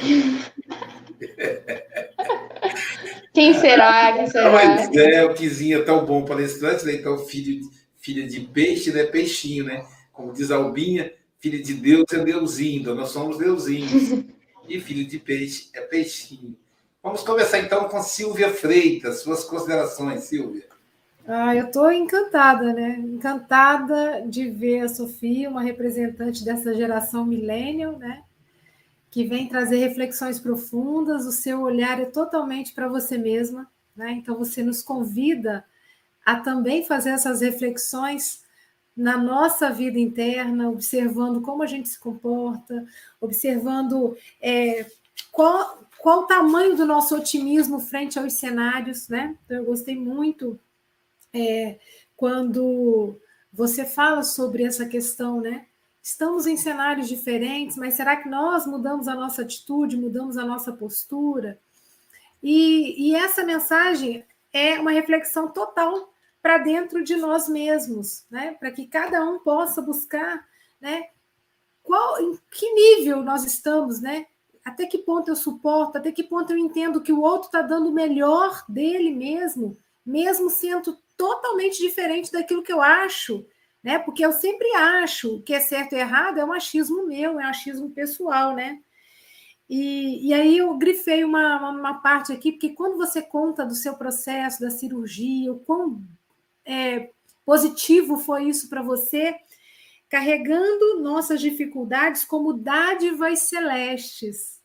Quem 3.34 3.54
será? 3.60 4.14
Quem 4.14 4.28
será? 4.28 4.52
Mas 4.52 4.96
é, 4.96 5.26
o 5.26 5.34
Kizinho 5.34 5.80
é 5.80 5.84
tão 5.84 6.06
bom 6.06 6.24
palestrante, 6.24 6.86
né? 6.86 6.94
Então, 6.94 7.18
filho, 7.26 7.62
filho 8.00 8.28
de 8.28 8.41
peixe, 8.41 8.91
né? 8.91 9.04
Peixinho, 9.04 9.66
né? 9.66 9.86
Como 10.12 10.32
diz 10.34 10.50
a 10.52 10.56
Albinha, 10.56 11.12
filho 11.39 11.62
de 11.62 11.74
Deus 11.74 12.06
é 12.14 12.20
Deusinho, 12.20 12.82
então 12.82 12.96
nós 12.96 13.10
somos 13.10 13.38
Deusinhos. 13.38 14.24
e 14.68 14.80
filho 14.80 15.06
de 15.06 15.20
peixe 15.20 15.70
é 15.74 15.82
peixinho. 15.82 16.56
Vamos 17.02 17.22
começar 17.22 17.60
então 17.60 17.89
com 17.89 18.02
Silvia 18.02 18.50
Freitas, 18.50 19.20
suas 19.20 19.44
considerações, 19.44 20.24
Silvia. 20.24 20.73
Ah, 21.26 21.56
eu 21.56 21.68
estou 21.68 21.90
encantada, 21.92 22.74
né? 22.74 22.98
Encantada 23.00 24.26
de 24.28 24.50
ver 24.50 24.82
a 24.82 24.90
Sofia, 24.90 25.50
uma 25.50 25.62
representante 25.62 26.44
dessa 26.44 26.74
geração 26.76 27.26
millennial, 27.26 27.98
né? 27.98 28.24
Que 29.10 29.24
vem 29.26 29.48
trazer 29.48 29.78
reflexões 29.78 30.40
profundas. 30.40 31.26
O 31.26 31.32
seu 31.32 31.62
olhar 31.62 32.00
é 32.02 32.06
totalmente 32.06 32.74
para 32.74 32.90
você 32.90 33.18
mesma, 33.18 33.72
né? 33.96 34.12
Então 34.12 34.38
você 34.38 34.62
nos 34.62 34.82
convida 34.82 35.66
a 36.26 36.38
também 36.40 36.86
fazer 36.86 37.12
essas 37.12 37.42
reflexões 37.42 38.44
na 38.96 39.18
nossa 39.18 39.70
vida 39.70 40.00
interna, 40.00 40.70
observando 40.70 41.42
como 41.42 41.64
a 41.64 41.68
gente 41.68 41.88
se 41.90 42.00
comporta, 42.00 42.86
observando 43.20 44.16
é, 44.42 44.86
qual, 45.32 45.88
qual 45.98 46.20
o 46.22 46.28
tamanho 46.28 46.76
do 46.76 46.86
nosso 46.86 47.16
otimismo 47.16 47.80
frente 47.80 48.20
aos 48.20 48.34
cenários, 48.34 49.08
né? 49.08 49.38
Então, 49.46 49.58
eu 49.58 49.66
gostei 49.66 49.96
muito 49.96 50.60
é, 51.34 51.80
quando 52.16 53.20
você 53.52 53.86
fala 53.86 54.24
sobre 54.24 54.64
essa 54.64 54.86
questão, 54.86 55.42
né? 55.42 55.66
Estamos 56.02 56.46
em 56.46 56.58
cenários 56.58 57.08
diferentes, 57.08 57.78
mas 57.78 57.94
será 57.94 58.18
que 58.18 58.28
nós 58.28 58.68
mudamos 58.68 59.08
a 59.08 59.16
nossa 59.16 59.42
atitude, 59.42 59.98
mudamos 59.98 60.38
a 60.38 60.46
nossa 60.46 60.74
postura? 60.74 61.60
E, 62.42 63.10
e 63.10 63.16
essa 63.16 63.44
mensagem 63.44 64.26
é 64.52 64.80
uma 64.80 64.92
reflexão 64.92 65.48
total 65.48 66.14
para 66.42 66.58
dentro 66.58 67.04
de 67.04 67.16
nós 67.16 67.48
mesmos, 67.48 68.26
né? 68.30 68.56
Para 68.60 68.70
que 68.72 68.86
cada 68.86 69.24
um 69.24 69.40
possa 69.40 69.82
buscar, 69.82 70.46
né? 70.82 71.08
Qual, 71.82 72.22
em 72.22 72.38
que 72.52 72.74
nível 72.74 73.24
nós 73.24 73.46
estamos, 73.46 74.02
né? 74.02 74.28
Até 74.64 74.86
que 74.86 74.98
ponto 74.98 75.30
eu 75.30 75.36
suporto, 75.36 75.98
até 75.98 76.12
que 76.12 76.24
ponto 76.24 76.52
eu 76.52 76.58
entendo 76.58 77.02
que 77.02 77.14
o 77.14 77.22
outro 77.22 77.48
está 77.48 77.62
dando 77.62 77.90
o 77.90 77.94
melhor 77.94 78.64
dele 78.68 79.12
mesmo, 79.12 79.78
mesmo 80.06 80.50
sendo 80.50 80.98
totalmente 81.24 81.78
diferente 81.78 82.30
daquilo 82.30 82.62
que 82.62 82.74
eu 82.74 82.82
acho, 82.82 83.46
né? 83.82 83.98
Porque 83.98 84.26
eu 84.26 84.34
sempre 84.34 84.68
acho 84.76 85.42
que 85.44 85.54
é 85.54 85.60
certo 85.62 85.94
e 85.94 85.98
errado, 85.98 86.38
é 86.38 86.44
um 86.44 86.52
achismo 86.52 87.08
meu, 87.08 87.40
é 87.40 87.46
um 87.46 87.48
achismo 87.48 87.90
pessoal, 87.92 88.54
né? 88.54 88.82
E, 89.70 90.28
e 90.28 90.34
aí 90.34 90.58
eu 90.58 90.78
grifei 90.78 91.24
uma, 91.24 91.70
uma 91.70 91.94
parte 92.02 92.34
aqui, 92.34 92.52
porque 92.52 92.72
quando 92.72 92.98
você 92.98 93.22
conta 93.22 93.66
do 93.66 93.74
seu 93.74 93.96
processo, 93.96 94.60
da 94.60 94.70
cirurgia, 94.70 95.54
o 95.54 95.60
quão 95.60 96.04
é, 96.66 97.10
positivo 97.46 98.18
foi 98.18 98.50
isso 98.50 98.68
para 98.68 98.82
você, 98.82 99.34
carregando 100.10 101.00
nossas 101.00 101.40
dificuldades 101.40 102.26
como 102.26 102.52
dádivas 102.52 103.44
celestes. 103.44 104.62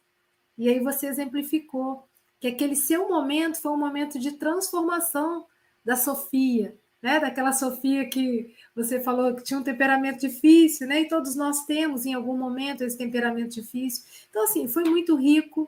E 0.59 0.69
aí 0.69 0.81
você 0.81 1.07
exemplificou 1.07 2.09
que 2.41 2.49
aquele 2.49 2.75
seu 2.75 3.09
momento 3.09 3.63
foi 3.63 3.71
um 3.71 3.79
momento 3.79 4.19
de 4.19 4.33
transformação 4.33 5.47
da 5.89 5.97
Sofia, 5.97 6.79
né? 7.01 7.19
Daquela 7.19 7.51
Sofia 7.51 8.07
que 8.11 8.55
você 8.77 9.01
falou 9.01 9.35
que 9.35 9.43
tinha 9.43 9.59
um 9.59 9.63
temperamento 9.63 10.21
difícil, 10.21 10.87
né? 10.87 11.01
E 11.01 11.09
todos 11.09 11.35
nós 11.35 11.65
temos 11.65 12.05
em 12.05 12.13
algum 12.13 12.37
momento 12.37 12.85
esse 12.85 12.99
temperamento 12.99 13.55
difícil. 13.55 14.05
Então, 14.29 14.45
assim, 14.45 14.69
foi 14.69 14.85
muito 14.85 15.17
rico 15.17 15.67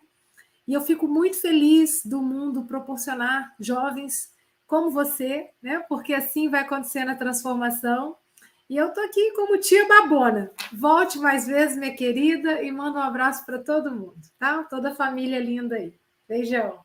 e 0.68 0.74
eu 0.74 0.82
fico 0.82 1.08
muito 1.08 1.40
feliz 1.40 2.02
do 2.04 2.20
mundo 2.20 2.66
proporcionar 2.66 3.56
jovens 3.58 4.30
como 4.66 4.90
você, 4.90 5.48
né? 5.62 5.78
Porque 5.88 6.12
assim 6.12 6.50
vai 6.50 6.60
acontecendo 6.60 7.08
a 7.12 7.16
transformação. 7.16 8.14
E 8.68 8.76
eu 8.76 8.92
tô 8.92 9.00
aqui 9.00 9.32
como 9.32 9.58
tia 9.58 9.88
babona. 9.88 10.52
Volte 10.70 11.18
mais 11.18 11.46
vezes, 11.46 11.78
minha 11.78 11.96
querida, 11.96 12.62
e 12.62 12.70
manda 12.70 12.98
um 12.98 13.02
abraço 13.02 13.46
para 13.46 13.58
todo 13.58 13.90
mundo, 13.90 14.20
tá? 14.38 14.64
Toda 14.64 14.90
a 14.90 14.94
família 14.94 15.38
linda 15.40 15.76
aí. 15.76 15.94
Beijão. 16.28 16.78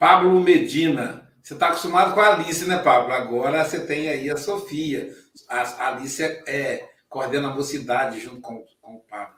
Pablo 0.00 0.40
Medina. 0.40 1.28
Você 1.42 1.52
está 1.52 1.66
acostumado 1.66 2.14
com 2.14 2.20
a 2.20 2.32
Alice, 2.32 2.66
né, 2.66 2.78
Pablo? 2.78 3.12
Agora 3.12 3.62
você 3.62 3.80
tem 3.80 4.08
aí 4.08 4.30
a 4.30 4.36
Sofia. 4.38 5.10
A 5.46 5.88
Alice 5.88 6.22
é, 6.22 6.42
é 6.46 6.88
coordena 7.06 7.48
a 7.48 7.54
mocidade 7.54 8.18
junto 8.18 8.40
com, 8.40 8.64
com 8.80 8.94
o 8.94 9.00
Pablo. 9.00 9.34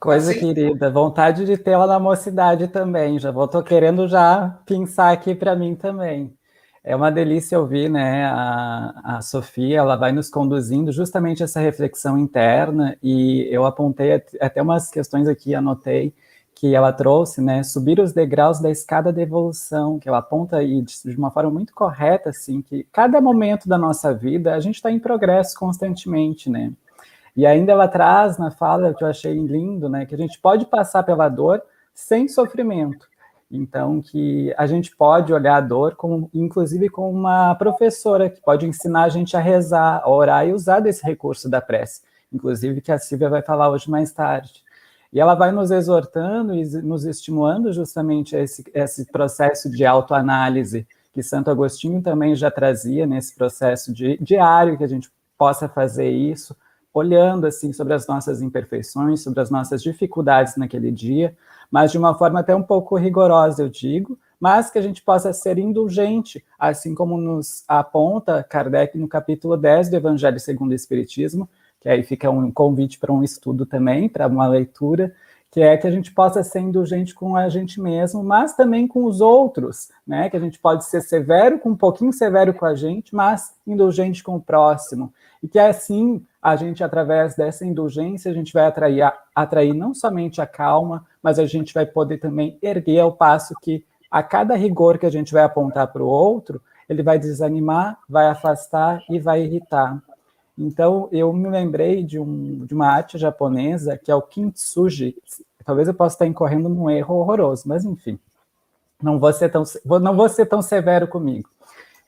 Coisa 0.00 0.34
querida, 0.34 0.90
vontade 0.90 1.46
de 1.46 1.56
tê-la 1.56 1.86
na 1.86 2.00
mocidade 2.00 2.66
também. 2.66 3.20
Já 3.20 3.30
vou 3.30 3.46
tô 3.46 3.62
querendo 3.62 4.08
já 4.08 4.58
pensar 4.66 5.12
aqui 5.12 5.36
para 5.36 5.54
mim 5.54 5.76
também. 5.76 6.36
É 6.82 6.96
uma 6.96 7.12
delícia 7.12 7.60
ouvir, 7.60 7.88
né? 7.88 8.24
A, 8.24 9.18
a 9.18 9.22
Sofia, 9.22 9.78
ela 9.78 9.94
vai 9.94 10.10
nos 10.10 10.28
conduzindo 10.28 10.90
justamente 10.90 11.44
essa 11.44 11.60
reflexão 11.60 12.18
interna 12.18 12.98
e 13.00 13.46
eu 13.52 13.64
apontei 13.64 14.20
até 14.40 14.60
umas 14.60 14.90
questões 14.90 15.28
aqui, 15.28 15.54
anotei 15.54 16.12
que 16.62 16.76
ela 16.76 16.92
trouxe, 16.92 17.40
né, 17.40 17.64
subir 17.64 17.98
os 17.98 18.12
degraus 18.12 18.60
da 18.60 18.70
escada 18.70 19.12
de 19.12 19.20
evolução, 19.20 19.98
que 19.98 20.08
ela 20.08 20.18
aponta 20.18 20.58
aí 20.58 20.80
de 20.80 21.16
uma 21.16 21.28
forma 21.28 21.50
muito 21.50 21.74
correta, 21.74 22.30
assim, 22.30 22.62
que 22.62 22.86
cada 22.92 23.20
momento 23.20 23.68
da 23.68 23.76
nossa 23.76 24.14
vida 24.14 24.54
a 24.54 24.60
gente 24.60 24.76
está 24.76 24.88
em 24.88 25.00
progresso 25.00 25.58
constantemente, 25.58 26.48
né? 26.48 26.72
E 27.36 27.44
ainda 27.44 27.72
ela 27.72 27.88
traz 27.88 28.38
na 28.38 28.52
fala 28.52 28.94
que 28.94 29.02
eu 29.02 29.08
achei 29.08 29.36
lindo, 29.44 29.88
né, 29.88 30.06
que 30.06 30.14
a 30.14 30.18
gente 30.18 30.38
pode 30.38 30.64
passar 30.66 31.02
pela 31.02 31.28
dor 31.28 31.60
sem 31.92 32.28
sofrimento. 32.28 33.08
Então, 33.50 34.00
que 34.00 34.54
a 34.56 34.64
gente 34.64 34.94
pode 34.94 35.34
olhar 35.34 35.56
a 35.56 35.60
dor, 35.60 35.96
como, 35.96 36.30
inclusive 36.32 36.88
com 36.88 37.10
uma 37.10 37.56
professora 37.56 38.30
que 38.30 38.40
pode 38.40 38.68
ensinar 38.68 39.02
a 39.02 39.08
gente 39.08 39.36
a 39.36 39.40
rezar, 39.40 40.00
a 40.04 40.08
orar 40.08 40.46
e 40.46 40.52
usar 40.52 40.78
desse 40.78 41.04
recurso 41.04 41.50
da 41.50 41.60
prece, 41.60 42.02
inclusive 42.32 42.80
que 42.80 42.92
a 42.92 42.98
Silvia 43.00 43.28
vai 43.28 43.42
falar 43.42 43.68
hoje 43.68 43.90
mais 43.90 44.12
tarde. 44.12 44.62
E 45.12 45.20
ela 45.20 45.34
vai 45.34 45.52
nos 45.52 45.70
exortando 45.70 46.54
e 46.54 46.64
nos 46.82 47.04
estimulando 47.04 47.72
justamente 47.72 48.34
esse, 48.34 48.64
esse 48.72 49.04
processo 49.06 49.70
de 49.70 49.84
autoanálise, 49.84 50.86
que 51.12 51.22
Santo 51.22 51.50
Agostinho 51.50 52.00
também 52.00 52.34
já 52.34 52.50
trazia 52.50 53.06
nesse 53.06 53.34
processo 53.34 53.92
de, 53.92 54.16
diário, 54.18 54.78
que 54.78 54.84
a 54.84 54.88
gente 54.88 55.10
possa 55.36 55.68
fazer 55.68 56.08
isso, 56.08 56.56
olhando 56.94 57.46
assim 57.46 57.72
sobre 57.72 57.92
as 57.92 58.06
nossas 58.06 58.40
imperfeições, 58.40 59.22
sobre 59.22 59.40
as 59.40 59.50
nossas 59.50 59.82
dificuldades 59.82 60.56
naquele 60.56 60.90
dia, 60.90 61.36
mas 61.70 61.90
de 61.90 61.98
uma 61.98 62.14
forma 62.14 62.40
até 62.40 62.54
um 62.54 62.62
pouco 62.62 62.96
rigorosa, 62.96 63.62
eu 63.62 63.68
digo, 63.68 64.18
mas 64.40 64.70
que 64.70 64.78
a 64.78 64.82
gente 64.82 65.02
possa 65.02 65.32
ser 65.32 65.58
indulgente, 65.58 66.44
assim 66.58 66.94
como 66.94 67.16
nos 67.16 67.64
aponta 67.68 68.42
Kardec 68.42 68.98
no 68.98 69.08
capítulo 69.08 69.56
10 69.56 69.90
do 69.90 69.96
Evangelho 69.96 70.40
segundo 70.40 70.72
o 70.72 70.74
Espiritismo, 70.74 71.48
que 71.82 71.88
aí 71.88 72.04
fica 72.04 72.30
um 72.30 72.50
convite 72.50 72.96
para 72.96 73.12
um 73.12 73.24
estudo 73.24 73.66
também, 73.66 74.08
para 74.08 74.28
uma 74.28 74.46
leitura, 74.46 75.12
que 75.50 75.60
é 75.60 75.76
que 75.76 75.86
a 75.86 75.90
gente 75.90 76.12
possa 76.12 76.42
ser 76.44 76.60
indulgente 76.60 77.12
com 77.12 77.36
a 77.36 77.48
gente 77.48 77.80
mesmo, 77.80 78.22
mas 78.22 78.54
também 78.54 78.86
com 78.86 79.04
os 79.04 79.20
outros, 79.20 79.90
né? 80.06 80.30
Que 80.30 80.36
a 80.36 80.40
gente 80.40 80.60
pode 80.60 80.84
ser 80.86 81.02
severo, 81.02 81.58
com 81.58 81.70
um 81.70 81.76
pouquinho 81.76 82.12
severo 82.12 82.54
com 82.54 82.64
a 82.64 82.74
gente, 82.74 83.14
mas 83.14 83.52
indulgente 83.66 84.22
com 84.22 84.36
o 84.36 84.40
próximo. 84.40 85.12
E 85.42 85.48
que 85.48 85.58
assim, 85.58 86.24
a 86.40 86.54
gente, 86.54 86.84
através 86.84 87.34
dessa 87.34 87.66
indulgência, 87.66 88.30
a 88.30 88.34
gente 88.34 88.52
vai 88.52 88.64
atrair, 88.64 89.12
atrair 89.34 89.74
não 89.74 89.92
somente 89.92 90.40
a 90.40 90.46
calma, 90.46 91.04
mas 91.20 91.38
a 91.38 91.46
gente 91.46 91.74
vai 91.74 91.84
poder 91.84 92.18
também 92.18 92.56
erguer 92.62 93.00
ao 93.00 93.12
passo 93.12 93.54
que 93.60 93.84
a 94.08 94.22
cada 94.22 94.54
rigor 94.54 94.98
que 94.98 95.06
a 95.06 95.10
gente 95.10 95.32
vai 95.32 95.42
apontar 95.42 95.88
para 95.92 96.02
o 96.02 96.06
outro, 96.06 96.62
ele 96.88 97.02
vai 97.02 97.18
desanimar, 97.18 97.98
vai 98.08 98.28
afastar 98.28 99.02
e 99.10 99.18
vai 99.18 99.42
irritar. 99.42 100.00
Então, 100.56 101.08
eu 101.10 101.32
me 101.32 101.48
lembrei 101.48 102.02
de, 102.02 102.18
um, 102.18 102.64
de 102.66 102.74
uma 102.74 102.86
arte 102.86 103.16
japonesa 103.16 103.96
que 103.96 104.10
é 104.10 104.14
o 104.14 104.22
kintsugi. 104.22 105.16
Talvez 105.64 105.88
eu 105.88 105.94
possa 105.94 106.16
estar 106.16 106.26
incorrendo 106.26 106.68
num 106.68 106.90
erro 106.90 107.16
horroroso, 107.16 107.64
mas 107.66 107.84
enfim, 107.84 108.18
não 109.02 109.18
vou 109.18 109.32
ser 109.32 109.48
tão, 109.50 109.62
não 110.00 110.16
vou 110.16 110.28
ser 110.28 110.46
tão 110.46 110.60
severo 110.60 111.08
comigo. 111.08 111.48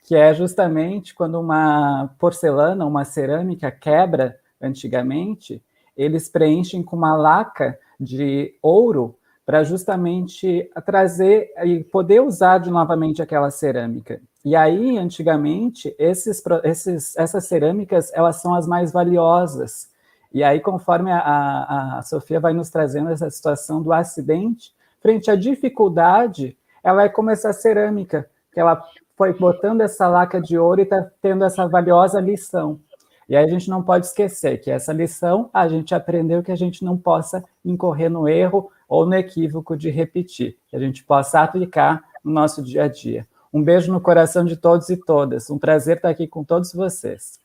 Que 0.06 0.14
é 0.14 0.34
justamente 0.34 1.14
quando 1.14 1.40
uma 1.40 2.10
porcelana, 2.18 2.84
uma 2.84 3.04
cerâmica 3.04 3.70
quebra 3.70 4.38
antigamente, 4.60 5.62
eles 5.96 6.28
preenchem 6.28 6.82
com 6.82 6.96
uma 6.96 7.16
laca 7.16 7.78
de 7.98 8.54
ouro 8.60 9.16
para 9.46 9.62
justamente 9.62 10.70
trazer 10.84 11.52
e 11.64 11.84
poder 11.84 12.20
usar 12.20 12.58
de 12.58 12.70
novamente 12.70 13.22
aquela 13.22 13.50
cerâmica. 13.50 14.20
E 14.44 14.54
aí, 14.54 14.98
antigamente, 14.98 15.94
esses, 15.98 16.42
esses, 16.64 17.16
essas 17.16 17.46
cerâmicas, 17.46 18.12
elas 18.12 18.42
são 18.42 18.54
as 18.54 18.66
mais 18.66 18.92
valiosas. 18.92 19.88
E 20.32 20.44
aí, 20.44 20.60
conforme 20.60 21.10
a, 21.10 21.98
a, 21.98 22.02
Sofia 22.02 22.40
vai 22.40 22.52
nos 22.52 22.68
trazendo 22.68 23.08
essa 23.08 23.30
situação 23.30 23.80
do 23.82 23.92
acidente, 23.92 24.74
frente 25.00 25.30
à 25.30 25.36
dificuldade, 25.36 26.58
ela 26.82 27.04
é 27.04 27.08
como 27.08 27.30
essa 27.30 27.52
cerâmica, 27.54 28.28
que 28.52 28.60
ela 28.60 28.82
foi 29.16 29.32
botando 29.32 29.80
essa 29.80 30.08
laca 30.08 30.40
de 30.42 30.58
ouro 30.58 30.80
e 30.80 30.84
está 30.84 31.08
tendo 31.22 31.44
essa 31.44 31.66
valiosa 31.66 32.20
lição. 32.20 32.78
E 33.26 33.34
aí 33.34 33.44
a 33.44 33.48
gente 33.48 33.70
não 33.70 33.82
pode 33.82 34.06
esquecer 34.06 34.58
que 34.58 34.70
essa 34.70 34.92
lição 34.92 35.48
a 35.54 35.66
gente 35.68 35.94
aprendeu 35.94 36.42
que 36.42 36.52
a 36.52 36.56
gente 36.56 36.84
não 36.84 36.98
possa 36.98 37.42
incorrer 37.64 38.10
no 38.10 38.28
erro 38.28 38.70
ou 38.86 39.06
no 39.06 39.14
equívoco 39.14 39.74
de 39.76 39.88
repetir, 39.88 40.58
que 40.68 40.76
a 40.76 40.78
gente 40.78 41.02
possa 41.02 41.40
aplicar 41.40 42.02
no 42.22 42.32
nosso 42.32 42.62
dia 42.62 42.84
a 42.84 42.88
dia. 42.88 43.26
Um 43.54 43.62
beijo 43.62 43.92
no 43.92 44.00
coração 44.00 44.44
de 44.44 44.56
todos 44.56 44.88
e 44.88 44.96
todas. 44.96 45.48
Um 45.48 45.60
prazer 45.60 45.98
estar 45.98 46.08
aqui 46.08 46.26
com 46.26 46.42
todos 46.42 46.72
vocês. 46.72 47.38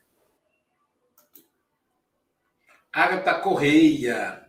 Agatha 2.92 3.36
Correia, 3.36 4.44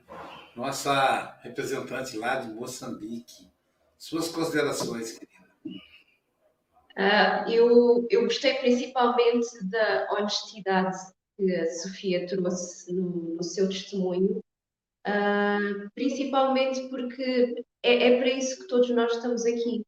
nossa 0.57 1.39
representante 1.43 2.17
lá 2.17 2.37
de 2.37 2.49
Moçambique. 2.49 3.47
Suas 3.99 4.29
considerações, 4.29 5.19
querida. 5.19 5.41
Uh, 6.97 7.51
eu, 7.51 8.07
eu 8.09 8.23
gostei 8.25 8.55
principalmente 8.55 9.63
da 9.65 10.09
honestidade 10.13 10.97
que 11.37 11.55
a 11.55 11.71
Sofia 11.75 12.27
trouxe 12.27 12.91
no, 12.95 13.35
no 13.35 13.43
seu 13.43 13.69
testemunho, 13.69 14.43
uh, 15.07 15.91
principalmente 15.95 16.89
porque 16.89 17.63
é, 17.83 18.09
é, 18.09 18.19
para 18.19 18.31
isso 18.31 18.63
que 18.63 18.67
todos 18.67 18.89
nós 18.89 19.13
estamos 19.13 19.45
aqui 19.45 19.85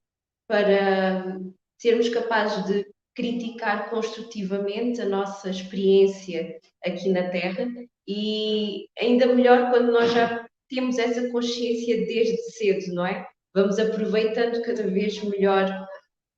para 0.47 1.41
sermos 1.83 2.09
capazes 2.09 2.65
de 2.67 2.87
criticar 3.15 3.91
construtivamente 3.91 5.01
a 5.01 5.07
nossa 5.07 5.51
experiência 5.51 6.61
aqui 6.85 7.11
na 7.11 7.29
Terra 7.29 7.67
e 8.07 8.87
ainda 8.99 9.35
melhor 9.35 9.71
quando 9.71 9.93
nós 9.93 10.13
já 10.13 10.47
temos 10.69 10.97
essa 10.97 11.29
consciência 11.31 12.07
desde 12.07 12.37
cedo, 12.53 12.95
não 12.95 13.05
é? 13.05 13.27
Vamos 13.55 13.79
aproveitando 13.81 14.63
cada 14.63 14.85
vez 14.85 15.23
melhor 15.25 15.87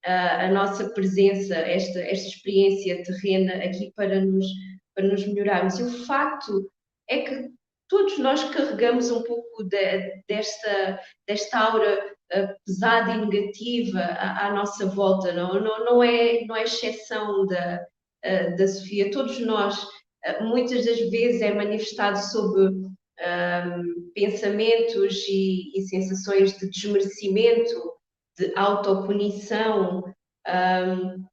a, 0.04 0.46
a 0.46 0.48
nossa 0.50 0.90
presença, 0.90 1.54
esta, 1.54 2.00
esta 2.00 2.28
experiência 2.28 3.04
terrena 3.04 3.64
aqui 3.64 3.92
para 3.94 4.20
nos 4.24 4.46
para 4.94 5.08
nos 5.08 5.26
melhorarmos. 5.26 5.78
E 5.78 5.82
o 5.82 5.90
facto 6.06 6.70
é 7.08 7.22
que 7.22 7.50
todos 7.88 8.18
nós 8.18 8.44
carregamos 8.44 9.10
um 9.10 9.22
pouco 9.22 9.64
de, 9.64 10.22
desta, 10.28 11.00
desta 11.26 11.58
aura 11.58 11.98
uh, 11.98 12.13
pesada 12.64 13.12
e 13.12 13.26
negativa 13.26 14.00
à, 14.00 14.46
à, 14.46 14.52
nossa 14.52 14.86
volta, 14.86 15.32
não, 15.32 15.60
não, 15.60 15.84
não, 15.84 16.02
é, 16.02 16.44
não 16.46 16.56
é 16.56 16.64
exceção 16.64 17.46
da, 17.46 17.84
uh, 18.24 18.56
da 18.56 18.66
Sofia. 18.66 19.10
Todos 19.10 19.38
nós, 19.40 19.82
uh, 19.82 20.44
muitas 20.44 20.84
das 20.84 20.98
vezes, 21.10 21.42
é 21.42 21.52
manifestado 21.52 22.18
sob 22.18 22.72
pensamentos 24.12 25.24
e, 25.28 25.70
e, 25.78 25.82
sensações 25.82 26.58
de 26.58 26.68
desmerecimento, 26.68 27.92
de 28.36 28.52
autopunição, 28.56 30.02
um, 30.48 31.24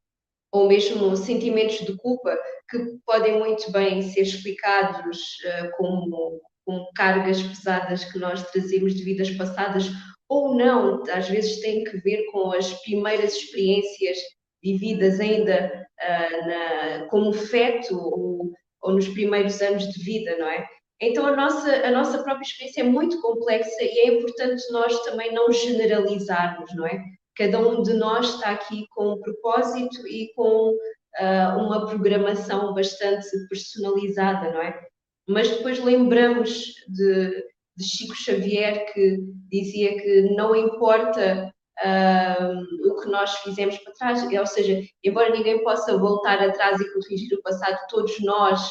ou 0.51 0.67
mesmo 0.67 1.15
sentimentos 1.15 1.79
de 1.79 1.95
culpa 1.97 2.37
que 2.69 2.99
podem 3.05 3.39
muito 3.39 3.71
bem 3.71 4.01
ser 4.01 4.21
explicados 4.21 5.17
uh, 5.17 5.71
como, 5.77 6.41
como 6.65 6.89
cargas 6.95 7.41
pesadas 7.41 8.03
que 8.05 8.19
nós 8.19 8.43
trazemos 8.51 8.93
de 8.93 9.03
vidas 9.03 9.31
passadas 9.31 9.89
ou 10.31 10.55
não, 10.55 11.03
às 11.11 11.27
vezes 11.27 11.59
tem 11.59 11.83
que 11.83 11.97
ver 11.97 12.23
com 12.31 12.53
as 12.53 12.73
primeiras 12.83 13.35
experiências 13.35 14.17
vividas 14.63 15.19
ainda 15.19 15.85
uh, 15.99 16.47
na, 16.47 17.07
como 17.09 17.33
feto 17.33 17.93
ou, 17.99 18.53
ou, 18.81 18.93
nos 18.93 19.09
primeiros 19.09 19.61
anos 19.61 19.91
de 19.91 20.01
vida, 20.01 20.37
não 20.37 20.47
é? 20.47 20.65
Então 21.01 21.25
a 21.25 21.35
nossa, 21.35 21.69
a 21.85 21.91
nossa 21.91 22.23
própria 22.23 22.45
experiência 22.45 22.79
é 22.79 22.85
muito 22.85 23.19
complexa 23.19 23.81
e 23.81 23.99
é 23.99 24.07
importante 24.07 24.63
nós 24.71 24.97
também 25.03 25.33
não 25.33 25.51
generalizarmos, 25.51 26.73
não 26.75 26.87
é? 26.87 27.03
Cada 27.35 27.59
um 27.59 27.81
de 27.81 27.93
nós 27.95 28.35
está 28.35 28.51
aqui 28.51 28.85
com 28.91 29.15
um 29.15 29.19
propósito 29.19 30.07
e 30.07 30.31
com 30.33 30.69
uh, 30.69 31.57
uma 31.57 31.87
programação 31.87 32.73
bastante 32.73 33.27
personalizada, 33.49 34.49
não 34.53 34.61
é? 34.61 34.79
Mas 35.27 35.49
depois 35.49 35.77
lembramos 35.83 36.73
de, 36.87 37.50
de 37.77 37.85
Chico 37.85 38.15
Xavier 38.15 38.91
que 38.93 39.17
dizia 39.49 39.97
que 39.99 40.21
não 40.35 40.55
importa 40.55 41.51
uh, 41.83 42.89
o 42.89 43.01
que 43.01 43.09
nós 43.09 43.35
fizemos 43.37 43.77
para 43.79 43.93
trás, 43.93 44.23
ou 44.23 44.47
seja, 44.47 44.81
embora 45.03 45.31
ninguém 45.31 45.63
possa 45.63 45.97
voltar 45.97 46.41
atrás 46.41 46.79
e 46.79 46.93
corrigir 46.93 47.37
o 47.37 47.41
passado, 47.41 47.77
todos 47.89 48.19
nós 48.21 48.69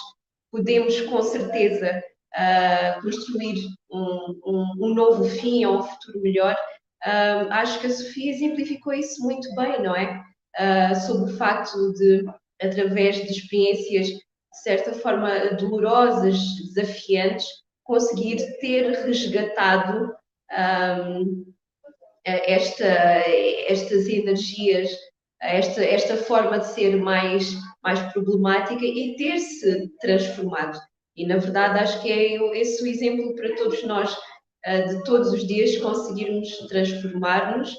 podemos 0.50 1.00
com 1.02 1.22
certeza 1.22 2.02
uh, 2.34 3.02
construir 3.02 3.66
um, 3.90 4.40
um, 4.44 4.74
um, 4.80 4.94
novo 4.94 5.24
fim 5.24 5.64
ou 5.64 5.78
um 5.78 5.82
futuro 5.82 6.20
melhor. 6.20 6.56
Uh, 7.04 7.50
acho 7.50 7.80
que 7.80 7.86
a 7.86 7.90
Sofia 7.90 8.30
exemplificou 8.30 8.92
isso 8.92 9.22
muito 9.22 9.54
bem, 9.54 9.82
não 9.82 9.94
é? 9.94 10.22
sobre 11.06 11.32
o 11.32 11.36
facto 11.36 11.92
de, 11.92 12.24
através 12.60 13.16
de 13.16 13.30
experiências 13.30 14.08
de 14.08 14.62
certa 14.62 14.92
forma 14.92 15.54
dolorosas, 15.54 16.36
desafiantes, 16.74 17.46
conseguir 17.90 18.36
ter 18.60 18.88
resgatado 19.04 20.14
um, 21.12 21.52
esta, 22.24 22.84
estas 22.84 24.06
energias, 24.06 24.96
esta, 25.42 25.84
esta 25.84 26.16
forma 26.16 26.60
de 26.60 26.68
ser 26.68 26.94
mais, 26.98 27.52
mais 27.82 27.98
problemática 28.12 28.84
e 28.84 29.16
ter-se 29.16 29.88
transformado. 29.98 30.78
E, 31.16 31.26
na 31.26 31.38
verdade, 31.38 31.80
acho 31.80 32.00
que 32.00 32.12
é 32.12 32.60
esse 32.60 32.80
o 32.80 32.86
exemplo 32.86 33.34
para 33.34 33.56
todos 33.56 33.82
nós, 33.82 34.16
ah, 34.64 34.82
de 34.82 35.02
todos 35.02 35.32
os 35.32 35.44
dias 35.44 35.76
conseguirmos 35.78 36.48
transformar-nos 36.68 37.74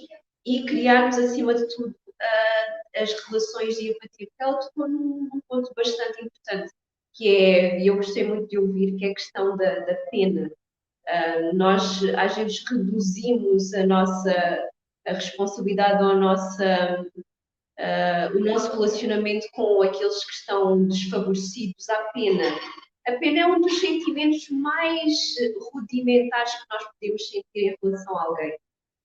e 0.46 0.66
criarmos, 0.66 1.18
acima 1.18 1.54
de 1.54 1.66
tudo, 1.74 1.96
ah, 2.22 3.02
as 3.02 3.14
relações 3.14 3.78
de 3.78 3.92
empatia. 3.92 4.28
Ela 4.42 4.60
tocou 4.60 4.90
num 4.90 5.40
ponto 5.48 5.72
bastante 5.74 6.22
importante, 6.22 6.74
que 7.14 7.36
é, 7.36 7.82
e 7.82 7.88
eu 7.88 7.96
gostei 7.96 8.28
muito 8.28 8.48
de 8.48 8.58
ouvir, 8.58 8.96
que 8.98 9.06
é 9.06 9.12
a 9.12 9.14
questão 9.14 9.58
da, 9.58 9.80
da 9.80 9.96
pena. 10.12 10.52
Uh, 11.08 11.56
nós 11.56 12.04
às 12.16 12.36
vezes 12.36 12.64
reduzimos 12.70 13.74
a 13.74 13.86
nossa 13.86 14.70
a 15.08 15.14
responsabilidade 15.14 16.04
ou 16.04 16.12
a 16.12 16.16
nossa, 16.16 17.06
uh, 17.80 18.38
o 18.38 18.40
nosso 18.40 18.72
relacionamento 18.72 19.48
com 19.54 19.82
aqueles 19.82 20.24
que 20.26 20.34
estão 20.34 20.88
desfavorecidos 20.88 21.90
à 21.90 22.04
pena. 22.14 22.44
A 23.08 23.14
pena 23.14 23.40
é 23.40 23.48
um 23.48 23.60
dos 23.60 23.80
sentimentos 23.80 24.48
mais 24.50 25.14
rudimentares 25.74 26.54
que 26.54 26.66
nós 26.72 26.84
podemos 26.94 27.30
sentir 27.30 27.46
em 27.56 27.76
relação 27.82 28.18
a 28.18 28.24
alguém. 28.26 28.58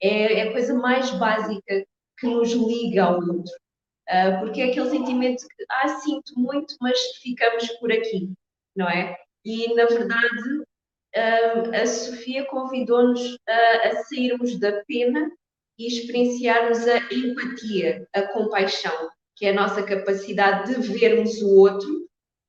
É, 0.02 0.40
é 0.40 0.48
a 0.48 0.52
coisa 0.52 0.74
mais 0.74 1.10
básica 1.12 1.86
que 2.18 2.26
nos 2.26 2.52
liga 2.52 3.04
ao 3.04 3.14
outro. 3.14 3.52
Uh, 4.08 4.38
porque 4.40 4.60
é 4.60 4.70
aquele 4.70 4.90
sentimento 4.90 5.42
que, 5.48 5.64
ah, 5.68 5.88
sinto 5.88 6.32
muito, 6.36 6.76
mas 6.80 6.98
ficamos 7.22 7.68
por 7.78 7.90
aqui, 7.90 8.32
não 8.76 8.88
é? 8.88 9.16
E, 9.44 9.74
na 9.74 9.86
verdade, 9.86 10.64
a 11.80 11.86
Sofia 11.86 12.44
convidou-nos 12.46 13.38
a, 13.48 13.88
a 13.88 14.04
sairmos 14.04 14.58
da 14.58 14.84
pena 14.84 15.30
e 15.78 15.86
experienciarmos 15.86 16.86
a 16.86 16.98
empatia, 17.12 18.06
a 18.14 18.22
compaixão, 18.22 19.08
que 19.34 19.46
é 19.46 19.50
a 19.50 19.54
nossa 19.54 19.82
capacidade 19.82 20.74
de 20.74 20.88
vermos 20.98 21.40
o 21.42 21.56
outro 21.56 22.06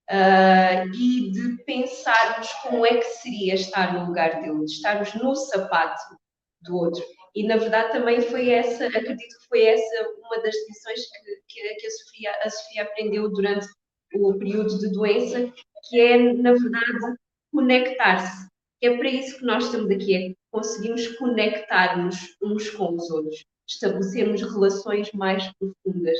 uh, 0.09 0.87
e 0.93 1.31
de 1.31 1.63
pensarmos 1.63 2.51
como 2.63 2.85
é 2.85 2.97
que 2.97 3.05
seria 3.05 3.55
estar 3.55 3.93
no 3.93 4.07
lugar 4.07 4.41
dele, 4.41 4.65
de 4.65 4.71
estarmos 4.71 5.13
no 5.15 5.35
sapato 5.35 6.17
do 6.61 6.75
outro. 6.75 7.03
E 7.35 7.45
na 7.45 7.57
verdade 7.57 7.91
também 7.91 8.21
foi 8.21 8.49
essa, 8.49 8.87
acredito 8.87 9.39
que 9.39 9.47
foi 9.47 9.65
essa 9.65 10.09
uma 10.19 10.41
das 10.41 10.55
lições 10.67 11.01
que, 11.09 11.41
que, 11.47 11.75
que 11.75 11.87
a, 11.87 11.91
Sofia, 11.91 12.31
a 12.43 12.49
Sofia 12.49 12.83
aprendeu 12.83 13.29
durante 13.29 13.67
o 14.15 14.33
período 14.37 14.79
de 14.79 14.91
doença, 14.91 15.51
que 15.89 15.99
é, 15.99 16.17
na 16.17 16.53
verdade, 16.53 17.17
conectar-se 17.51 18.47
é 18.81 18.95
para 18.95 19.09
isso 19.09 19.39
que 19.39 19.45
nós 19.45 19.65
estamos 19.65 19.89
aqui, 19.89 20.15
é 20.15 20.33
conseguimos 20.51 21.07
conectar-nos 21.17 22.35
uns 22.41 22.69
com 22.69 22.93
os 22.93 23.09
outros, 23.09 23.43
estabelecermos 23.67 24.41
relações 24.41 25.11
mais 25.13 25.51
profundas 25.57 26.17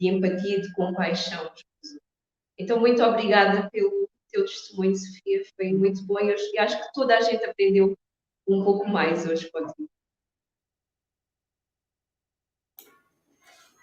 de 0.00 0.08
empatia, 0.08 0.60
de 0.60 0.72
compaixão. 0.74 1.50
Então, 2.58 2.78
muito 2.78 3.02
obrigada 3.02 3.68
pelo 3.70 4.08
teu 4.30 4.44
testemunho, 4.44 4.94
Sofia, 4.94 5.42
foi 5.56 5.72
muito 5.72 6.04
bom 6.06 6.18
e 6.20 6.58
acho 6.58 6.80
que 6.80 6.92
toda 6.94 7.16
a 7.16 7.20
gente 7.20 7.44
aprendeu 7.44 7.96
um 8.46 8.64
pouco 8.64 8.88
mais 8.88 9.26
hoje 9.26 9.50
contigo. 9.50 9.88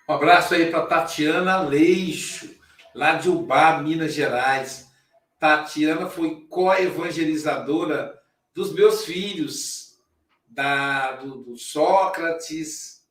Um 0.08 0.16
abraço 0.16 0.54
aí 0.54 0.70
para 0.70 0.86
Tatiana 0.86 1.62
Leixo, 1.62 2.60
lá 2.94 3.16
de 3.16 3.30
Ubá, 3.30 3.78
Minas 3.78 4.14
Gerais. 4.14 4.92
Tatiana 5.40 6.10
foi 6.10 6.46
co-evangelizadora 6.50 8.14
dos 8.54 8.74
meus 8.74 9.06
filhos, 9.06 9.98
da, 10.46 11.14
do, 11.14 11.38
do 11.44 11.58
Sócrates, 11.58 13.02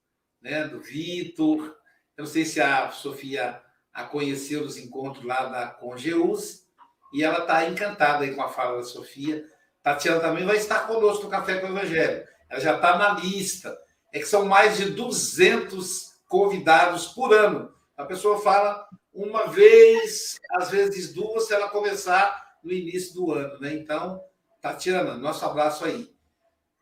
né, 0.43 0.69
do 0.69 0.83
Vitor. 0.83 1.75
Eu 2.15 2.25
não 2.25 2.27
sei 2.27 2.45
se 2.45 2.61
a 2.61 2.91
Sofia 2.91 3.63
a 3.91 4.05
conheceu 4.05 4.63
nos 4.63 4.77
encontros 4.77 5.25
lá 5.25 5.47
da 5.47 5.69
Congeus, 5.69 6.67
e 7.15 7.25
ela 7.25 7.39
está 7.39 7.67
encantada 7.67 8.25
aí 8.25 8.35
com 8.35 8.43
a 8.43 8.51
fala 8.51 8.77
da 8.77 8.85
Sofia. 8.85 9.43
Tatiana 9.83 10.21
também 10.21 10.45
vai 10.45 10.57
estar 10.57 10.87
conosco 10.87 11.25
no 11.25 11.31
Café 11.31 11.59
com 11.59 11.69
o 11.69 11.71
Evangelho. 11.71 12.23
Ela 12.51 12.61
já 12.61 12.77
está 12.77 12.99
na 12.99 13.15
lista. 13.15 13.75
É 14.13 14.19
que 14.19 14.27
são 14.27 14.45
mais 14.45 14.77
de 14.77 14.91
200 14.91 16.12
convidados 16.33 17.09
por 17.09 17.35
ano. 17.35 17.71
A 17.95 18.07
pessoa 18.07 18.41
fala 18.41 18.89
uma 19.13 19.49
vez, 19.49 20.41
às 20.53 20.71
vezes 20.71 21.13
duas, 21.13 21.47
se 21.47 21.53
ela 21.53 21.69
começar 21.69 22.57
no 22.65 22.73
início 22.73 23.13
do 23.13 23.33
ano, 23.33 23.61
né? 23.61 23.75
Então, 23.75 24.19
Tatiana, 24.59 25.15
nosso 25.19 25.45
abraço 25.45 25.85
aí. 25.85 26.11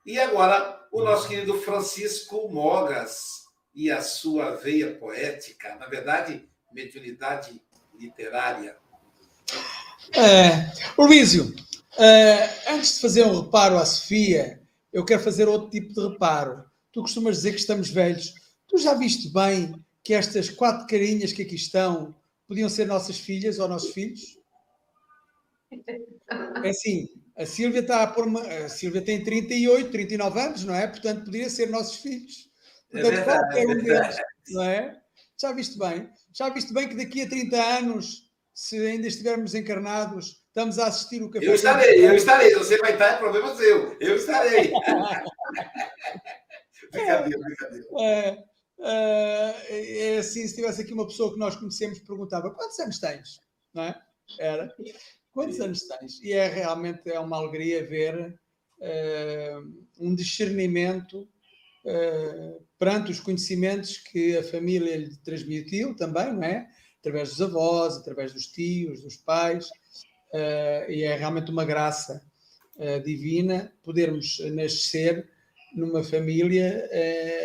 E 0.07 0.21
agora, 0.21 0.87
o 0.93 1.03
nosso 1.03 1.27
querido 1.27 1.61
Francisco 1.63 2.49
Mogas 2.49 3.41
e 3.75 3.91
a 3.91 4.01
sua 4.01 4.55
veia 4.55 4.95
poética, 4.95 5.75
na 5.81 5.87
verdade, 5.87 6.49
mediunidade 6.73 7.61
literária. 7.99 8.77
É, 10.15 10.71
Luísio, 10.97 11.53
é, 11.99 12.73
antes 12.73 12.95
de 12.95 13.01
fazer 13.01 13.25
um 13.25 13.41
reparo 13.41 13.79
à 13.79 13.85
Sofia, 13.85 14.63
eu 14.93 15.05
quero 15.05 15.25
fazer 15.25 15.49
outro 15.49 15.71
tipo 15.71 15.93
de 15.93 16.09
reparo. 16.09 16.65
Tu 16.93 17.01
costumas 17.01 17.35
dizer 17.35 17.51
que 17.51 17.59
estamos 17.59 17.91
velhos. 17.91 18.39
Tu 18.71 18.79
já 18.79 18.95
viste 18.95 19.29
bem 19.33 19.75
que 20.03 20.15
estas 20.15 20.49
quatro 20.49 20.87
carinhas 20.87 21.33
que 21.33 21.43
aqui 21.43 21.57
estão 21.57 22.15
podiam 22.47 22.69
ser 22.69 22.87
nossas 22.87 23.19
filhas 23.19 23.59
ou 23.59 23.67
nossos 23.69 23.93
filhos? 23.93 24.39
É 26.63 26.69
assim, 26.69 27.09
a 27.37 27.45
Silvia 27.45 27.81
está 27.81 28.05
a 28.05 28.07
pôr 28.07 28.29
uma, 28.29 28.43
a 28.43 28.69
Silvia 28.69 29.03
tem 29.03 29.25
38, 29.25 29.91
39 29.91 30.41
anos, 30.41 30.65
não 30.65 30.75
é? 30.75 30.87
Portanto, 30.87 31.25
poderia 31.25 31.51
ser 31.51 31.69
nossos 31.69 31.97
filhos. 31.97 32.49
É 32.93 33.01
Portanto, 33.03 33.13
é 33.13 33.25
verdade, 33.25 33.67
um 33.67 33.83
deles, 33.83 34.17
não 34.51 34.63
é? 34.63 35.01
Já 35.41 35.53
viste 35.53 35.77
bem? 35.77 36.09
Já 36.33 36.49
viste 36.49 36.73
bem 36.73 36.89
que 36.89 36.95
daqui 36.95 37.23
a 37.23 37.29
30 37.29 37.57
anos, 37.57 38.31
se 38.55 38.77
ainda 38.87 39.09
estivermos 39.09 39.55
encarnados, 39.55 40.45
estamos 40.47 40.79
a 40.79 40.87
assistir 40.87 41.23
o 41.23 41.31
café. 41.31 41.47
Eu 41.47 41.55
estarei, 41.55 42.07
eu 42.07 42.15
estarei. 42.15 42.55
Você 42.55 42.79
vai 42.79 42.93
estar, 42.93 43.15
é 43.15 43.17
problema 43.17 43.53
seu. 43.57 43.97
Eu 43.99 44.15
estarei. 44.17 44.71
brincadeira, 46.93 47.39
brincadeira. 47.39 47.87
É, 48.01 48.50
é, 48.83 50.15
é 50.15 50.19
assim, 50.19 50.47
se 50.47 50.55
tivesse 50.55 50.83
aqui 50.83 50.93
uma 50.93 51.07
pessoa 51.07 51.33
que 51.33 51.39
nós 51.39 51.57
conhecemos, 51.57 51.99
perguntava 52.01 52.51
quantos 52.51 52.79
anos 52.79 52.99
tens? 52.99 53.41
Não 53.75 53.85
é? 53.85 54.01
Era. 54.39 54.75
Quantos 55.33 55.61
anos 55.61 55.83
tens? 55.83 56.21
E 56.23 56.33
é 56.33 56.49
realmente 56.49 57.09
é 57.11 57.19
uma 57.19 57.37
alegria 57.37 57.87
ver 57.87 58.39
uh, 58.81 59.85
um 59.99 60.15
discernimento 60.15 61.29
uh, 61.85 62.67
perante 62.79 63.11
os 63.11 63.21
conhecimentos 63.21 63.99
que 63.99 64.37
a 64.37 64.43
família 64.43 64.97
lhe 64.97 65.17
transmitiu 65.19 65.95
também, 65.95 66.33
não 66.33 66.43
é? 66.43 66.69
Através 66.99 67.31
dos 67.31 67.41
avós, 67.41 67.97
através 67.97 68.33
dos 68.33 68.47
tios, 68.47 69.03
dos 69.03 69.17
pais, 69.17 69.67
uh, 69.67 70.91
e 70.91 71.03
é 71.03 71.17
realmente 71.17 71.51
uma 71.51 71.65
graça 71.65 72.23
divina 73.05 73.71
podermos 73.83 74.39
nascer 74.55 75.29
numa 75.75 76.03
família 76.03 76.89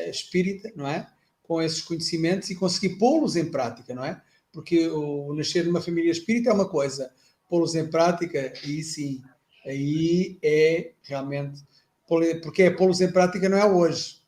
espírita, 0.07 0.71
não 0.77 0.87
é? 0.87 1.05
Com 1.47 1.61
esses 1.61 1.81
conhecimentos 1.81 2.49
e 2.49 2.55
conseguir 2.55 2.97
pô-los 2.97 3.35
em 3.35 3.49
prática, 3.49 3.93
não 3.93 4.03
é? 4.03 4.21
Porque 4.51 4.87
o 4.87 5.33
nascer 5.33 5.65
numa 5.65 5.81
família 5.81 6.11
espírita 6.11 6.49
é 6.49 6.53
uma 6.53 6.67
coisa, 6.67 7.11
pô-los 7.49 7.75
em 7.75 7.89
prática, 7.89 8.53
e 8.65 8.81
sim, 8.83 9.21
aí 9.65 10.37
é 10.41 10.93
realmente. 11.03 11.63
Porque 12.07 12.63
é 12.63 12.69
pô-los 12.69 13.01
em 13.01 13.11
prática 13.11 13.49
não 13.49 13.57
é 13.57 13.65
hoje, 13.65 14.21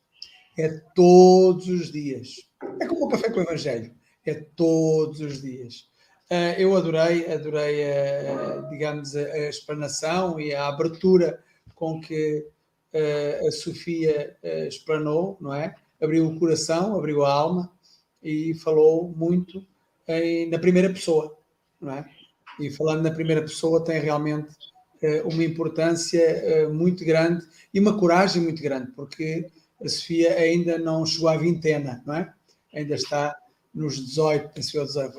é 0.58 0.68
todos 0.94 1.68
os 1.68 1.90
dias. 1.90 2.48
É 2.80 2.86
como 2.86 3.06
o 3.06 3.08
café 3.08 3.30
com 3.30 3.40
o 3.40 3.42
Evangelho, 3.42 3.94
é 4.26 4.34
todos 4.34 5.20
os 5.20 5.40
dias. 5.40 5.88
Uh, 6.30 6.52
eu 6.58 6.76
adorei, 6.76 7.32
adorei, 7.32 7.90
a, 7.90 8.60
digamos, 8.68 9.16
a, 9.16 9.48
explanação 9.48 10.38
e 10.38 10.54
a 10.54 10.68
abertura 10.68 11.42
com 11.74 12.00
que 12.00 12.46
uh, 12.92 13.48
a 13.48 13.50
Sofia 13.50 14.36
uh, 14.42 14.66
explanou, 14.68 15.38
não 15.40 15.54
é? 15.54 15.74
Abriu 16.00 16.26
o 16.26 16.38
coração, 16.38 16.96
abriu 16.96 17.24
a 17.24 17.32
alma 17.32 17.70
e 18.22 18.54
falou 18.54 19.08
muito 19.08 19.66
em, 20.06 20.48
na 20.48 20.58
primeira 20.58 20.90
pessoa, 20.90 21.36
não 21.80 21.92
é? 21.92 22.08
E 22.58 22.70
falando 22.70 23.02
na 23.02 23.10
primeira 23.10 23.42
pessoa 23.42 23.84
tem 23.84 24.00
realmente 24.00 24.48
uh, 25.02 25.28
uma 25.28 25.44
importância 25.44 26.66
uh, 26.68 26.74
muito 26.74 27.04
grande 27.04 27.46
e 27.72 27.78
uma 27.78 27.98
coragem 27.98 28.42
muito 28.42 28.62
grande, 28.62 28.90
porque 28.92 29.48
a 29.82 29.88
Sofia 29.88 30.34
ainda 30.34 30.78
não 30.78 31.06
chegou 31.06 31.28
à 31.28 31.36
vintena, 31.36 32.02
não 32.04 32.14
é? 32.14 32.32
Ainda 32.74 32.94
está 32.94 33.36
nos 33.72 34.04
18, 34.04 34.50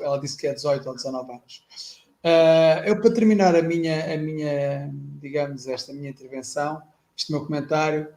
ela 0.02 0.18
disse 0.18 0.36
que 0.36 0.46
é 0.46 0.52
18 0.52 0.86
ou 0.86 0.94
19 0.94 1.32
anos. 1.32 2.00
Uh, 2.22 2.84
eu, 2.84 3.00
para 3.00 3.14
terminar 3.14 3.56
a 3.56 3.62
minha, 3.62 4.12
a 4.12 4.18
minha, 4.18 4.90
digamos, 5.20 5.66
esta 5.66 5.92
minha 5.92 6.10
intervenção, 6.10 6.82
este 7.16 7.32
meu 7.32 7.44
comentário, 7.44 8.08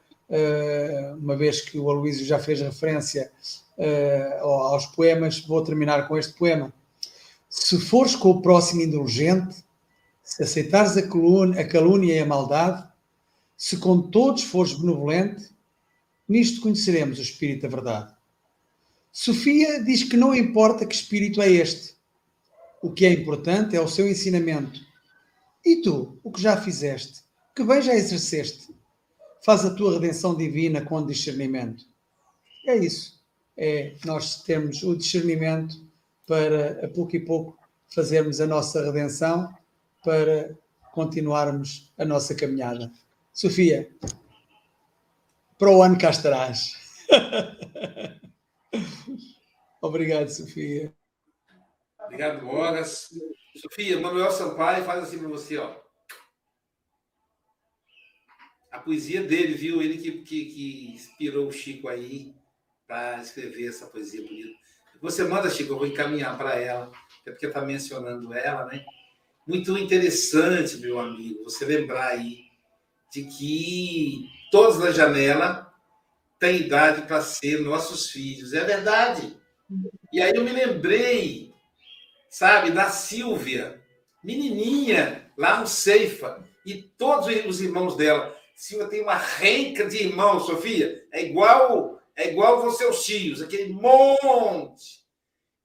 uma 1.20 1.36
vez 1.36 1.62
que 1.62 1.78
o 1.78 1.90
Aloísio 1.90 2.26
já 2.26 2.40
fez 2.40 2.60
referência 2.62 3.32
uh, 3.78 4.46
aos 4.46 4.86
poemas, 4.88 5.40
vou 5.42 5.64
terminar 5.64 6.08
com 6.08 6.18
este 6.18 6.34
poema. 6.34 6.74
Se 7.50 7.80
fores 7.80 8.16
com 8.16 8.30
o 8.30 8.42
próximo 8.42 8.82
indulgente, 8.82 9.64
se 10.24 10.44
aceitares 10.44 10.98
a 10.98 11.08
calúnia, 11.08 11.62
a 11.62 11.68
calúnia 11.68 12.16
e 12.16 12.20
a 12.20 12.26
maldade, 12.26 12.88
se 13.56 13.78
com 13.78 14.02
todos 14.02 14.44
fores 14.44 14.74
benevolente, 14.74 15.52
nisto 16.28 16.62
conheceremos 16.62 17.20
o 17.20 17.22
Espírito 17.22 17.64
da 17.64 17.68
Verdade. 17.68 18.14
Sofia 19.12 19.84
diz 19.84 20.04
que 20.04 20.18
não 20.18 20.34
importa 20.34 20.88
que 20.88 20.96
espírito 20.96 21.40
é 21.40 21.52
este, 21.52 21.94
o 22.82 22.92
que 22.92 23.06
é 23.06 23.14
importante 23.14 23.76
é 23.76 23.80
o 23.80 23.88
seu 23.88 24.10
ensinamento. 24.10 24.82
E 25.64 25.82
tu, 25.84 26.20
o 26.24 26.32
que 26.32 26.42
já 26.42 26.58
fizeste? 26.58 27.22
Que 27.56 27.64
bem 27.64 27.82
já 27.82 27.94
exerceste? 27.94 28.74
Faz 29.44 29.66
a 29.66 29.74
tua 29.74 29.94
redenção 29.94 30.36
divina 30.36 30.84
com 30.84 31.06
discernimento. 31.06 31.86
É 32.66 32.76
isso. 32.78 33.22
É 33.58 33.96
nós 34.06 34.42
termos 34.44 34.82
o 34.84 34.96
discernimento 34.96 35.76
para, 36.26 36.86
a 36.86 36.88
pouco 36.88 37.16
e 37.16 37.20
pouco, 37.20 37.60
fazermos 37.94 38.40
a 38.42 38.48
nossa 38.48 38.84
redenção, 38.84 39.54
para 40.04 40.58
continuarmos 40.94 41.92
a 41.98 42.06
nossa 42.06 42.34
caminhada. 42.36 42.92
Sofia, 43.34 43.90
para 45.58 45.70
o 45.70 45.82
ano 45.82 45.98
cá 45.98 46.10
estarás. 46.10 46.76
Obrigado, 49.82 50.30
Sofia. 50.30 50.94
Obrigado, 52.06 52.46
Moras. 52.46 53.10
Sofia, 53.56 54.00
Manuel 54.00 54.32
Sampaio 54.32 54.84
faz 54.84 55.04
assim 55.04 55.20
para 55.20 55.28
você, 55.28 55.58
ó. 55.58 55.83
A 58.74 58.80
poesia 58.80 59.24
dele, 59.24 59.54
viu? 59.54 59.82
Ele 59.82 59.98
que, 59.98 60.12
que, 60.24 60.46
que 60.46 60.92
inspirou 60.94 61.48
o 61.48 61.52
Chico 61.52 61.88
aí 61.88 62.34
para 62.88 63.22
escrever 63.22 63.70
essa 63.70 63.86
poesia 63.86 64.22
bonita. 64.22 64.52
Você 65.02 65.24
manda, 65.24 65.50
Chico, 65.50 65.74
eu 65.74 65.78
vou 65.78 65.88
encaminhar 65.88 66.38
para 66.38 66.56
ela, 66.56 66.92
é 67.26 67.32
porque 67.32 67.46
está 67.46 67.62
mencionando 67.62 68.34
ela, 68.34 68.66
né? 68.66 68.84
Muito 69.48 69.78
interessante, 69.78 70.78
meu 70.78 71.00
amigo, 71.00 71.44
você 71.44 71.66
lembrar 71.66 72.08
aí 72.08 72.46
de 73.12 73.24
que 73.24 74.30
todos 74.52 74.80
na 74.80 74.92
janela 74.92 75.72
têm 76.40 76.62
idade 76.62 77.04
para 77.04 77.22
ser 77.22 77.62
nossos 77.62 78.10
filhos. 78.10 78.54
É 78.54 78.64
verdade. 78.64 79.38
E 80.12 80.22
aí 80.22 80.34
eu 80.36 80.44
me 80.44 80.52
lembrei 80.52 81.54
sabe, 82.34 82.72
da 82.72 82.90
Silvia, 82.90 83.80
menininha, 84.24 85.32
lá 85.38 85.60
no 85.60 85.68
Ceifa, 85.68 86.44
e 86.66 86.82
todos 86.82 87.28
os 87.46 87.62
irmãos 87.62 87.96
dela. 87.96 88.36
Silvia 88.64 88.88
tem 88.88 89.02
uma 89.02 89.18
renca 89.18 89.86
de 89.86 89.98
irmãos, 89.98 90.46
Sofia, 90.46 91.06
é 91.12 91.22
igual 91.22 92.02
é 92.16 92.30
igual 92.30 92.72
seus 92.72 93.04
tios, 93.04 93.42
aquele 93.42 93.74
monte. 93.74 95.04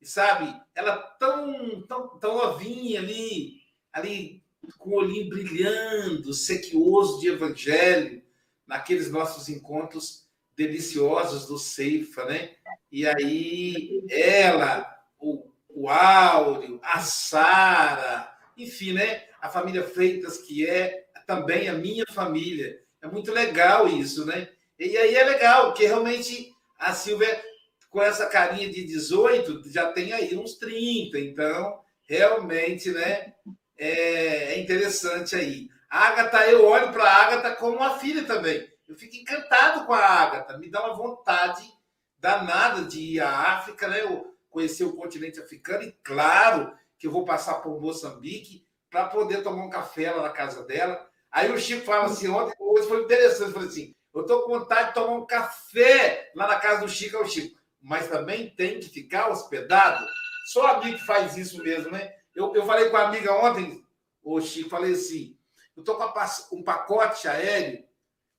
E 0.00 0.06
sabe, 0.06 0.52
ela 0.74 0.96
tão, 0.96 1.80
tão, 1.82 2.18
tão 2.18 2.38
novinha 2.38 2.98
ali, 2.98 3.60
ali 3.92 4.42
com 4.78 4.90
o 4.90 4.94
olhinho 4.96 5.28
brilhando, 5.28 6.34
sequioso 6.34 7.20
de 7.20 7.28
evangelho, 7.28 8.20
naqueles 8.66 9.12
nossos 9.12 9.48
encontros 9.48 10.26
deliciosos 10.56 11.46
do 11.46 11.56
Ceifa, 11.56 12.24
né? 12.24 12.56
E 12.90 13.06
aí 13.06 14.04
ela, 14.10 14.92
o 15.20 15.46
o 15.68 15.88
Áureo, 15.88 16.80
a 16.82 16.98
Sara, 16.98 18.36
enfim, 18.56 18.94
né? 18.94 19.26
A 19.40 19.48
família 19.48 19.84
Freitas, 19.84 20.38
que 20.38 20.66
é 20.66 21.06
também 21.28 21.68
a 21.68 21.74
minha 21.74 22.04
família. 22.12 22.87
É 23.02 23.06
muito 23.06 23.32
legal 23.32 23.88
isso, 23.88 24.26
né? 24.26 24.48
E 24.78 24.96
aí 24.96 25.14
é 25.14 25.24
legal, 25.24 25.66
porque 25.66 25.86
realmente 25.86 26.52
a 26.78 26.92
Silvia, 26.92 27.42
com 27.90 28.02
essa 28.02 28.26
carinha 28.26 28.70
de 28.70 28.84
18, 28.84 29.70
já 29.70 29.92
tem 29.92 30.12
aí 30.12 30.36
uns 30.36 30.54
30. 30.54 31.18
Então, 31.18 31.80
realmente, 32.08 32.90
né? 32.90 33.34
É, 33.76 34.54
é 34.54 34.60
interessante 34.60 35.36
aí. 35.36 35.68
A 35.90 36.08
Agatha, 36.08 36.46
eu 36.48 36.66
olho 36.66 36.92
para 36.92 37.04
a 37.04 37.26
Agatha 37.26 37.56
como 37.56 37.76
uma 37.76 37.98
filha 37.98 38.24
também. 38.24 38.68
Eu 38.86 38.96
fico 38.96 39.16
encantado 39.16 39.86
com 39.86 39.92
a 39.92 40.04
Agatha. 40.04 40.58
Me 40.58 40.70
dá 40.70 40.84
uma 40.84 40.96
vontade 40.96 41.62
danada 42.18 42.82
de 42.82 43.00
ir 43.00 43.20
à 43.20 43.30
África, 43.30 43.88
né? 43.88 44.02
Eu, 44.02 44.36
conhecer 44.50 44.84
o 44.84 44.96
continente 44.96 45.38
africano 45.38 45.84
e, 45.84 45.92
claro, 46.02 46.72
que 46.98 47.06
eu 47.06 47.12
vou 47.12 47.24
passar 47.24 47.56
por 47.56 47.80
Moçambique 47.80 48.66
para 48.90 49.06
poder 49.06 49.42
tomar 49.42 49.64
um 49.64 49.70
café 49.70 50.10
lá 50.10 50.22
na 50.22 50.30
casa 50.30 50.64
dela. 50.64 51.06
Aí 51.38 51.52
o 51.52 51.58
Chico 51.58 51.86
fala 51.86 52.06
assim, 52.06 52.26
ontem 52.28 52.52
hoje 52.58 52.88
foi 52.88 53.04
interessante, 53.04 53.52
falei 53.52 53.68
assim, 53.68 53.94
eu 54.12 54.22
estou 54.22 54.42
com 54.42 54.58
vontade 54.58 54.88
de 54.88 54.94
tomar 54.94 55.18
um 55.18 55.24
café 55.24 56.32
lá 56.34 56.48
na 56.48 56.58
casa 56.58 56.80
do 56.80 56.88
Chico, 56.88 57.16
é 57.16 57.20
o 57.20 57.28
Chico, 57.28 57.56
mas 57.80 58.08
também 58.08 58.50
tem 58.50 58.80
que 58.80 58.88
ficar 58.88 59.30
hospedado. 59.30 60.04
Só 60.46 60.66
amigo 60.66 60.98
que 60.98 61.06
faz 61.06 61.36
isso 61.36 61.62
mesmo, 61.62 61.92
né? 61.92 62.12
Eu, 62.34 62.52
eu 62.56 62.66
falei 62.66 62.90
com 62.90 62.96
a 62.96 63.06
amiga 63.06 63.32
ontem, 63.34 63.84
o 64.20 64.40
Chico, 64.40 64.68
falei 64.68 64.94
assim, 64.94 65.38
eu 65.76 65.82
estou 65.82 65.94
com 65.94 66.56
um 66.56 66.64
pacote 66.64 67.28
aéreo 67.28 67.84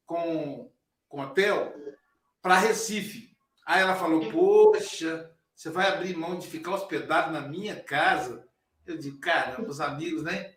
com, 0.05 0.69
com 1.07 1.21
hotel 1.21 1.73
para 2.41 2.59
Recife. 2.59 3.33
Aí 3.65 3.81
ela 3.81 3.95
falou, 3.95 4.29
poxa, 4.29 5.31
você 5.55 5.69
vai 5.69 5.87
abrir 5.87 6.17
mão 6.17 6.37
de 6.37 6.49
ficar 6.49 6.73
hospedado 6.73 7.31
na 7.31 7.39
minha 7.39 7.81
casa? 7.81 8.45
Eu 8.85 8.97
digo, 8.97 9.21
caramba, 9.21 9.69
os 9.69 9.79
amigos, 9.79 10.21
né? 10.21 10.55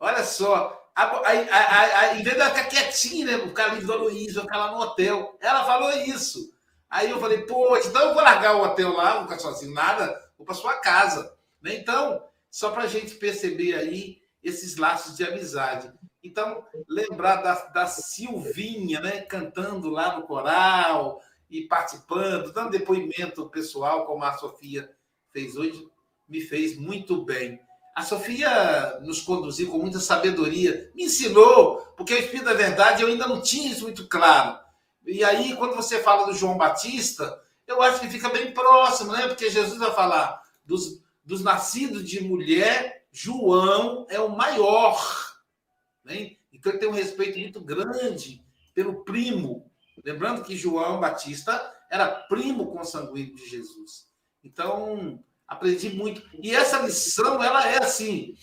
Olha 0.00 0.24
só, 0.24 0.85
aí, 0.96 2.20
em 2.20 2.22
vez 2.22 2.36
de 2.36 2.40
ela 2.40 2.54
ficar 2.54 2.68
quietinha, 2.68 3.26
né? 3.26 3.36
O 3.44 3.52
cara 3.52 3.76
do 3.76 3.96
Luiz, 3.98 4.34
ficar 4.34 4.56
lá 4.56 4.72
no 4.72 4.80
hotel. 4.80 5.36
Ela 5.40 5.64
falou 5.64 5.90
isso. 5.92 6.52
Aí 6.88 7.10
eu 7.10 7.20
falei, 7.20 7.42
pô, 7.42 7.76
então 7.76 8.00
eu 8.08 8.14
vou 8.14 8.22
largar 8.22 8.56
o 8.56 8.62
hotel 8.62 8.92
lá, 8.92 9.16
não 9.16 9.22
ficar 9.24 9.38
sozinho, 9.38 9.74
nada, 9.74 10.18
vou 10.38 10.46
para 10.46 10.54
sua 10.54 10.74
casa. 10.74 11.36
Né? 11.60 11.74
Então, 11.74 12.22
só 12.50 12.70
para 12.70 12.84
a 12.84 12.86
gente 12.86 13.16
perceber 13.16 13.74
aí 13.74 14.22
esses 14.42 14.76
laços 14.76 15.16
de 15.16 15.24
amizade. 15.24 15.92
Então, 16.22 16.64
lembrar 16.88 17.36
da, 17.36 17.54
da 17.66 17.86
Silvinha, 17.86 19.00
né? 19.00 19.20
Cantando 19.22 19.90
lá 19.90 20.16
no 20.16 20.26
coral, 20.26 21.20
e 21.48 21.62
participando, 21.62 22.52
dando 22.52 22.70
depoimento 22.70 23.48
pessoal, 23.48 24.06
como 24.06 24.24
a 24.24 24.36
Sofia 24.36 24.90
fez 25.32 25.56
hoje, 25.56 25.88
me 26.28 26.40
fez 26.40 26.76
muito 26.76 27.24
bem. 27.24 27.60
A 27.96 28.02
Sofia 28.02 29.00
nos 29.00 29.22
conduziu 29.22 29.70
com 29.70 29.78
muita 29.78 29.98
sabedoria, 29.98 30.92
me 30.94 31.04
ensinou, 31.04 31.78
porque 31.96 32.12
o 32.12 32.18
Espírito 32.18 32.44
da 32.44 32.52
Verdade 32.52 33.02
eu 33.02 33.08
ainda 33.08 33.26
não 33.26 33.40
tinha 33.40 33.72
isso 33.72 33.84
muito 33.84 34.06
claro. 34.06 34.58
E 35.06 35.24
aí, 35.24 35.56
quando 35.56 35.74
você 35.74 36.02
fala 36.02 36.26
do 36.26 36.34
João 36.34 36.58
Batista, 36.58 37.42
eu 37.66 37.80
acho 37.80 38.00
que 38.00 38.10
fica 38.10 38.28
bem 38.28 38.52
próximo, 38.52 39.12
né? 39.12 39.26
Porque 39.26 39.50
Jesus 39.50 39.78
vai 39.78 39.94
falar 39.94 40.42
dos, 40.62 41.02
dos 41.24 41.42
nascidos 41.42 42.04
de 42.04 42.22
mulher, 42.22 43.06
João 43.10 44.06
é 44.10 44.20
o 44.20 44.28
maior. 44.28 45.34
Né? 46.04 46.36
Então 46.52 46.70
ele 46.70 46.78
tem 46.78 46.88
um 46.88 46.92
respeito 46.92 47.38
muito 47.38 47.60
grande 47.60 48.44
pelo 48.74 49.04
primo, 49.04 49.66
Lembrando 50.04 50.44
que 50.44 50.56
João 50.56 51.00
Batista 51.00 51.74
era 51.90 52.08
primo 52.08 52.66
consanguíneo 52.66 53.34
de 53.34 53.48
Jesus. 53.48 54.06
Então, 54.44 55.22
aprendi 55.46 55.90
muito. 55.90 56.22
E 56.42 56.54
essa 56.54 56.78
lição, 56.78 57.42
ela 57.42 57.68
é 57.68 57.78
assim. 57.78 58.34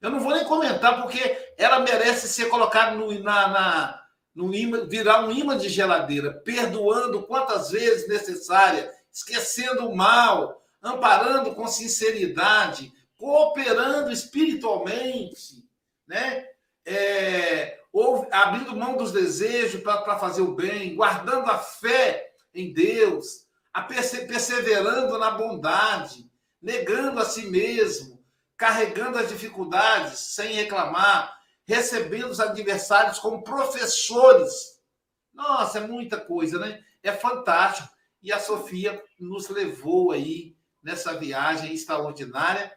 Eu 0.00 0.10
não 0.10 0.20
vou 0.20 0.32
nem 0.32 0.44
comentar, 0.44 1.02
porque 1.02 1.52
ela 1.56 1.80
merece 1.80 2.28
ser 2.28 2.48
colocada 2.48 2.96
no, 2.96 3.12
na, 3.20 3.48
na, 3.48 4.02
no 4.34 4.54
imã, 4.54 4.86
virar 4.86 5.24
um 5.24 5.32
imã 5.32 5.58
de 5.58 5.68
geladeira, 5.68 6.32
perdoando 6.44 7.26
quantas 7.26 7.70
vezes 7.70 8.08
necessária, 8.08 8.90
esquecendo 9.12 9.88
o 9.88 9.96
mal, 9.96 10.62
amparando 10.80 11.54
com 11.54 11.66
sinceridade, 11.66 12.92
cooperando 13.16 14.12
espiritualmente, 14.12 15.64
né? 16.06 16.46
É, 16.86 17.80
ou 17.92 18.26
abrindo 18.30 18.76
mão 18.76 18.96
dos 18.96 19.10
desejos 19.10 19.82
para 19.82 20.18
fazer 20.18 20.42
o 20.42 20.54
bem, 20.54 20.94
guardando 20.94 21.50
a 21.50 21.58
fé 21.58 22.30
em 22.54 22.72
Deus, 22.72 23.46
a 23.72 23.82
perseverando 23.82 25.18
na 25.18 25.32
bondade, 25.32 26.27
negando 26.60 27.20
a 27.20 27.24
si 27.24 27.46
mesmo, 27.46 28.22
carregando 28.56 29.18
as 29.18 29.28
dificuldades 29.28 30.18
sem 30.18 30.54
reclamar, 30.54 31.38
recebendo 31.66 32.30
os 32.30 32.40
adversários 32.40 33.18
como 33.18 33.44
professores. 33.44 34.80
Nossa, 35.32 35.78
é 35.78 35.86
muita 35.86 36.18
coisa, 36.18 36.58
né? 36.58 36.82
É 37.02 37.12
fantástico. 37.12 37.88
E 38.22 38.32
a 38.32 38.40
Sofia 38.40 39.02
nos 39.20 39.48
levou 39.48 40.10
aí 40.10 40.56
nessa 40.82 41.14
viagem 41.14 41.72
extraordinária. 41.72 42.72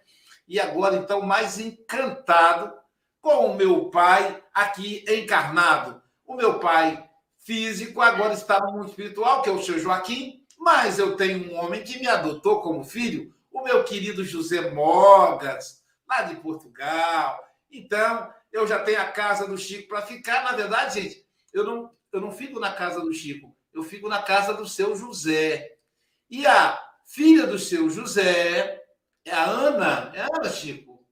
E 0.47 0.59
agora, 0.59 0.97
então, 0.97 1.21
mais 1.21 1.59
encantado 1.59 2.73
com 3.21 3.47
o 3.47 3.55
meu 3.55 3.89
pai 3.89 4.43
aqui 4.53 5.05
encarnado. 5.07 6.01
O 6.25 6.35
meu 6.35 6.59
pai 6.59 7.09
físico, 7.37 8.01
agora 8.01 8.33
está 8.33 8.59
no 8.59 8.73
mundo 8.73 8.89
espiritual, 8.89 9.41
que 9.41 9.49
é 9.49 9.51
o 9.51 9.61
seu 9.61 9.79
Joaquim, 9.79 10.45
mas 10.57 10.99
eu 10.99 11.15
tenho 11.15 11.51
um 11.51 11.57
homem 11.57 11.83
que 11.83 11.99
me 11.99 12.07
adotou 12.07 12.61
como 12.61 12.83
filho, 12.83 13.33
o 13.51 13.63
meu 13.63 13.83
querido 13.83 14.23
José 14.23 14.71
Mogas, 14.71 15.83
lá 16.07 16.23
de 16.23 16.35
Portugal. 16.37 17.43
Então, 17.69 18.33
eu 18.51 18.65
já 18.65 18.79
tenho 18.79 19.01
a 19.01 19.11
casa 19.11 19.47
do 19.47 19.57
Chico 19.57 19.89
para 19.89 20.01
ficar. 20.01 20.43
Na 20.43 20.53
verdade, 20.53 21.01
gente, 21.01 21.25
eu 21.53 21.63
não, 21.63 21.91
eu 22.11 22.21
não 22.21 22.31
fico 22.31 22.59
na 22.59 22.71
casa 22.71 23.01
do 23.01 23.13
Chico, 23.13 23.55
eu 23.73 23.83
fico 23.83 24.07
na 24.07 24.21
casa 24.21 24.53
do 24.53 24.67
seu 24.67 24.95
José. 24.95 25.77
E 26.29 26.45
a 26.47 26.81
filha 27.05 27.45
do 27.45 27.59
seu 27.59 27.89
José 27.89 28.81
é 29.25 29.31
a 29.31 29.43
Ana. 29.43 30.11
É 30.15 30.21
a 30.21 30.27
Ana, 30.33 30.49
Chico? 30.49 31.05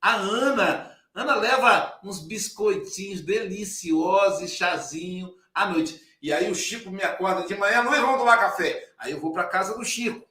A 0.00 0.14
Ana. 0.14 0.96
Ana 1.14 1.34
leva 1.34 1.98
uns 2.04 2.20
biscoitinhos 2.20 3.22
deliciosos 3.22 4.50
chazinho 4.50 5.34
à 5.52 5.66
noite. 5.66 6.00
E 6.20 6.32
aí 6.32 6.50
o 6.50 6.54
Chico 6.54 6.90
me 6.90 7.02
acorda 7.02 7.46
de 7.46 7.56
manhã, 7.56 7.80
Luiz, 7.82 8.00
vamos 8.00 8.18
tomar 8.18 8.38
café. 8.38 8.92
Aí 8.98 9.12
eu 9.12 9.20
vou 9.20 9.32
para 9.32 9.44
casa 9.44 9.76
do 9.76 9.84
Chico. 9.84 10.27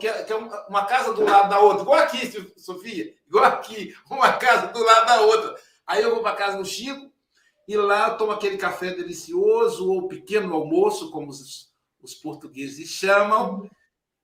Que 0.00 0.08
é, 0.08 0.26
é 0.28 0.34
uma 0.68 0.84
casa 0.86 1.12
do 1.14 1.24
lado 1.24 1.48
da 1.48 1.60
outra. 1.60 1.82
Igual 1.82 1.98
aqui, 2.00 2.50
Sofia. 2.56 3.14
Igual 3.26 3.44
aqui. 3.44 3.94
Uma 4.10 4.32
casa 4.32 4.68
do 4.68 4.82
lado 4.82 5.06
da 5.06 5.20
outra. 5.20 5.54
Aí 5.86 6.02
eu 6.02 6.10
vou 6.10 6.22
para 6.22 6.32
a 6.32 6.36
casa 6.36 6.58
do 6.58 6.64
Chico 6.64 7.10
e 7.68 7.76
lá 7.76 8.08
eu 8.08 8.16
tomo 8.16 8.32
aquele 8.32 8.56
café 8.56 8.94
delicioso, 8.94 9.90
ou 9.90 10.08
pequeno 10.08 10.54
almoço, 10.54 11.10
como 11.10 11.28
os, 11.28 11.70
os 12.02 12.14
portugueses 12.14 12.88
chamam. 12.88 13.70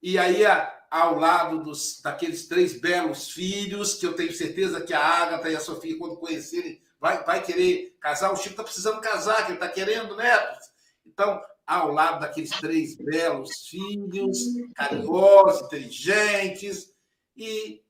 E 0.02 0.18
aí, 0.18 0.42
ao 0.90 1.18
lado 1.18 1.62
dos, 1.62 2.00
daqueles 2.00 2.48
três 2.48 2.80
belos 2.80 3.30
filhos, 3.30 3.94
que 3.94 4.06
eu 4.06 4.14
tenho 4.14 4.32
certeza 4.32 4.80
que 4.80 4.94
a 4.94 5.00
Agatha 5.00 5.50
e 5.50 5.56
a 5.56 5.60
Sofia, 5.60 5.98
quando 5.98 6.16
conhecerem, 6.16 6.80
vai, 6.98 7.22
vai 7.22 7.42
querer 7.42 7.94
casar. 8.00 8.32
O 8.32 8.36
Chico 8.36 8.52
está 8.52 8.64
precisando 8.64 9.00
casar, 9.02 9.44
que 9.44 9.52
ele 9.52 9.54
está 9.54 9.68
querendo 9.68 10.16
netos. 10.16 10.66
Então, 11.06 11.38
ao 11.66 11.90
lado 11.90 12.20
daqueles 12.20 12.50
três 12.50 12.96
belos 12.96 13.50
filhos, 13.68 14.38
carinhosos, 14.74 15.62
inteligentes, 15.62 16.92
e 17.36 17.82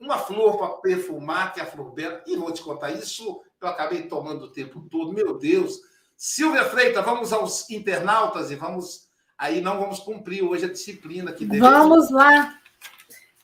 uma 0.00 0.18
flor 0.18 0.56
para 0.56 0.68
perfumar, 0.76 1.52
que 1.52 1.60
é 1.60 1.62
a 1.64 1.66
flor 1.66 1.92
bela. 1.92 2.22
E 2.26 2.36
vou 2.36 2.52
te 2.52 2.62
contar 2.62 2.92
isso, 2.92 3.42
eu 3.60 3.68
acabei 3.68 4.02
tomando 4.02 4.44
o 4.44 4.52
tempo 4.52 4.80
todo, 4.88 5.12
meu 5.12 5.36
Deus. 5.36 5.80
Silvia 6.16 6.64
Freitas, 6.64 7.04
vamos 7.04 7.32
aos 7.32 7.68
internautas 7.70 8.50
e 8.50 8.56
vamos. 8.56 9.08
Aí 9.36 9.60
não 9.60 9.78
vamos 9.78 10.00
cumprir 10.00 10.42
hoje 10.42 10.64
a 10.64 10.72
disciplina 10.72 11.32
que 11.32 11.44
devemos. 11.44 11.70
Vamos 11.70 12.10
lá. 12.10 12.58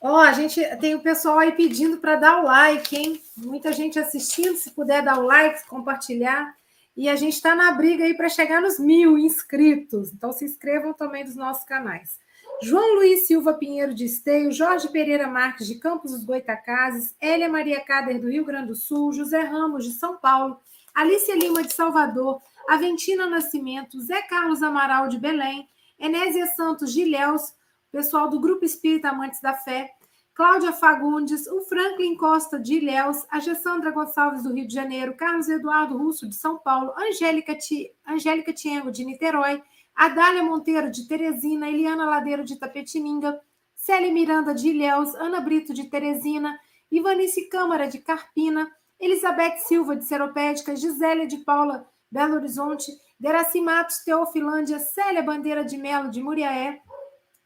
Ó, 0.00 0.12
oh, 0.12 0.16
a 0.16 0.32
gente 0.32 0.60
tem 0.80 0.94
o 0.94 1.00
pessoal 1.00 1.38
aí 1.38 1.52
pedindo 1.52 1.98
para 1.98 2.16
dar 2.16 2.40
o 2.40 2.44
like, 2.44 2.96
hein? 2.96 3.22
Muita 3.36 3.72
gente 3.72 3.98
assistindo, 3.98 4.56
se 4.56 4.70
puder 4.72 5.02
dar 5.02 5.18
o 5.18 5.26
like, 5.26 5.66
compartilhar. 5.66 6.54
E 6.96 7.08
a 7.08 7.16
gente 7.16 7.34
está 7.34 7.54
na 7.54 7.72
briga 7.72 8.04
aí 8.04 8.14
para 8.14 8.28
chegar 8.28 8.60
nos 8.60 8.78
mil 8.78 9.18
inscritos. 9.18 10.12
Então 10.12 10.32
se 10.32 10.44
inscrevam 10.44 10.92
também 10.92 11.24
dos 11.24 11.34
nossos 11.34 11.64
canais. 11.64 12.18
João 12.62 12.94
Luiz 12.94 13.26
Silva 13.26 13.54
Pinheiro 13.54 13.92
de 13.92 14.04
Esteio, 14.04 14.52
Jorge 14.52 14.88
Pereira 14.88 15.26
Marques 15.26 15.66
de 15.66 15.74
Campos 15.74 16.12
dos 16.12 16.24
Goitacazes, 16.24 17.14
Elia 17.20 17.48
Maria 17.48 17.84
Cader 17.84 18.20
do 18.20 18.30
Rio 18.30 18.44
Grande 18.44 18.68
do 18.68 18.76
Sul, 18.76 19.12
José 19.12 19.40
Ramos 19.40 19.84
de 19.84 19.92
São 19.92 20.16
Paulo, 20.16 20.58
Alicia 20.94 21.34
Lima 21.34 21.62
de 21.62 21.74
Salvador, 21.74 22.40
Aventina 22.68 23.26
Nascimento, 23.26 24.00
Zé 24.00 24.22
Carlos 24.22 24.62
Amaral 24.62 25.08
de 25.08 25.18
Belém, 25.18 25.68
Enésia 25.98 26.46
Santos 26.46 26.92
de 26.92 27.02
Ilhéus, 27.02 27.52
pessoal 27.90 28.30
do 28.30 28.40
Grupo 28.40 28.64
Espírita 28.64 29.08
Amantes 29.08 29.40
da 29.40 29.54
Fé, 29.54 29.90
Cláudia 30.34 30.72
Fagundes, 30.72 31.46
o 31.46 31.60
Franklin 31.60 32.16
Costa 32.16 32.58
de 32.58 32.74
Ilhéus, 32.74 33.24
a 33.30 33.38
Gessandra 33.38 33.92
Gonçalves 33.92 34.42
do 34.42 34.52
Rio 34.52 34.66
de 34.66 34.74
Janeiro, 34.74 35.14
Carlos 35.14 35.48
Eduardo 35.48 35.96
Russo 35.96 36.28
de 36.28 36.34
São 36.34 36.58
Paulo, 36.58 36.92
Angélica, 36.98 37.54
Ti, 37.54 37.92
Angélica 38.04 38.52
Tiengo 38.52 38.90
de 38.90 39.04
Niterói, 39.04 39.62
Adália 39.94 40.42
Monteiro 40.42 40.90
de 40.90 41.06
Teresina, 41.06 41.70
Eliana 41.70 42.04
Ladeiro 42.04 42.42
de 42.42 42.58
Tapetininga, 42.58 43.40
Célia 43.76 44.12
Miranda 44.12 44.52
de 44.52 44.70
Ilhéus, 44.70 45.14
Ana 45.14 45.40
Brito 45.40 45.72
de 45.72 45.84
Teresina, 45.84 46.58
Ivanice 46.90 47.48
Câmara 47.48 47.86
de 47.86 47.98
Carpina, 47.98 48.68
Elizabeth 48.98 49.58
Silva 49.58 49.94
de 49.94 50.04
Seropédica, 50.04 50.74
Gisélia 50.74 51.28
de 51.28 51.36
Paula, 51.44 51.88
Belo 52.10 52.34
Horizonte, 52.34 52.90
Deraci 53.20 53.60
Matos, 53.60 53.98
Teofilândia, 53.98 54.80
Célia 54.80 55.22
Bandeira 55.22 55.62
de 55.62 55.76
Melo 55.76 56.10
de 56.10 56.20
Muriaé, 56.20 56.82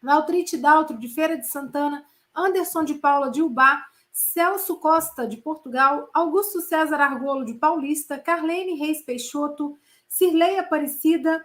Valtrite 0.03 0.57
Daltro 0.57 0.97
de 0.97 1.09
Feira 1.09 1.37
de 1.37 1.47
Santana, 1.47 2.03
Anderson 2.39 2.85
de 2.85 2.95
Paula 2.95 3.31
de 3.31 3.43
Ubá, 3.43 3.85
Celso 4.13 4.77
Costa 4.77 5.27
de 5.27 5.37
Portugal, 5.37 6.09
Augusto 6.15 6.61
César 6.61 7.01
Argolo 7.01 7.45
de 7.45 7.55
Paulista, 7.55 8.19
Carlene 8.19 8.79
Reis 8.79 9.03
Peixoto, 9.03 9.77
Cirlei 10.09 10.59
Aparecida, 10.59 11.45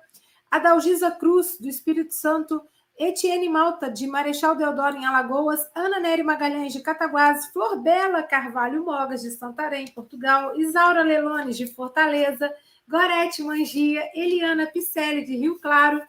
Adalgisa 0.49 1.11
Cruz 1.11 1.57
do 1.59 1.67
Espírito 1.67 2.13
Santo, 2.13 2.61
Etienne 2.97 3.49
Malta 3.49 3.89
de 3.89 4.05
Marechal 4.05 4.55
Deodoro 4.55 4.95
em 4.97 5.05
Alagoas, 5.05 5.59
Ana 5.75 5.99
Nery 5.99 6.21
Magalhães 6.21 6.73
de 6.73 6.81
Cataguases, 6.81 7.47
Flor 7.47 7.81
Bela 7.81 8.21
Carvalho 8.21 8.85
Mogas 8.85 9.23
de 9.23 9.31
Santarém, 9.31 9.87
Portugal, 9.87 10.55
Isaura 10.59 11.01
Lelones 11.01 11.57
de 11.57 11.65
Fortaleza, 11.65 12.53
Gorete 12.87 13.41
Mangia, 13.41 14.09
Eliana 14.13 14.67
Picelli 14.67 15.25
de 15.25 15.35
Rio 15.35 15.59
Claro, 15.59 16.01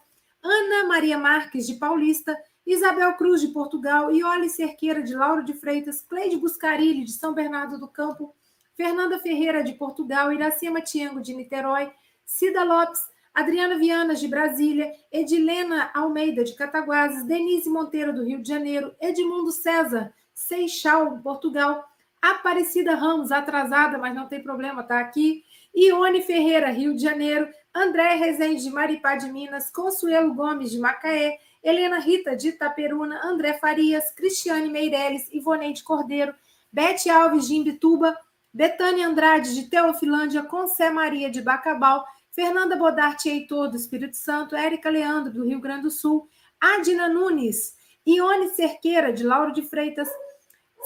Ana 0.43 0.87
Maria 0.87 1.17
Marques 1.17 1.65
de 1.65 1.73
Paulista, 1.75 2.37
Isabel 2.65 3.13
Cruz, 3.13 3.41
de 3.41 3.49
Portugal, 3.49 4.11
Iole 4.11 4.49
Cerqueira, 4.49 5.03
de 5.03 5.13
Lauro 5.13 5.43
de 5.43 5.53
Freitas, 5.53 6.01
Cleide 6.01 6.37
Buscarilli, 6.37 7.03
de 7.03 7.11
São 7.11 7.33
Bernardo 7.33 7.79
do 7.79 7.87
Campo, 7.87 8.35
Fernanda 8.75 9.19
Ferreira, 9.19 9.63
de 9.63 9.73
Portugal, 9.73 10.33
Iracema 10.33 10.81
Tiengo, 10.81 11.21
de 11.21 11.33
Niterói, 11.33 11.91
Cida 12.25 12.63
Lopes, 12.63 13.01
Adriana 13.33 13.77
Vianas, 13.77 14.19
de 14.19 14.27
Brasília, 14.27 14.91
Edilena 15.11 15.91
Almeida, 15.93 16.43
de 16.43 16.55
Cataguases, 16.55 17.25
Denise 17.25 17.69
Monteiro, 17.69 18.13
do 18.13 18.23
Rio 18.23 18.41
de 18.41 18.47
Janeiro, 18.47 18.95
Edmundo 18.99 19.51
César, 19.51 20.13
Seixal, 20.33 21.19
Portugal, 21.19 21.85
Aparecida 22.21 22.95
Ramos, 22.95 23.31
atrasada, 23.31 23.97
mas 23.97 24.15
não 24.15 24.27
tem 24.27 24.41
problema, 24.41 24.81
está 24.81 24.99
aqui, 24.99 25.43
Ione 25.75 26.21
Ferreira, 26.21 26.69
Rio 26.69 26.95
de 26.95 27.01
Janeiro, 27.01 27.47
André 27.73 28.15
Rezende, 28.15 28.63
de 28.63 28.71
Maripá 28.71 29.15
de 29.15 29.31
Minas, 29.31 29.69
Consuelo 29.69 30.33
Gomes, 30.33 30.71
de 30.71 30.79
Macaé, 30.79 31.37
Helena 31.65 31.97
Rita 31.97 32.35
de 32.35 32.49
Itaperuna, 32.49 33.21
André 33.23 33.55
Farias, 33.55 34.11
Cristiane 34.11 34.69
Meirelles, 34.69 35.27
Ivoneide 35.33 35.81
Cordeiro, 35.83 36.35
Bete 36.71 37.09
Alves 37.09 37.47
de 37.47 37.55
Imbituba, 37.55 38.15
Betânia 38.53 39.07
Andrade 39.07 39.55
de 39.55 39.67
Teofilândia, 39.67 40.43
Concé 40.43 40.91
Maria 40.91 41.27
de 41.31 41.41
Bacabal, 41.41 42.05
Fernanda 42.31 42.75
Bodarte 42.75 43.29
Heitor 43.29 43.71
do 43.71 43.77
Espírito 43.77 44.15
Santo, 44.15 44.55
Érica 44.55 44.91
Leandro 44.91 45.33
do 45.33 45.43
Rio 45.43 45.59
Grande 45.59 45.83
do 45.83 45.89
Sul, 45.89 46.29
Adina 46.61 47.09
Nunes, 47.09 47.73
Ione 48.05 48.49
Cerqueira 48.49 49.11
de 49.11 49.23
Lauro 49.23 49.51
de 49.51 49.63
Freitas, 49.63 50.09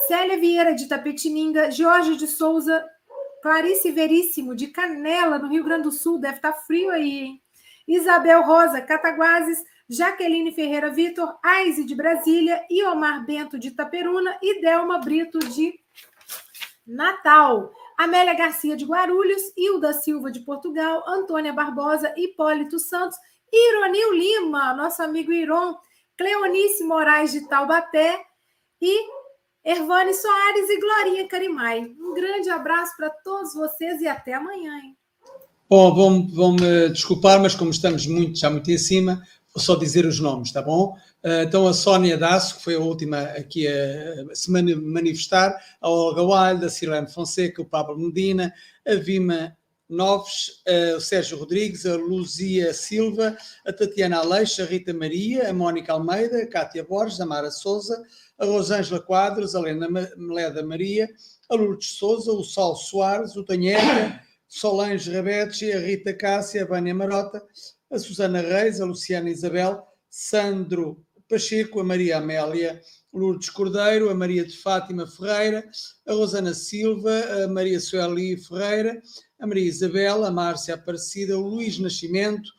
Célia 0.07 0.39
Vieira 0.39 0.73
de 0.73 0.87
Tapetininga, 0.87 1.69
Jorge 1.71 2.15
de 2.15 2.25
Souza, 2.25 2.87
Clarice 3.41 3.91
Veríssimo 3.91 4.55
de 4.55 4.67
Canela, 4.67 5.39
no 5.39 5.49
Rio 5.49 5.65
Grande 5.65 5.83
do 5.83 5.91
Sul, 5.91 6.19
deve 6.19 6.35
estar 6.35 6.53
frio 6.53 6.89
aí, 6.89 7.19
hein? 7.19 7.41
Isabel 7.85 8.43
Rosa, 8.43 8.81
Cataguases, 8.81 9.61
Jaqueline 9.89 10.51
Ferreira 10.51 10.91
Vitor, 10.91 11.35
Aise 11.43 11.83
de 11.83 11.95
Brasília, 11.95 12.63
Iomar 12.69 13.25
Bento 13.25 13.57
de 13.57 13.69
Itaperuna 13.69 14.37
e 14.41 14.61
Delma 14.61 14.99
Brito 14.99 15.39
de 15.39 15.73
Natal. 16.85 17.73
Amélia 17.97 18.33
Garcia 18.33 18.77
de 18.77 18.85
Guarulhos, 18.85 19.41
Hilda 19.57 19.91
Silva 19.91 20.31
de 20.31 20.41
Portugal, 20.41 21.03
Antônia 21.07 21.51
Barbosa, 21.51 22.13
Hipólito 22.15 22.79
Santos, 22.79 23.17
Ironil 23.51 24.13
Lima, 24.13 24.73
nosso 24.73 25.01
amigo 25.01 25.33
Iron, 25.33 25.75
Cleonice 26.15 26.83
Moraes 26.83 27.31
de 27.31 27.47
Taubaté 27.47 28.21
e 28.79 29.09
Ervane 29.65 30.13
Soares 30.13 30.69
e 30.69 30.79
Glorinha 30.79 31.27
Carimai. 31.27 31.91
Um 31.99 32.13
grande 32.13 32.49
abraço 32.49 32.95
para 32.95 33.09
todos 33.09 33.53
vocês 33.53 34.01
e 34.01 34.07
até 34.07 34.33
amanhã. 34.33 34.71
Hein? 34.77 34.95
Bom, 35.69 35.93
vão-me 35.93 36.31
vão 36.31 36.55
desculpar, 36.91 37.41
mas 37.41 37.53
como 37.53 37.69
estamos 37.69 38.07
muito, 38.07 38.39
já 38.39 38.49
muito 38.49 38.71
em 38.71 38.77
cima, 38.77 39.21
vou 39.53 39.63
só 39.63 39.75
dizer 39.75 40.05
os 40.05 40.19
nomes, 40.19 40.51
tá 40.51 40.61
bom? 40.61 40.95
Uh, 41.23 41.43
então, 41.45 41.67
a 41.67 41.73
Sónia 41.73 42.17
Dasso, 42.17 42.57
que 42.57 42.63
foi 42.63 42.75
a 42.75 42.79
última 42.79 43.21
aqui 43.21 43.67
a, 43.67 44.35
se 44.35 44.51
manifestar, 44.51 45.55
a 45.81 45.89
Olga 45.89 46.23
Walho, 46.23 46.65
a 46.65 46.69
Silene 46.69 47.11
Fonseca, 47.11 47.61
o 47.61 47.65
Pablo 47.65 47.97
Medina, 47.97 48.53
a 48.87 48.95
Vima 48.95 49.57
Noves, 49.89 50.61
o 50.95 51.01
Sérgio 51.01 51.39
Rodrigues, 51.39 51.83
a 51.83 51.95
Luzia 51.95 52.71
Silva, 52.75 53.35
a 53.65 53.73
Tatiana 53.73 54.19
Aleixo, 54.19 54.61
a 54.61 54.65
Rita 54.65 54.93
Maria, 54.93 55.49
a 55.49 55.53
Mónica 55.53 55.93
Almeida, 55.93 56.43
a 56.43 56.47
Cátia 56.47 56.83
Borges, 56.83 57.19
a 57.19 57.25
Mara 57.25 57.49
Souza, 57.49 57.99
a 58.37 58.45
Rosângela 58.45 59.01
Quadros, 59.01 59.55
a 59.55 59.59
Helena 59.59 59.89
Meleda 60.15 60.63
Maria, 60.63 61.09
a 61.49 61.55
Lourdes 61.55 61.97
Souza, 61.97 62.31
o 62.31 62.43
Sol 62.43 62.75
Soares, 62.75 63.35
o 63.35 63.43
Tanheca, 63.43 64.21
Solange 64.47 65.11
Rabetti, 65.11 65.71
a 65.71 65.79
Rita 65.79 66.13
Cássia, 66.13 66.63
a 66.63 66.67
Vânia 66.67 66.93
Marota, 66.93 67.41
a 67.91 67.97
Susana 67.97 68.41
Reis, 68.41 68.79
a 68.79 68.85
Luciana 68.85 69.29
Isabel, 69.29 69.83
Sandro 70.09 71.03
Pacheco, 71.29 71.79
a 71.79 71.83
Maria 71.83 72.17
Amélia, 72.17 72.81
Lourdes 73.13 73.49
Cordeiro, 73.49 74.09
a 74.09 74.15
Maria 74.15 74.43
de 74.43 74.55
Fátima 74.55 75.05
Ferreira, 75.05 75.69
a 76.07 76.13
Rosana 76.13 76.53
Silva, 76.53 77.43
a 77.43 77.47
Maria 77.47 77.79
Sueli 77.79 78.35
Ferreira, 78.37 78.99
a 79.39 79.45
Maria 79.45 79.65
Isabel, 79.65 80.25
a 80.25 80.31
Márcia 80.31 80.73
Aparecida, 80.73 81.37
o 81.37 81.47
Luís 81.47 81.77
Nascimento, 81.77 82.49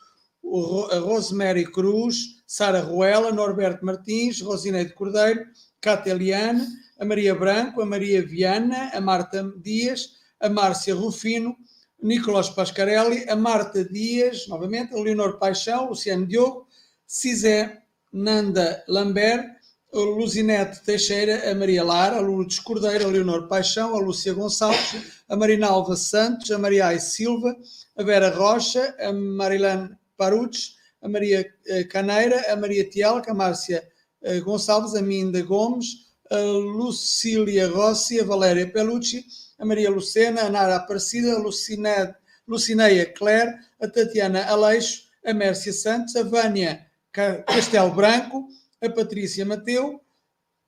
a 0.93 0.99
Rosemary 0.99 1.65
Cruz, 1.65 2.43
Sara 2.47 2.81
Ruela, 2.81 3.33
Norberto 3.33 3.85
Martins, 3.85 4.41
Rosineide 4.41 4.95
Cordeiro, 4.95 5.45
Cátia 5.81 6.13
Eliane, 6.13 6.67
a 6.99 7.05
Maria 7.05 7.35
Branco, 7.35 7.83
a 7.83 7.87
Maria 7.87 8.25
Viana, 8.25 8.91
a 8.93 9.01
Marta 9.01 9.43
Dias, 9.57 10.17
a 10.41 10.49
Márcia 10.49 10.95
Rufino, 10.95 11.57
Nicolás 12.03 12.49
Pascarelli, 12.49 13.29
a 13.29 13.37
Marta 13.37 13.85
Dias, 13.85 14.49
novamente, 14.49 14.95
a 14.95 15.01
Leonor 15.01 15.39
Paixão, 15.39 15.89
Luciano 15.89 16.27
Diogo, 16.27 16.67
Cisé 17.07 17.83
Nanda 18.13 18.83
Lambert, 18.89 19.61
a 19.93 19.99
Luzinete 19.99 20.83
Teixeira, 20.83 21.51
a 21.51 21.55
Maria 21.55 21.85
Lara, 21.85 22.17
a 22.17 22.21
Lourdes 22.21 22.59
Cordeiro, 22.61 23.07
a 23.07 23.11
Leonor 23.11 23.49
Paixão, 23.49 23.97
a 23.97 24.01
Lúcia 24.01 24.33
Gonçalves, 24.33 25.23
a 25.29 25.37
Marinalva 25.37 25.97
Santos, 25.97 26.51
a 26.51 26.59
Maria 26.59 26.87
Ai 26.87 27.01
Silva, 27.01 27.57
a 27.97 28.03
Vera 28.03 28.31
Rocha, 28.31 28.95
a 29.01 29.13
Marilane 29.13 29.91
Parucci, 30.17 30.75
a 31.03 31.09
Maria 31.09 31.45
eh, 31.67 31.85
Caneira, 31.85 32.53
a 32.53 32.57
Maria 32.57 32.89
Tialca, 32.89 33.33
a 33.33 33.35
Márcia 33.35 33.83
eh, 34.23 34.41
Gonçalves, 34.41 34.95
a 34.95 35.03
Minda 35.03 35.43
Gomes, 35.43 36.11
a 36.31 36.39
Lucília 36.39 37.69
Rossi, 37.69 38.21
a 38.21 38.25
Valéria 38.25 38.71
Pelucci, 38.71 39.25
a 39.61 39.65
Maria 39.67 39.91
Lucena, 39.91 40.43
a 40.43 40.51
Nara 40.51 40.77
Aparecida, 40.77 41.35
a 41.35 41.39
Lucineia 41.39 43.07
Claire, 43.13 43.59
a 43.79 43.87
Tatiana 43.87 44.45
Aleixo, 44.47 45.05
a 45.25 45.35
Mércia 45.35 45.73
Santos, 45.73 46.17
a 46.17 46.23
Vânia 46.23 46.87
Castelo 47.13 47.91
Branco, 47.93 48.49
a 48.81 48.89
Patrícia 48.89 49.45
Mateu, 49.45 50.01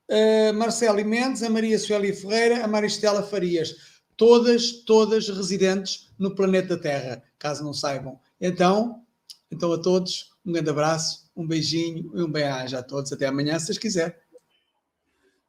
a 0.07 0.53
Marcelo 0.53 1.03
Mendes, 1.03 1.41
a 1.41 1.49
Maria 1.49 1.79
Sueli 1.79 2.13
Ferreira, 2.13 2.63
a 2.63 2.67
Maristela 2.67 3.23
Farias, 3.23 3.75
todas, 4.15 4.83
todas 4.85 5.27
residentes 5.27 6.13
no 6.19 6.35
planeta 6.35 6.77
Terra, 6.77 7.23
caso 7.39 7.63
não 7.63 7.73
saibam. 7.73 8.19
Então, 8.39 9.03
então 9.51 9.73
a 9.73 9.77
todos, 9.81 10.31
um 10.45 10.51
grande 10.51 10.69
abraço, 10.69 11.31
um 11.35 11.47
beijinho 11.47 12.11
e 12.13 12.21
um 12.21 12.31
bem-aja 12.31 12.79
a 12.79 12.83
todos. 12.83 13.11
Até 13.11 13.25
amanhã, 13.25 13.57
se 13.57 13.65
vocês 13.67 13.79
quiserem. 13.79 14.13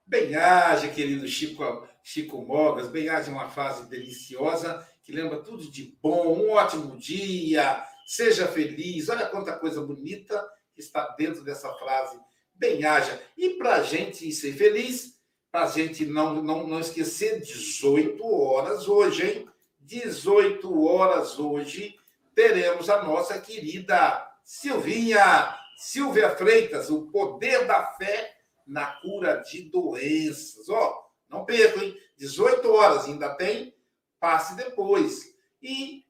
Bem-aja, 0.07 0.89
querido 0.89 1.29
Chico, 1.29 1.87
Chico 2.07 2.43
Mogas. 2.43 2.89
Bem-aja 2.89 3.31
uma 3.31 3.49
frase 3.49 3.89
deliciosa 3.89 4.87
que 5.03 5.11
lembra 5.11 5.43
tudo 5.43 5.71
de 5.71 5.97
bom. 6.03 6.37
Um 6.39 6.51
ótimo 6.51 6.99
dia, 6.99 7.83
seja 8.07 8.47
feliz. 8.47 9.09
Olha 9.09 9.27
quanta 9.27 9.59
coisa 9.59 9.81
bonita 9.81 10.47
está 10.77 11.09
dentro 11.17 11.43
dessa 11.43 11.73
frase. 11.73 12.21
Bem-aja. 12.55 13.21
E 13.37 13.51
para 13.51 13.77
a 13.77 13.83
gente 13.83 14.31
ser 14.33 14.53
feliz, 14.53 15.19
para 15.51 15.65
a 15.65 15.71
gente 15.71 16.05
não, 16.05 16.43
não, 16.43 16.67
não 16.67 16.79
esquecer, 16.79 17.41
18 17.41 18.23
horas 18.23 18.87
hoje, 18.87 19.27
hein? 19.27 19.49
18 19.81 20.87
horas 20.87 21.39
hoje, 21.39 21.97
teremos 22.35 22.91
a 22.91 23.03
nossa 23.03 23.39
querida 23.41 24.31
Silvinha, 24.45 25.57
Silvia 25.77 26.37
Freitas, 26.37 26.91
o 26.91 27.07
poder 27.07 27.67
da 27.67 27.87
fé 27.93 28.37
na 28.67 28.87
cura 28.87 29.37
de 29.37 29.63
doenças. 29.63 30.69
Ó, 30.69 31.04
não 31.35 31.45
percam, 31.45 31.83
hein? 31.83 31.97
18 32.17 32.73
horas 32.73 33.05
ainda 33.05 33.35
tem, 33.35 33.75
passe 34.19 34.55
depois. 34.57 35.35
E 35.61 36.05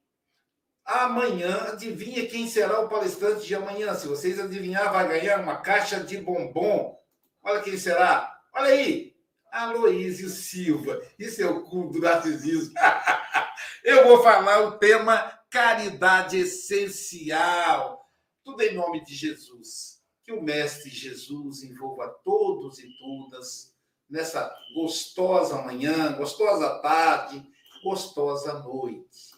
amanhã, 0.84 1.68
adivinha 1.68 2.26
quem 2.26 2.46
será 2.46 2.80
o 2.80 2.88
palestrante 2.88 3.46
de 3.46 3.54
amanhã? 3.54 3.94
Se 3.94 4.06
vocês 4.06 4.38
adivinhar, 4.38 4.92
vai 4.92 5.08
ganhar 5.08 5.40
uma 5.40 5.56
caixa 5.56 6.00
de 6.00 6.18
bombom. 6.18 6.98
Olha 7.42 7.62
quem 7.62 7.76
será. 7.76 8.38
Olha 8.54 8.68
aí, 8.68 9.16
Aloísio 9.50 10.28
Silva. 10.28 11.00
Isso 11.18 11.42
é 11.42 11.46
o 11.46 11.64
cu 11.64 11.88
do 11.90 12.00
narcisismo. 12.00 12.74
Eu 13.82 14.04
vou 14.04 14.22
falar 14.22 14.60
o 14.60 14.78
tema 14.78 15.38
caridade 15.50 16.38
essencial. 16.38 18.08
Tudo 18.44 18.62
em 18.62 18.74
nome 18.74 19.04
de 19.04 19.14
Jesus 19.14 19.94
que 20.24 20.32
o 20.32 20.42
Mestre 20.42 20.90
Jesus 20.90 21.62
envolva 21.62 22.08
todos 22.24 22.78
e 22.78 22.88
todas 22.96 23.73
nessa 24.08 24.54
gostosa 24.74 25.62
manhã, 25.62 26.12
gostosa 26.12 26.78
tarde, 26.80 27.42
gostosa 27.82 28.54
noite. 28.60 29.34